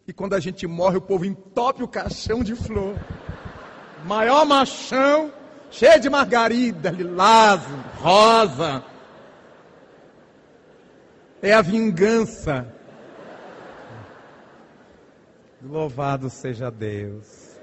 E 0.08 0.12
quando 0.14 0.32
a 0.32 0.40
gente 0.40 0.66
morre, 0.66 0.96
o 0.96 1.02
povo 1.02 1.26
entope 1.26 1.82
o 1.82 1.88
caixão 1.88 2.42
de 2.42 2.56
flor. 2.56 2.96
Maior 4.06 4.46
machão 4.46 5.30
cheio 5.70 6.00
de 6.00 6.08
margarida, 6.08 6.90
lilás, 6.90 7.60
rosa. 7.98 8.82
É 11.42 11.52
a 11.52 11.60
vingança. 11.60 12.74
Louvado 15.62 16.30
seja 16.30 16.70
Deus. 16.70 17.58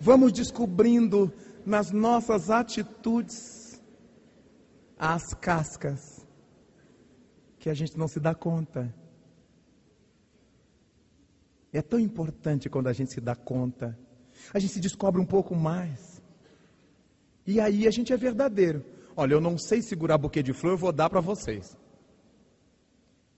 Vamos 0.00 0.32
descobrindo 0.32 1.32
nas 1.64 1.92
nossas 1.92 2.50
atitudes 2.50 3.80
as 4.98 5.32
cascas 5.34 6.26
que 7.60 7.70
a 7.70 7.74
gente 7.74 7.96
não 7.96 8.08
se 8.08 8.18
dá 8.18 8.34
conta. 8.34 8.92
É 11.72 11.82
tão 11.82 11.98
importante 11.98 12.68
quando 12.68 12.88
a 12.88 12.92
gente 12.92 13.12
se 13.12 13.20
dá 13.20 13.34
conta. 13.34 13.98
A 14.52 14.58
gente 14.58 14.72
se 14.72 14.80
descobre 14.80 15.20
um 15.20 15.26
pouco 15.26 15.54
mais. 15.54 16.22
E 17.46 17.60
aí 17.60 17.86
a 17.86 17.90
gente 17.90 18.12
é 18.12 18.16
verdadeiro. 18.16 18.84
Olha, 19.16 19.34
eu 19.34 19.40
não 19.40 19.58
sei 19.58 19.82
segurar 19.82 20.16
buquê 20.16 20.42
de 20.42 20.52
flor, 20.52 20.74
eu 20.74 20.78
vou 20.78 20.92
dar 20.92 21.10
para 21.10 21.20
vocês. 21.20 21.76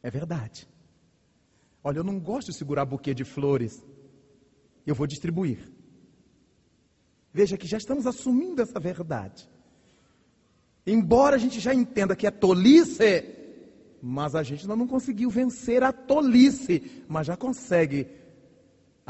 É 0.02 0.10
verdade. 0.10 0.68
Olha, 1.82 1.98
eu 1.98 2.04
não 2.04 2.20
gosto 2.20 2.50
de 2.50 2.56
segurar 2.56 2.84
buquê 2.84 3.14
de 3.14 3.24
flores. 3.24 3.82
Eu 4.86 4.94
vou 4.94 5.06
distribuir. 5.06 5.58
Veja 7.32 7.56
que 7.56 7.66
já 7.66 7.78
estamos 7.78 8.06
assumindo 8.06 8.60
essa 8.60 8.78
verdade. 8.78 9.48
Embora 10.86 11.36
a 11.36 11.38
gente 11.38 11.60
já 11.60 11.72
entenda 11.72 12.16
que 12.16 12.26
é 12.26 12.30
tolice, 12.30 13.24
mas 14.02 14.34
a 14.34 14.42
gente 14.42 14.62
ainda 14.62 14.76
não 14.76 14.86
conseguiu 14.86 15.30
vencer 15.30 15.82
a 15.82 15.92
tolice, 15.92 17.04
mas 17.08 17.26
já 17.26 17.36
consegue 17.36 18.08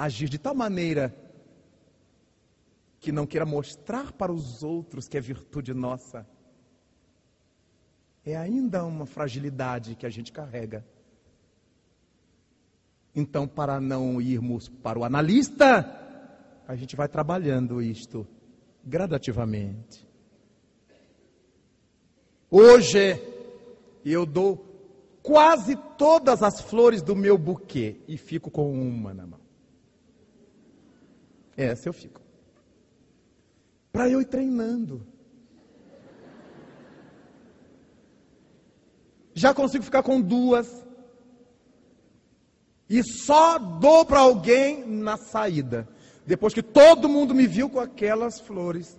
agir 0.04 0.28
de 0.28 0.38
tal 0.38 0.54
maneira 0.54 1.14
que 2.98 3.12
não 3.12 3.26
queira 3.26 3.46
mostrar 3.46 4.12
para 4.12 4.32
os 4.32 4.62
outros 4.62 5.08
que 5.08 5.16
é 5.16 5.20
virtude 5.20 5.72
nossa, 5.72 6.26
é 8.24 8.36
ainda 8.36 8.84
uma 8.84 9.06
fragilidade 9.06 9.94
que 9.94 10.06
a 10.06 10.10
gente 10.10 10.32
carrega. 10.32 10.84
Então, 13.14 13.48
para 13.48 13.80
não 13.80 14.20
irmos 14.20 14.68
para 14.68 14.98
o 14.98 15.04
analista, 15.04 15.98
a 16.68 16.76
gente 16.76 16.94
vai 16.94 17.08
trabalhando 17.08 17.82
isto 17.82 18.26
gradativamente. 18.84 20.06
Hoje, 22.50 23.20
eu 24.04 24.26
dou 24.26 24.66
quase 25.22 25.76
todas 25.96 26.42
as 26.42 26.60
flores 26.60 27.02
do 27.02 27.16
meu 27.16 27.36
buquê 27.36 28.00
e 28.06 28.16
fico 28.16 28.50
com 28.50 28.70
uma 28.72 29.14
na 29.14 29.26
mão. 29.26 29.49
Essa 31.62 31.88
eu 31.88 31.92
fico 31.92 32.20
para 33.92 34.08
eu 34.08 34.20
ir 34.20 34.24
treinando. 34.24 35.06
Já 39.34 39.52
consigo 39.54 39.84
ficar 39.84 40.02
com 40.02 40.20
duas. 40.20 40.86
E 42.88 43.02
só 43.04 43.58
dou 43.58 44.04
para 44.04 44.20
alguém 44.20 44.84
na 44.86 45.16
saída. 45.16 45.88
Depois 46.26 46.52
que 46.52 46.62
todo 46.62 47.08
mundo 47.08 47.34
me 47.34 47.46
viu 47.46 47.68
com 47.68 47.80
aquelas 47.80 48.40
flores. 48.40 48.98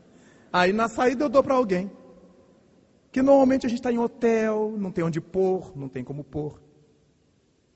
Aí 0.51 0.71
na 0.71 0.87
saída 0.87 1.25
eu 1.25 1.29
dou 1.29 1.43
para 1.43 1.55
alguém. 1.55 1.91
Que 3.11 3.21
normalmente 3.21 3.65
a 3.65 3.69
gente 3.69 3.79
está 3.79 3.91
em 3.91 3.99
hotel, 3.99 4.75
não 4.77 4.91
tem 4.91 5.03
onde 5.03 5.19
pôr, 5.19 5.75
não 5.75 5.89
tem 5.89 6.03
como 6.03 6.23
pôr. 6.23 6.61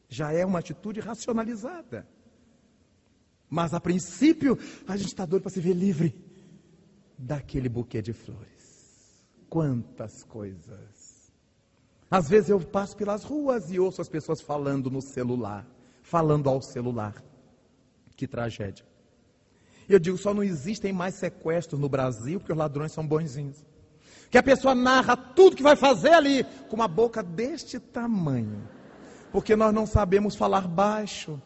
Já 0.07 0.31
é 0.31 0.45
uma 0.45 0.59
atitude 0.59 1.01
racionalizada. 1.01 2.07
Mas 3.49 3.73
a 3.73 3.79
princípio, 3.79 4.57
a 4.87 4.97
gente 4.97 5.07
está 5.07 5.25
doido 5.25 5.43
para 5.43 5.51
se 5.51 5.59
ver 5.59 5.73
livre 5.73 6.15
daquele 7.17 7.69
buquê 7.69 8.01
de 8.01 8.13
flores. 8.13 9.23
Quantas 9.49 10.23
coisas. 10.23 11.31
Às 12.09 12.29
vezes 12.29 12.49
eu 12.49 12.59
passo 12.59 12.95
pelas 12.95 13.23
ruas 13.23 13.71
e 13.71 13.79
ouço 13.79 14.01
as 14.01 14.09
pessoas 14.09 14.41
falando 14.41 14.89
no 14.89 15.01
celular, 15.01 15.65
falando 16.01 16.49
ao 16.49 16.61
celular. 16.61 17.23
Que 18.15 18.27
tragédia. 18.27 18.85
Eu 19.87 19.99
digo, 19.99 20.17
só 20.17 20.33
não 20.33 20.43
existem 20.43 20.91
mais 20.91 21.15
sequestros 21.15 21.79
no 21.79 21.89
Brasil 21.89 22.39
porque 22.39 22.51
os 22.51 22.57
ladrões 22.57 22.91
são 22.91 23.05
bonzinhos. 23.05 23.63
Que 24.31 24.37
a 24.37 24.43
pessoa 24.43 24.73
narra 24.73 25.15
tudo 25.15 25.55
que 25.55 25.63
vai 25.63 25.75
fazer 25.75 26.13
ali 26.13 26.43
com 26.67 26.75
uma 26.75 26.87
boca 26.87 27.21
deste 27.21 27.79
tamanho. 27.79 28.67
Porque 29.31 29.55
nós 29.55 29.73
não 29.73 29.85
sabemos 29.85 30.35
falar 30.35 30.67
baixo. 30.67 31.41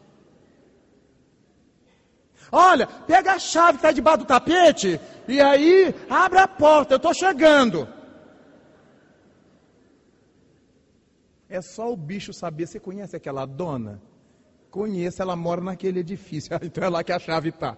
Olha, 2.52 2.86
pega 2.86 3.32
a 3.32 3.38
chave 3.38 3.72
que 3.72 3.76
está 3.78 3.92
debaixo 3.92 4.18
do 4.18 4.24
tapete 4.24 5.00
e 5.28 5.40
aí 5.40 5.94
abre 6.08 6.38
a 6.38 6.48
porta, 6.48 6.94
eu 6.94 6.96
estou 6.96 7.14
chegando. 7.14 7.86
É 11.48 11.60
só 11.60 11.92
o 11.92 11.96
bicho 11.96 12.32
saber. 12.32 12.66
Você 12.66 12.78
conhece 12.78 13.16
aquela 13.16 13.44
dona? 13.44 14.00
Conheço, 14.70 15.20
ela 15.20 15.34
mora 15.34 15.60
naquele 15.60 16.00
edifício. 16.00 16.56
Então 16.62 16.84
é 16.84 16.88
lá 16.88 17.02
que 17.02 17.12
a 17.12 17.18
chave 17.18 17.48
está. 17.48 17.76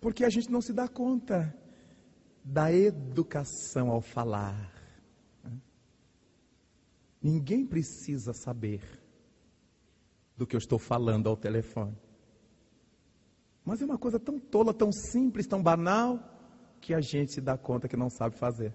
Porque 0.00 0.24
a 0.24 0.30
gente 0.30 0.50
não 0.50 0.60
se 0.60 0.72
dá 0.72 0.88
conta 0.88 1.54
da 2.42 2.72
educação 2.72 3.90
ao 3.90 4.00
falar. 4.00 4.72
Ninguém 7.22 7.64
precisa 7.66 8.32
saber 8.32 8.80
do 10.36 10.46
que 10.46 10.54
eu 10.54 10.58
estou 10.58 10.78
falando 10.78 11.28
ao 11.28 11.36
telefone. 11.36 11.96
Mas 13.64 13.82
é 13.82 13.84
uma 13.84 13.98
coisa 13.98 14.20
tão 14.20 14.38
tola, 14.38 14.72
tão 14.72 14.92
simples, 14.92 15.46
tão 15.46 15.62
banal, 15.62 16.20
que 16.80 16.94
a 16.94 17.00
gente 17.00 17.32
se 17.32 17.40
dá 17.40 17.56
conta 17.56 17.88
que 17.88 17.96
não 17.96 18.08
sabe 18.08 18.36
fazer. 18.36 18.72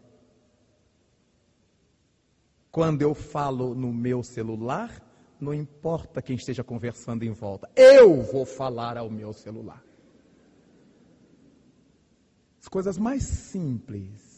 Quando 2.72 3.02
eu 3.02 3.14
falo 3.14 3.74
no 3.76 3.94
meu 3.94 4.24
celular, 4.24 5.02
não 5.40 5.54
importa 5.54 6.22
quem 6.22 6.36
esteja 6.36 6.64
conversando 6.64 7.24
em 7.24 7.32
volta, 7.32 7.70
eu 7.76 8.22
vou 8.22 8.46
falar 8.46 8.98
ao 8.98 9.10
meu 9.10 9.34
celular. 9.34 9.84
As 12.62 12.68
coisas 12.68 12.98
mais 12.98 13.24
simples. 13.24 14.31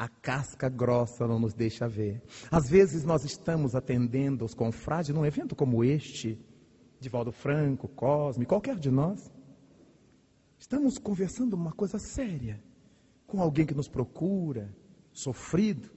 A 0.00 0.08
casca 0.08 0.66
grossa 0.70 1.26
não 1.26 1.38
nos 1.38 1.52
deixa 1.52 1.86
ver. 1.86 2.22
Às 2.50 2.70
vezes 2.70 3.04
nós 3.04 3.22
estamos 3.22 3.74
atendendo 3.74 4.46
os 4.46 4.54
confrades 4.54 5.14
num 5.14 5.26
evento 5.26 5.54
como 5.54 5.84
este, 5.84 6.40
de 6.98 7.10
Valdo 7.10 7.30
Franco, 7.30 7.86
Cosme, 7.86 8.46
qualquer 8.46 8.76
de 8.76 8.90
nós. 8.90 9.30
Estamos 10.58 10.96
conversando 10.96 11.52
uma 11.52 11.72
coisa 11.72 11.98
séria 11.98 12.64
com 13.26 13.42
alguém 13.42 13.66
que 13.66 13.74
nos 13.74 13.88
procura, 13.88 14.74
sofrido. 15.12 15.90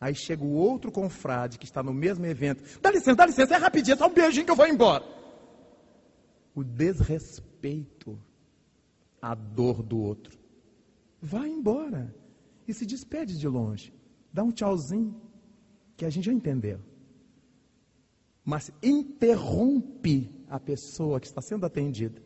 Aí 0.00 0.16
chega 0.16 0.42
o 0.42 0.54
outro 0.54 0.90
confrade 0.90 1.56
que 1.56 1.66
está 1.66 1.84
no 1.84 1.94
mesmo 1.94 2.26
evento. 2.26 2.80
Dá 2.80 2.90
licença, 2.90 3.14
dá 3.14 3.26
licença, 3.26 3.54
é 3.54 3.58
rapidinho, 3.58 3.94
é 3.94 3.96
só 3.96 4.08
um 4.08 4.12
beijinho 4.12 4.44
que 4.44 4.50
eu 4.50 4.56
vou 4.56 4.66
embora. 4.66 5.04
O 6.52 6.64
desrespeito 6.64 8.20
à 9.22 9.36
dor 9.36 9.84
do 9.84 10.00
outro. 10.00 10.36
Vai 11.22 11.48
embora 11.48 12.12
e 12.68 12.74
se 12.74 12.84
despede 12.84 13.38
de 13.38 13.48
longe. 13.48 13.92
Dá 14.32 14.44
um 14.44 14.52
tchauzinho, 14.52 15.18
que 15.96 16.04
a 16.04 16.10
gente 16.10 16.26
já 16.26 16.32
entendeu. 16.32 16.78
Mas 18.44 18.70
interrompe 18.82 20.30
a 20.48 20.60
pessoa 20.60 21.18
que 21.18 21.26
está 21.26 21.40
sendo 21.40 21.64
atendida 21.64 22.22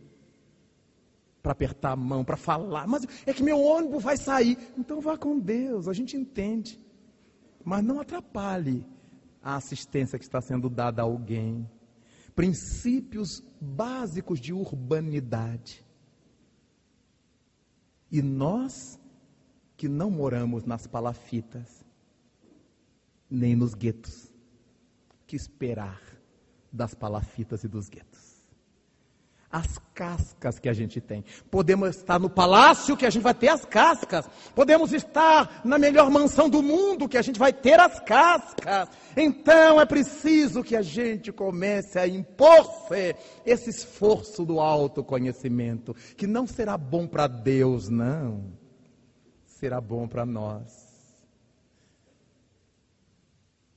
para 1.42 1.52
apertar 1.52 1.92
a 1.92 1.96
mão, 1.96 2.24
para 2.24 2.36
falar. 2.36 2.86
Mas 2.86 3.06
é 3.24 3.32
que 3.32 3.42
meu 3.42 3.60
ônibus 3.60 4.02
vai 4.02 4.16
sair. 4.16 4.58
Então 4.76 5.00
vá 5.00 5.16
com 5.16 5.38
Deus, 5.38 5.88
a 5.88 5.92
gente 5.92 6.16
entende. 6.16 6.78
Mas 7.64 7.84
não 7.84 8.00
atrapalhe 8.00 8.84
a 9.42 9.56
assistência 9.56 10.18
que 10.18 10.24
está 10.24 10.40
sendo 10.40 10.68
dada 10.68 11.02
a 11.02 11.04
alguém. 11.04 11.68
Princípios 12.34 13.42
básicos 13.60 14.40
de 14.40 14.52
urbanidade. 14.52 15.84
E 18.10 18.20
nós 18.22 19.00
que 19.82 19.88
não 19.88 20.12
moramos 20.12 20.64
nas 20.64 20.86
palafitas, 20.86 21.84
nem 23.28 23.56
nos 23.56 23.74
guetos, 23.74 24.30
que 25.26 25.34
esperar 25.34 26.00
das 26.72 26.94
palafitas 26.94 27.64
e 27.64 27.68
dos 27.68 27.88
guetos 27.88 28.30
as 29.50 29.76
cascas 29.92 30.58
que 30.58 30.66
a 30.66 30.72
gente 30.72 30.98
tem. 30.98 31.22
Podemos 31.50 31.96
estar 31.96 32.18
no 32.18 32.30
palácio 32.30 32.96
que 32.96 33.04
a 33.04 33.10
gente 33.10 33.22
vai 33.22 33.34
ter 33.34 33.48
as 33.48 33.66
cascas. 33.66 34.26
Podemos 34.54 34.94
estar 34.94 35.60
na 35.62 35.78
melhor 35.78 36.10
mansão 36.10 36.48
do 36.48 36.62
mundo 36.62 37.06
que 37.06 37.18
a 37.18 37.22
gente 37.22 37.38
vai 37.38 37.52
ter 37.52 37.78
as 37.78 38.00
cascas. 38.00 38.88
Então 39.14 39.78
é 39.78 39.84
preciso 39.84 40.64
que 40.64 40.74
a 40.74 40.80
gente 40.80 41.30
comece 41.30 41.98
a 41.98 42.08
impor-se 42.08 43.14
esse 43.44 43.68
esforço 43.68 44.46
do 44.46 44.58
autoconhecimento, 44.58 45.94
que 46.16 46.26
não 46.26 46.46
será 46.46 46.78
bom 46.78 47.06
para 47.06 47.26
Deus, 47.26 47.90
não. 47.90 48.61
Será 49.62 49.80
bom 49.80 50.08
para 50.08 50.26
nós. 50.26 51.24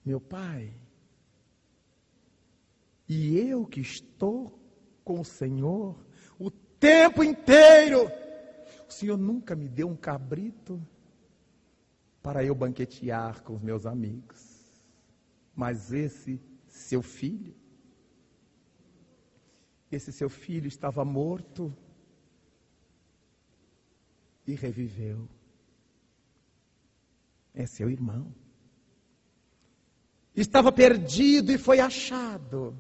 Meu 0.03 0.19
Pai, 0.19 0.73
e 3.07 3.37
eu 3.37 3.67
que 3.67 3.81
estou 3.81 4.59
com 5.03 5.19
o 5.19 5.23
Senhor 5.23 5.95
o 6.39 6.49
tempo 6.49 7.23
inteiro. 7.23 8.07
O 8.89 8.91
Senhor 8.91 9.15
nunca 9.15 9.55
me 9.55 9.69
deu 9.69 9.87
um 9.87 9.95
cabrito 9.95 10.81
para 12.19 12.43
eu 12.43 12.55
banquetear 12.55 13.43
com 13.43 13.53
os 13.53 13.61
meus 13.61 13.85
amigos. 13.85 14.43
Mas 15.55 15.93
esse 15.93 16.41
seu 16.67 17.03
filho, 17.03 17.53
esse 19.91 20.11
seu 20.11 20.31
filho 20.31 20.67
estava 20.67 21.05
morto 21.05 21.71
e 24.47 24.55
reviveu. 24.55 25.29
É 27.55 27.65
seu 27.65 27.89
irmão. 27.89 28.31
Estava 30.35 30.71
perdido 30.71 31.51
e 31.51 31.57
foi 31.57 31.79
achado 31.79 32.77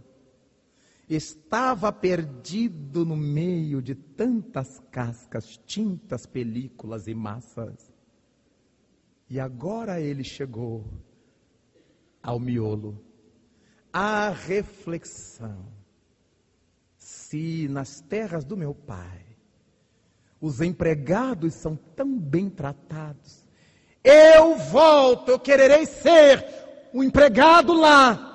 estava 1.09 1.91
perdido 1.91 3.05
no 3.05 3.15
meio 3.15 3.81
de 3.81 3.93
tantas 3.93 4.79
cascas, 4.91 5.57
tintas, 5.65 6.25
películas 6.25 7.07
e 7.07 7.13
massas. 7.13 7.93
E 9.29 9.39
agora 9.39 9.99
ele 9.99 10.23
chegou 10.23 10.85
ao 12.21 12.39
miolo, 12.39 12.99
à 13.93 14.29
reflexão. 14.29 15.65
Se 16.97 17.67
nas 17.67 18.01
terras 18.01 18.43
do 18.43 18.57
meu 18.57 18.73
pai 18.73 19.23
os 20.41 20.59
empregados 20.61 21.53
são 21.53 21.75
tão 21.75 22.19
bem 22.19 22.49
tratados, 22.49 23.44
eu 24.05 24.55
volto, 24.55 25.29
eu 25.31 25.39
quererei 25.39 25.85
ser 25.85 26.45
o 26.93 27.03
empregado 27.03 27.73
lá 27.73 28.25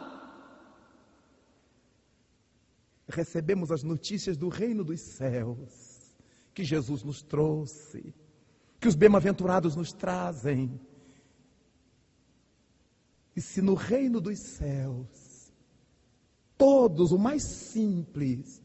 recebemos 3.11 3.71
as 3.71 3.83
notícias 3.83 4.37
do 4.37 4.49
reino 4.49 4.85
dos 4.85 5.01
céus 5.01 6.01
que 6.55 6.65
Jesus 6.65 7.03
nos 7.03 7.23
trouxe, 7.23 8.15
que 8.79 8.89
os 8.89 8.95
bem-aventurados 8.95 9.77
nos 9.77 9.93
trazem. 9.93 10.81
E 13.37 13.41
se 13.41 13.61
no 13.61 13.75
reino 13.75 14.21
dos 14.21 14.39
céus, 14.39 15.53
todos, 16.57 17.13
o 17.13 17.19
mais 17.19 17.43
simples, 17.43 18.63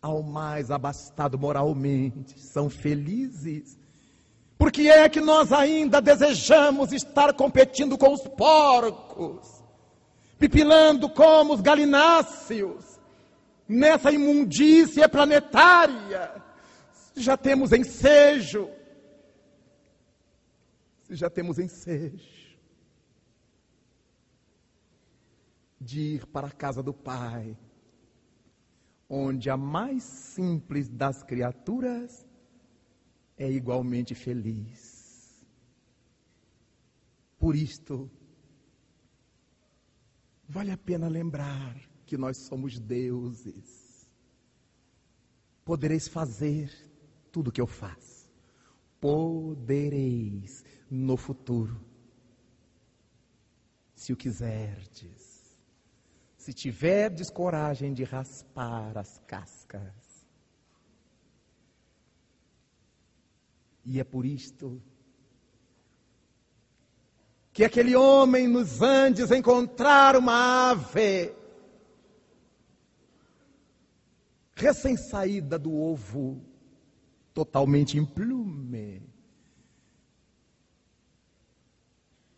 ao 0.00 0.22
mais 0.22 0.70
abastado 0.70 1.38
moralmente, 1.38 2.38
são 2.40 2.68
felizes, 2.68 3.78
que 4.78 4.88
é 4.88 5.08
que 5.08 5.20
nós 5.20 5.52
ainda 5.52 6.00
desejamos 6.00 6.92
estar 6.92 7.32
competindo 7.32 7.98
com 7.98 8.12
os 8.12 8.22
porcos? 8.28 9.58
pipilando 10.38 11.10
como 11.10 11.54
os 11.54 11.60
galináceos, 11.60 13.00
nessa 13.68 14.12
imundícia 14.12 15.08
planetária. 15.08 16.42
Já 17.16 17.36
temos 17.36 17.72
ensejo. 17.72 18.70
Já 21.10 21.28
temos 21.28 21.58
ensejo 21.58 22.38
de 25.80 26.00
ir 26.00 26.26
para 26.26 26.48
a 26.48 26.52
casa 26.52 26.82
do 26.82 26.92
Pai, 26.92 27.56
onde 29.08 29.48
a 29.48 29.56
mais 29.56 30.02
simples 30.04 30.88
das 30.88 31.22
criaturas 31.22 32.27
é 33.38 33.50
igualmente 33.50 34.14
feliz. 34.14 35.46
Por 37.38 37.54
isto, 37.54 38.10
Vale 40.48 40.72
a 40.72 40.78
pena 40.78 41.08
lembrar 41.08 41.76
que 42.06 42.16
nós 42.16 42.38
somos 42.38 42.80
deuses. 42.80 44.08
Podereis 45.62 46.08
fazer 46.08 46.72
tudo 47.30 47.48
o 47.48 47.52
que 47.52 47.60
eu 47.60 47.66
faço. 47.66 48.32
Podereis 48.98 50.64
no 50.90 51.18
futuro. 51.18 51.78
Se 53.94 54.12
o 54.12 54.16
quiserdes. 54.16 55.28
se 56.38 56.54
tiverdes 56.54 57.28
coragem 57.28 57.92
de 57.92 58.04
raspar 58.04 58.96
as 58.96 59.18
cascas. 59.26 60.07
E 63.90 63.98
é 63.98 64.04
por 64.04 64.26
isto 64.26 64.82
que 67.54 67.64
aquele 67.64 67.96
homem 67.96 68.46
nos 68.46 68.82
Andes 68.82 69.30
encontrar 69.30 70.14
uma 70.14 70.70
ave 70.70 71.34
recém-saída 74.54 75.58
do 75.58 75.74
ovo, 75.74 76.38
totalmente 77.32 77.96
em 77.96 78.04
plume, 78.04 79.02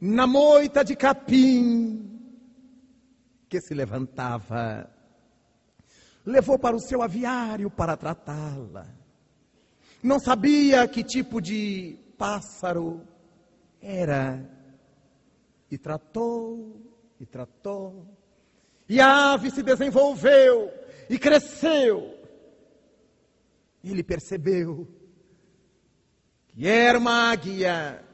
na 0.01 0.29
moita 0.29 0.85
de 0.85 0.95
capim 0.95 2.17
que 3.49 3.61
se 3.61 3.75
levantava, 3.75 4.89
levou 6.25 6.61
para 6.61 6.77
o 6.77 6.81
seu 6.81 7.03
aviário 7.03 7.69
para 7.69 7.97
tratá-la. 7.97 9.00
Não 10.03 10.19
sabia 10.19 10.89
que 10.89 11.05
tipo 11.05 11.41
de 11.41 11.99
pássaro 12.17 13.07
era 13.81 14.49
e 15.71 15.79
tratou, 15.79 16.81
e 17.19 17.27
tratou. 17.27 18.07
E 18.89 19.01
a 19.01 19.33
ave 19.33 19.51
se 19.51 19.63
desenvolveu 19.63 20.73
e 21.09 21.19
cresceu. 21.19 22.19
Ele 23.85 24.03
percebeu 24.03 24.89
que 26.49 26.67
era 26.67 26.99
uma 26.99 27.31
águia 27.31 28.05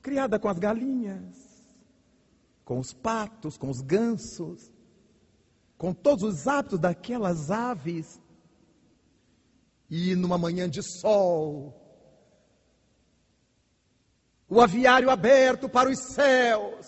criada 0.00 0.38
com 0.38 0.48
as 0.48 0.58
galinhas, 0.58 1.34
com 2.64 2.78
os 2.78 2.92
patos, 2.92 3.56
com 3.56 3.68
os 3.68 3.80
gansos, 3.80 4.70
com 5.76 5.92
todos 5.92 6.22
os 6.22 6.46
hábitos 6.46 6.78
daquelas 6.78 7.50
aves. 7.50 8.20
E 9.88 10.14
numa 10.14 10.36
manhã 10.36 10.68
de 10.68 10.82
sol, 10.82 11.86
o 14.48 14.60
aviário 14.60 15.10
aberto 15.10 15.68
para 15.68 15.88
os 15.90 15.98
céus. 16.14 16.86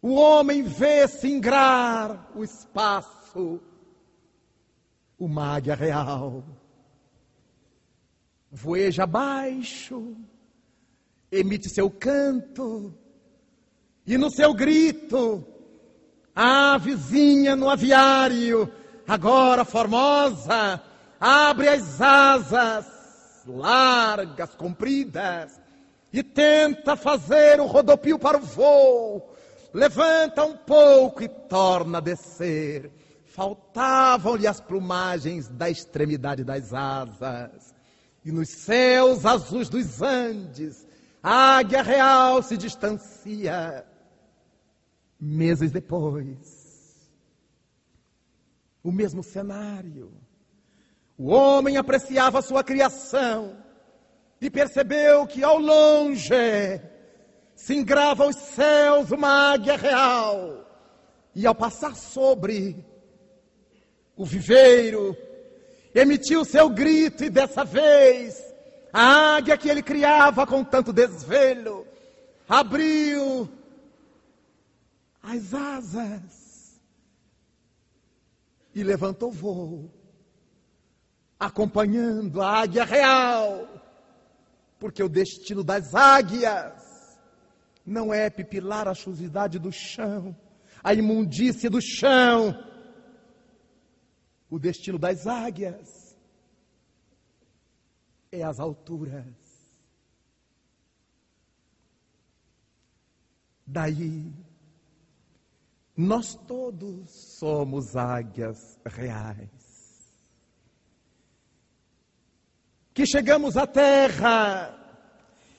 O 0.00 0.14
homem 0.14 0.62
vê 0.62 1.08
singrar 1.08 2.30
o 2.36 2.44
espaço, 2.44 3.60
uma 5.18 5.56
águia 5.56 5.74
real. 5.74 6.44
Voeja 8.50 9.04
abaixo, 9.04 10.16
emite 11.30 11.68
seu 11.68 11.90
canto, 11.90 12.94
e 14.06 14.18
no 14.18 14.30
seu 14.30 14.52
grito, 14.52 15.44
a 16.34 16.76
vizinha 16.78 17.56
no 17.56 17.70
aviário, 17.70 18.70
agora 19.06 19.64
formosa, 19.64 20.82
abre 21.20 21.68
as 21.68 22.00
asas 22.00 22.86
largas, 23.46 24.54
compridas, 24.54 25.60
e 26.12 26.22
tenta 26.22 26.96
fazer 26.96 27.60
o 27.60 27.66
rodopio 27.66 28.18
para 28.18 28.38
o 28.38 28.40
voo. 28.40 29.34
Levanta 29.72 30.44
um 30.44 30.56
pouco 30.56 31.22
e 31.22 31.28
torna 31.28 31.98
a 31.98 32.00
descer. 32.00 32.90
Faltavam-lhe 33.26 34.46
as 34.46 34.60
plumagens 34.60 35.48
da 35.48 35.68
extremidade 35.68 36.44
das 36.44 36.72
asas. 36.72 37.74
E 38.24 38.30
nos 38.30 38.48
céus 38.48 39.26
azuis 39.26 39.68
dos 39.68 40.00
Andes, 40.00 40.86
a 41.20 41.56
águia 41.56 41.82
real 41.82 42.42
se 42.42 42.56
distancia. 42.56 43.84
Meses 45.18 45.72
depois, 45.72 46.53
o 48.84 48.92
mesmo 48.92 49.24
cenário 49.24 50.12
o 51.16 51.28
homem 51.28 51.76
apreciava 51.76 52.42
sua 52.42 52.64
criação 52.64 53.56
e 54.40 54.50
percebeu 54.50 55.26
que 55.26 55.44
ao 55.44 55.58
longe 55.58 56.80
se 57.54 57.74
engrava 57.74 58.26
os 58.26 58.36
céus 58.36 59.10
uma 59.12 59.52
águia 59.52 59.76
real. 59.76 60.66
E 61.34 61.46
ao 61.46 61.54
passar 61.54 61.94
sobre 61.94 62.84
o 64.16 64.24
viveiro, 64.24 65.16
emitiu 65.94 66.44
seu 66.44 66.68
grito 66.68 67.24
e 67.24 67.30
dessa 67.30 67.64
vez 67.64 68.42
a 68.92 69.36
águia 69.36 69.56
que 69.56 69.68
ele 69.68 69.82
criava 69.82 70.46
com 70.46 70.64
tanto 70.64 70.92
desvelo 70.92 71.86
abriu 72.48 73.48
as 75.22 75.54
asas 75.54 76.43
e 78.74 78.82
levantou 78.82 79.30
voo 79.30 79.90
acompanhando 81.38 82.40
a 82.40 82.60
águia 82.60 82.84
real, 82.84 83.68
porque 84.78 85.02
o 85.02 85.08
destino 85.08 85.62
das 85.62 85.94
águias 85.94 87.18
não 87.84 88.12
é 88.12 88.30
pipilar 88.30 88.88
a 88.88 88.94
chusidade 88.94 89.58
do 89.58 89.70
chão, 89.70 90.34
a 90.82 90.94
imundície 90.94 91.68
do 91.68 91.80
chão. 91.80 92.54
O 94.50 94.58
destino 94.58 94.98
das 94.98 95.26
águias 95.26 96.16
é 98.32 98.42
as 98.42 98.58
alturas. 98.58 99.24
Daí, 103.66 104.32
nós 105.96 106.34
todos 106.34 107.38
somos 107.38 107.96
águias 107.96 108.78
reais. 108.84 109.64
que 112.94 113.04
chegamos 113.04 113.56
à 113.56 113.66
terra 113.66 114.80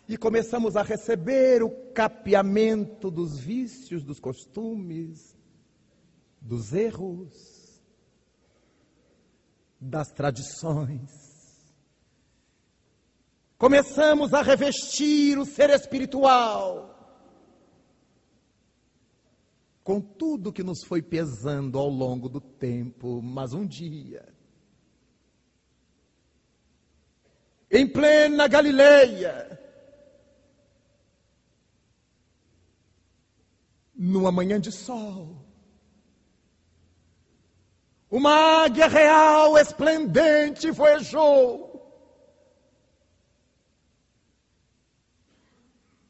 e 0.08 0.18
começamos 0.18 0.78
a 0.78 0.82
receber 0.82 1.62
o 1.62 1.70
capeamento 1.92 3.12
dos 3.12 3.38
vícios, 3.38 4.04
dos 4.04 4.22
costumes, 4.22 5.36
dos 6.40 6.72
erros, 6.72 7.84
das 9.82 10.14
tradições. 10.14 11.12
Começamos 13.58 14.34
a 14.34 14.42
revestir 14.42 15.38
o 15.38 15.46
ser 15.46 15.70
espiritual 15.72 16.95
com 19.86 20.02
tudo 20.02 20.52
que 20.52 20.64
nos 20.64 20.84
foi 20.84 21.00
pesando 21.00 21.78
ao 21.78 21.88
longo 21.88 22.28
do 22.28 22.42
tempo, 22.42 23.22
mas 23.22 23.54
um 23.54 23.64
dia 23.64 24.28
em 27.70 27.88
plena 27.88 28.48
Galileia, 28.48 29.60
numa 33.94 34.32
manhã 34.32 34.60
de 34.60 34.72
sol, 34.72 35.46
uma 38.10 38.64
águia 38.64 38.88
real 38.88 39.56
esplendente 39.56 40.72
voejou. 40.72 41.76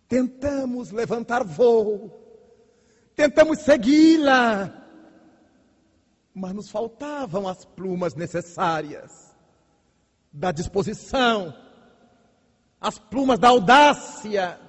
Tentamos 0.07 0.91
levantar 0.91 1.43
voo, 1.43 2.24
tentamos 3.15 3.59
segui-la, 3.59 4.73
mas 6.33 6.53
nos 6.53 6.69
faltavam 6.69 7.47
as 7.47 7.63
plumas 7.63 8.13
necessárias 8.13 9.35
da 10.31 10.51
disposição, 10.51 11.55
as 12.79 12.99
plumas 12.99 13.39
da 13.39 13.49
audácia, 13.49 14.59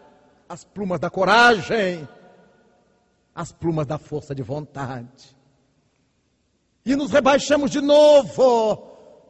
as 0.48 0.64
plumas 0.64 1.00
da 1.00 1.10
coragem, 1.10 2.08
as 3.34 3.50
plumas 3.50 3.86
da 3.86 3.98
força 3.98 4.34
de 4.34 4.42
vontade. 4.42 5.36
E 6.84 6.94
nos 6.94 7.10
rebaixamos 7.10 7.70
de 7.70 7.80
novo 7.80 8.76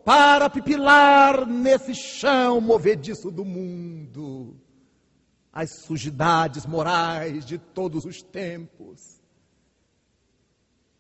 para 0.05 0.51
pipilar 0.51 1.47
nesse 1.47 1.95
chão 1.95 2.61
movediço 2.61 3.31
do 3.31 3.45
mundo 3.45 4.66
as 5.57 5.71
sujidades 5.87 6.67
morais 6.67 7.47
de 7.47 7.57
todos 7.57 8.05
os 8.05 8.23
tempos. 8.23 9.23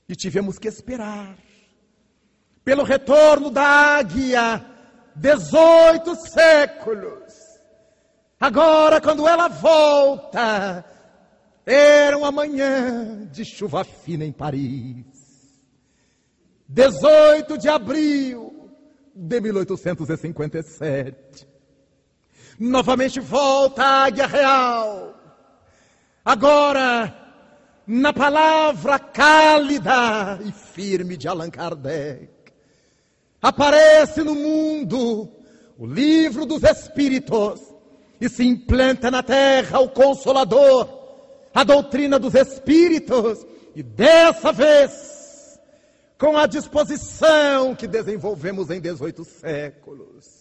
E 0.09 0.17
tivemos 0.17 0.59
que 0.59 0.67
esperar 0.67 1.37
pelo 2.65 2.83
retorno 2.83 3.51
da 3.51 3.99
águia 3.99 4.65
18 5.15 6.17
séculos. 6.17 7.35
Agora, 8.41 8.99
quando 8.99 9.29
ela 9.29 9.49
volta, 9.49 10.83
era 11.67 12.17
uma 12.17 12.33
manhã 12.33 13.27
de 13.27 13.45
chuva 13.45 13.85
fina 13.85 14.25
em 14.25 14.33
Paris. 14.33 15.05
18 16.67 17.59
de 17.59 17.69
abril 17.69 18.71
de 19.15 19.39
1857. 19.39 21.56
Novamente 22.59 23.21
volta 23.21 23.83
a 23.83 24.05
Águia 24.05 24.27
Real. 24.27 25.15
Agora, 26.25 27.27
na 27.87 28.13
palavra 28.13 28.99
cálida 28.99 30.41
e 30.45 30.51
firme 30.51 31.17
de 31.17 31.29
Allan 31.29 31.51
Kardec. 31.51 32.29
Aparece 33.41 34.23
no 34.23 34.35
mundo 34.35 35.31
o 35.79 35.87
livro 35.87 36.45
dos 36.45 36.63
Espíritos 36.65 37.61
e 38.21 38.29
se 38.29 38.45
implanta 38.45 39.11
na 39.11 39.23
terra 39.23 39.79
o 39.79 39.91
Consolador, 39.91 40.89
a 41.55 41.63
doutrina 41.63 42.19
dos 42.19 42.35
Espíritos, 42.35 43.47
e 43.75 43.83
dessa 43.83 44.53
vez, 44.53 45.61
com 46.19 46.37
a 46.37 46.47
disposição 46.47 47.75
que 47.75 47.87
desenvolvemos 47.87 48.71
em 48.71 48.81
18 48.81 49.23
séculos, 49.25 50.36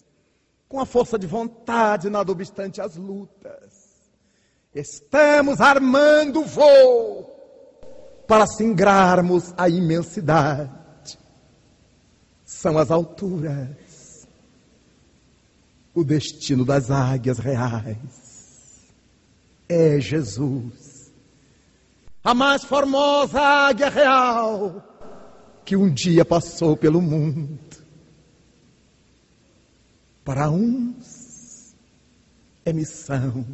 com 0.68 0.80
a 0.80 0.86
força 0.86 1.18
de 1.18 1.26
vontade, 1.26 2.10
nada 2.10 2.32
obstante 2.32 2.80
as 2.80 2.96
lutas, 2.96 3.86
estamos 4.74 5.60
armando 5.60 6.44
voo 6.44 7.32
para 8.26 8.46
singrarmos 8.46 9.54
a 9.56 9.68
imensidade. 9.68 10.70
São 12.44 12.78
as 12.78 12.90
alturas, 12.90 14.26
o 15.94 16.04
destino 16.04 16.64
das 16.64 16.90
águias 16.90 17.38
reais. 17.38 18.26
É 19.68 19.98
Jesus, 19.98 21.10
a 22.22 22.32
mais 22.34 22.64
formosa 22.64 23.40
águia 23.40 23.88
real 23.88 24.82
que 25.64 25.74
um 25.76 25.92
dia 25.92 26.24
passou 26.24 26.76
pelo 26.76 27.02
mundo. 27.02 27.65
Para 30.26 30.50
uns 30.50 31.72
é 32.64 32.72
missão, 32.72 33.46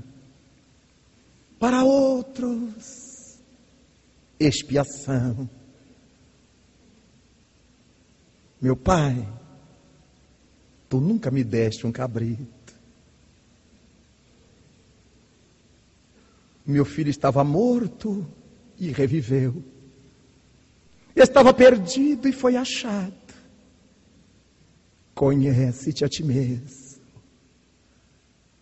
para 1.61 1.85
outros 1.85 3.39
expiação. 4.40 5.47
Meu 8.59 8.74
pai, 8.74 9.28
tu 10.89 10.99
nunca 10.99 11.31
me 11.31 11.44
deste 11.44 11.86
um 11.86 11.93
cabrito. 11.93 12.73
Meu 16.65 16.86
filho 16.86 17.11
estava 17.11 17.44
morto 17.44 18.27
e 18.78 18.90
reviveu. 18.90 19.62
Estava 21.15 21.53
perdido 21.53 22.27
e 22.27 22.32
foi 22.32 22.57
achado. 22.57 23.22
Conhece-te 25.23 26.05
a 26.05 26.09
ti 26.09 26.24
mesmo. 26.24 27.01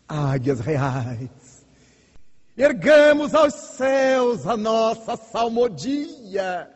Águias 0.07 0.61
reais 0.61 1.65
ergamos 2.55 3.35
aos 3.35 3.55
céus 3.55 4.47
a 4.47 4.59
nossa 4.59 5.16
salmodia 5.16 6.69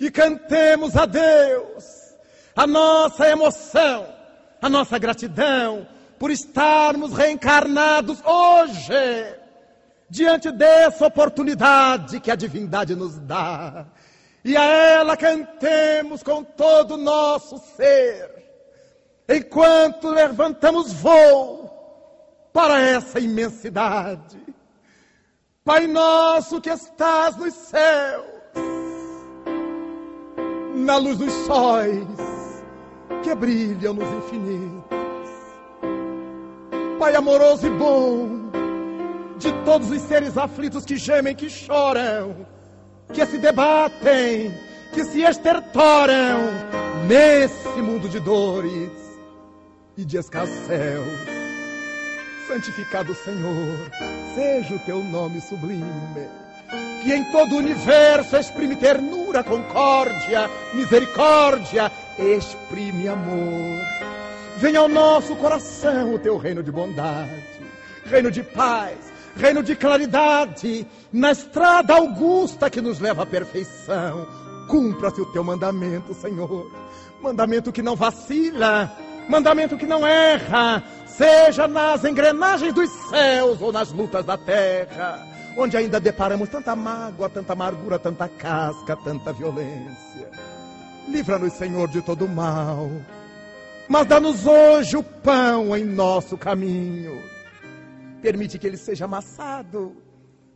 e 0.00 0.10
cantemos 0.10 0.96
a 0.96 1.04
Deus 1.04 2.14
a 2.56 2.66
nossa 2.66 3.28
emoção, 3.28 4.08
a 4.62 4.70
nossa 4.70 4.98
gratidão 4.98 5.86
por 6.18 6.30
estarmos 6.30 7.12
reencarnados 7.12 8.22
hoje, 8.24 9.36
diante 10.08 10.50
dessa 10.50 11.08
oportunidade 11.08 12.20
que 12.20 12.30
a 12.30 12.36
divindade 12.36 12.94
nos 12.94 13.18
dá. 13.18 13.86
E 14.42 14.56
a 14.56 14.64
ela 14.64 15.14
cantemos 15.14 16.22
com 16.22 16.42
todo 16.42 16.94
o 16.94 16.96
nosso 16.96 17.58
ser, 17.76 18.35
enquanto 19.28 20.08
levantamos 20.08 20.92
voo 20.92 21.70
para 22.52 22.80
essa 22.80 23.20
imensidade 23.20 24.46
Pai 25.66 25.88
nosso 25.88 26.60
que 26.60 26.70
estás 26.70 27.36
nos 27.36 27.52
céus, 27.52 28.24
na 30.76 30.96
luz 30.96 31.18
dos 31.18 31.32
sóis 31.44 32.06
que 33.24 33.34
brilham 33.34 33.94
nos 33.94 34.08
infinitos. 34.08 34.84
Pai 37.00 37.16
amoroso 37.16 37.66
e 37.66 37.70
bom, 37.70 38.28
de 39.38 39.52
todos 39.64 39.90
os 39.90 40.02
seres 40.02 40.38
aflitos 40.38 40.84
que 40.84 40.96
gemem, 40.96 41.34
que 41.34 41.50
choram, 41.50 42.46
que 43.12 43.26
se 43.26 43.36
debatem, 43.36 44.54
que 44.94 45.02
se 45.02 45.22
estertoram 45.22 46.42
nesse 47.08 47.82
mundo 47.82 48.08
de 48.08 48.20
dores 48.20 49.05
e 49.96 50.04
de 50.04 50.18
escasseus 50.18 51.36
santificado 52.46 53.14
Senhor, 53.14 53.90
seja 54.34 54.74
o 54.74 54.78
teu 54.80 55.02
nome 55.02 55.40
sublime, 55.40 56.28
que 57.02 57.12
em 57.12 57.24
todo 57.32 57.54
o 57.54 57.58
universo 57.58 58.36
exprime 58.36 58.76
ternura, 58.76 59.42
concórdia, 59.42 60.48
misericórdia, 60.72 61.90
exprime 62.18 63.08
amor. 63.08 63.80
Venha 64.58 64.80
ao 64.80 64.88
nosso 64.88 65.34
coração 65.36 66.14
o 66.14 66.18
teu 66.18 66.38
reino 66.38 66.62
de 66.62 66.70
bondade, 66.70 67.42
reino 68.04 68.30
de 68.30 68.42
paz, 68.42 68.96
reino 69.36 69.62
de 69.62 69.74
claridade, 69.74 70.86
na 71.12 71.32
estrada 71.32 71.94
augusta 71.94 72.70
que 72.70 72.80
nos 72.80 73.00
leva 73.00 73.24
à 73.24 73.26
perfeição. 73.26 74.26
Cumpra-se 74.68 75.20
o 75.20 75.32
teu 75.32 75.44
mandamento, 75.44 76.14
Senhor, 76.14 76.70
mandamento 77.20 77.70
que 77.72 77.82
não 77.82 77.94
vacila, 77.94 78.90
mandamento 79.28 79.76
que 79.76 79.86
não 79.86 80.06
erra, 80.06 80.82
seja 81.06 81.66
nas 81.66 82.04
engrenagens 82.04 82.72
dos 82.72 82.90
céus 83.08 83.60
ou 83.60 83.72
nas 83.72 83.90
lutas 83.90 84.24
da 84.24 84.36
terra, 84.36 85.26
onde 85.56 85.76
ainda 85.76 85.98
deparamos 85.98 86.48
tanta 86.48 86.76
mágoa, 86.76 87.28
tanta 87.28 87.52
amargura, 87.52 87.98
tanta 87.98 88.28
casca, 88.28 88.96
tanta 88.96 89.32
violência. 89.32 90.30
Livra-nos, 91.08 91.52
Senhor, 91.54 91.88
de 91.88 92.02
todo 92.02 92.28
mal, 92.28 92.90
mas 93.88 94.06
dá-nos 94.06 94.46
hoje 94.46 94.96
o 94.96 95.02
pão 95.02 95.76
em 95.76 95.84
nosso 95.84 96.36
caminho. 96.36 97.20
Permite 98.20 98.58
que 98.58 98.66
ele 98.66 98.76
seja 98.76 99.04
amassado 99.04 99.96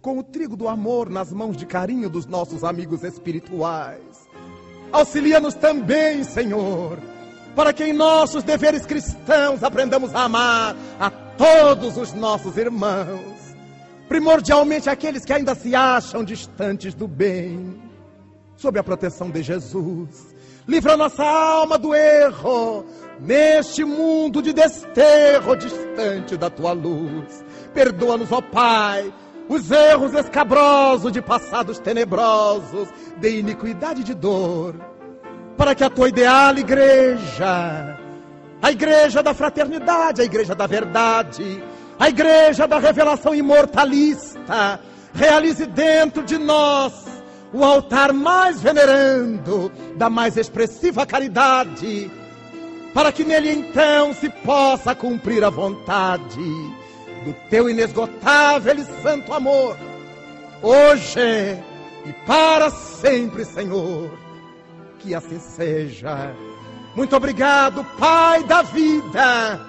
com 0.03 0.19
o 0.19 0.23
trigo 0.23 0.57
do 0.57 0.67
amor 0.67 1.09
nas 1.09 1.33
mãos 1.33 1.57
de 1.57 1.67
carinho 1.67 2.09
dos 2.09 2.27
nossos 2.27 2.65
amigos 2.65 3.05
espirituais. 3.05 4.29
Auxilia-nos 4.93 5.55
também, 5.55 6.25
Senhor 6.25 6.99
para 7.55 7.73
que 7.73 7.85
em 7.85 7.93
nossos 7.93 8.43
deveres 8.45 8.87
cristãos 8.87 9.63
aprendamos 9.63 10.15
a 10.15 10.25
amar 10.25 10.77
a 10.99 11.11
todos 11.11 11.97
os 11.97 12.13
nossos 12.13 12.57
irmãos, 12.57 13.57
primordialmente 14.09 14.89
aqueles 14.89 15.25
que 15.25 15.33
ainda 15.33 15.55
se 15.55 15.75
acham 15.75 16.25
distantes 16.25 16.95
do 16.95 17.09
bem, 17.09 17.81
sob 18.57 18.79
a 18.79 18.85
proteção 18.85 19.31
de 19.31 19.43
Jesus. 19.43 20.35
Livra 20.69 20.97
nossa 20.97 21.25
alma 21.25 21.79
do 21.79 21.95
erro, 21.95 22.85
neste 23.19 23.85
mundo 23.85 24.43
de 24.43 24.53
desterro 24.53 25.57
distante 25.57 26.37
da 26.37 26.51
tua 26.51 26.73
luz. 26.73 27.45
Perdoa-nos, 27.75 28.31
ó 28.31 28.41
Pai, 28.41 29.13
os 29.49 29.71
erros 29.71 30.15
escabrosos 30.15 31.11
de 31.11 31.21
passados 31.21 31.79
tenebrosos, 31.79 32.89
de 33.19 33.39
iniquidade 33.39 34.03
e 34.03 34.05
de 34.05 34.15
dor 34.15 34.77
para 35.61 35.75
que 35.75 35.85
a 35.85 35.91
tua 35.91 36.09
ideal 36.09 36.57
igreja, 36.57 37.99
a 38.63 38.71
igreja 38.71 39.23
da 39.23 39.35
fraternidade, 39.35 40.23
a 40.23 40.25
igreja 40.25 40.55
da 40.55 40.67
verdade, 40.67 41.63
a 41.99 42.09
igreja 42.09 42.67
da 42.67 42.79
revelação 42.79 43.35
imortalista, 43.35 44.81
realize 45.13 45.67
dentro 45.67 46.23
de 46.23 46.39
nós 46.39 46.95
o 47.53 47.63
altar 47.63 48.11
mais 48.11 48.63
venerando 48.63 49.71
da 49.97 50.09
mais 50.09 50.39
expressiva 50.39 51.05
caridade, 51.05 52.11
para 52.95 53.13
que 53.13 53.23
nele 53.23 53.53
então 53.53 54.15
se 54.15 54.31
possa 54.31 54.95
cumprir 54.95 55.45
a 55.45 55.51
vontade 55.51 56.41
do 57.23 57.35
teu 57.51 57.69
inesgotável 57.69 58.77
e 58.77 59.03
santo 59.03 59.31
amor, 59.35 59.77
hoje 60.63 61.59
e 62.07 62.13
para 62.25 62.71
sempre, 62.71 63.45
Senhor 63.45 64.30
que 65.01 65.15
assim 65.15 65.41
seja. 65.41 66.35
Muito 66.95 67.17
obrigado, 67.17 67.85
Pai 67.99 68.45
da 68.45 68.63
vida. 68.63 69.61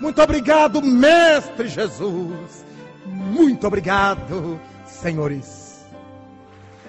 Muito 0.00 0.20
obrigado, 0.22 0.82
Mestre 0.82 1.68
Jesus. 1.68 2.64
Muito 3.06 3.66
obrigado, 3.66 4.60
senhores. 4.86 5.65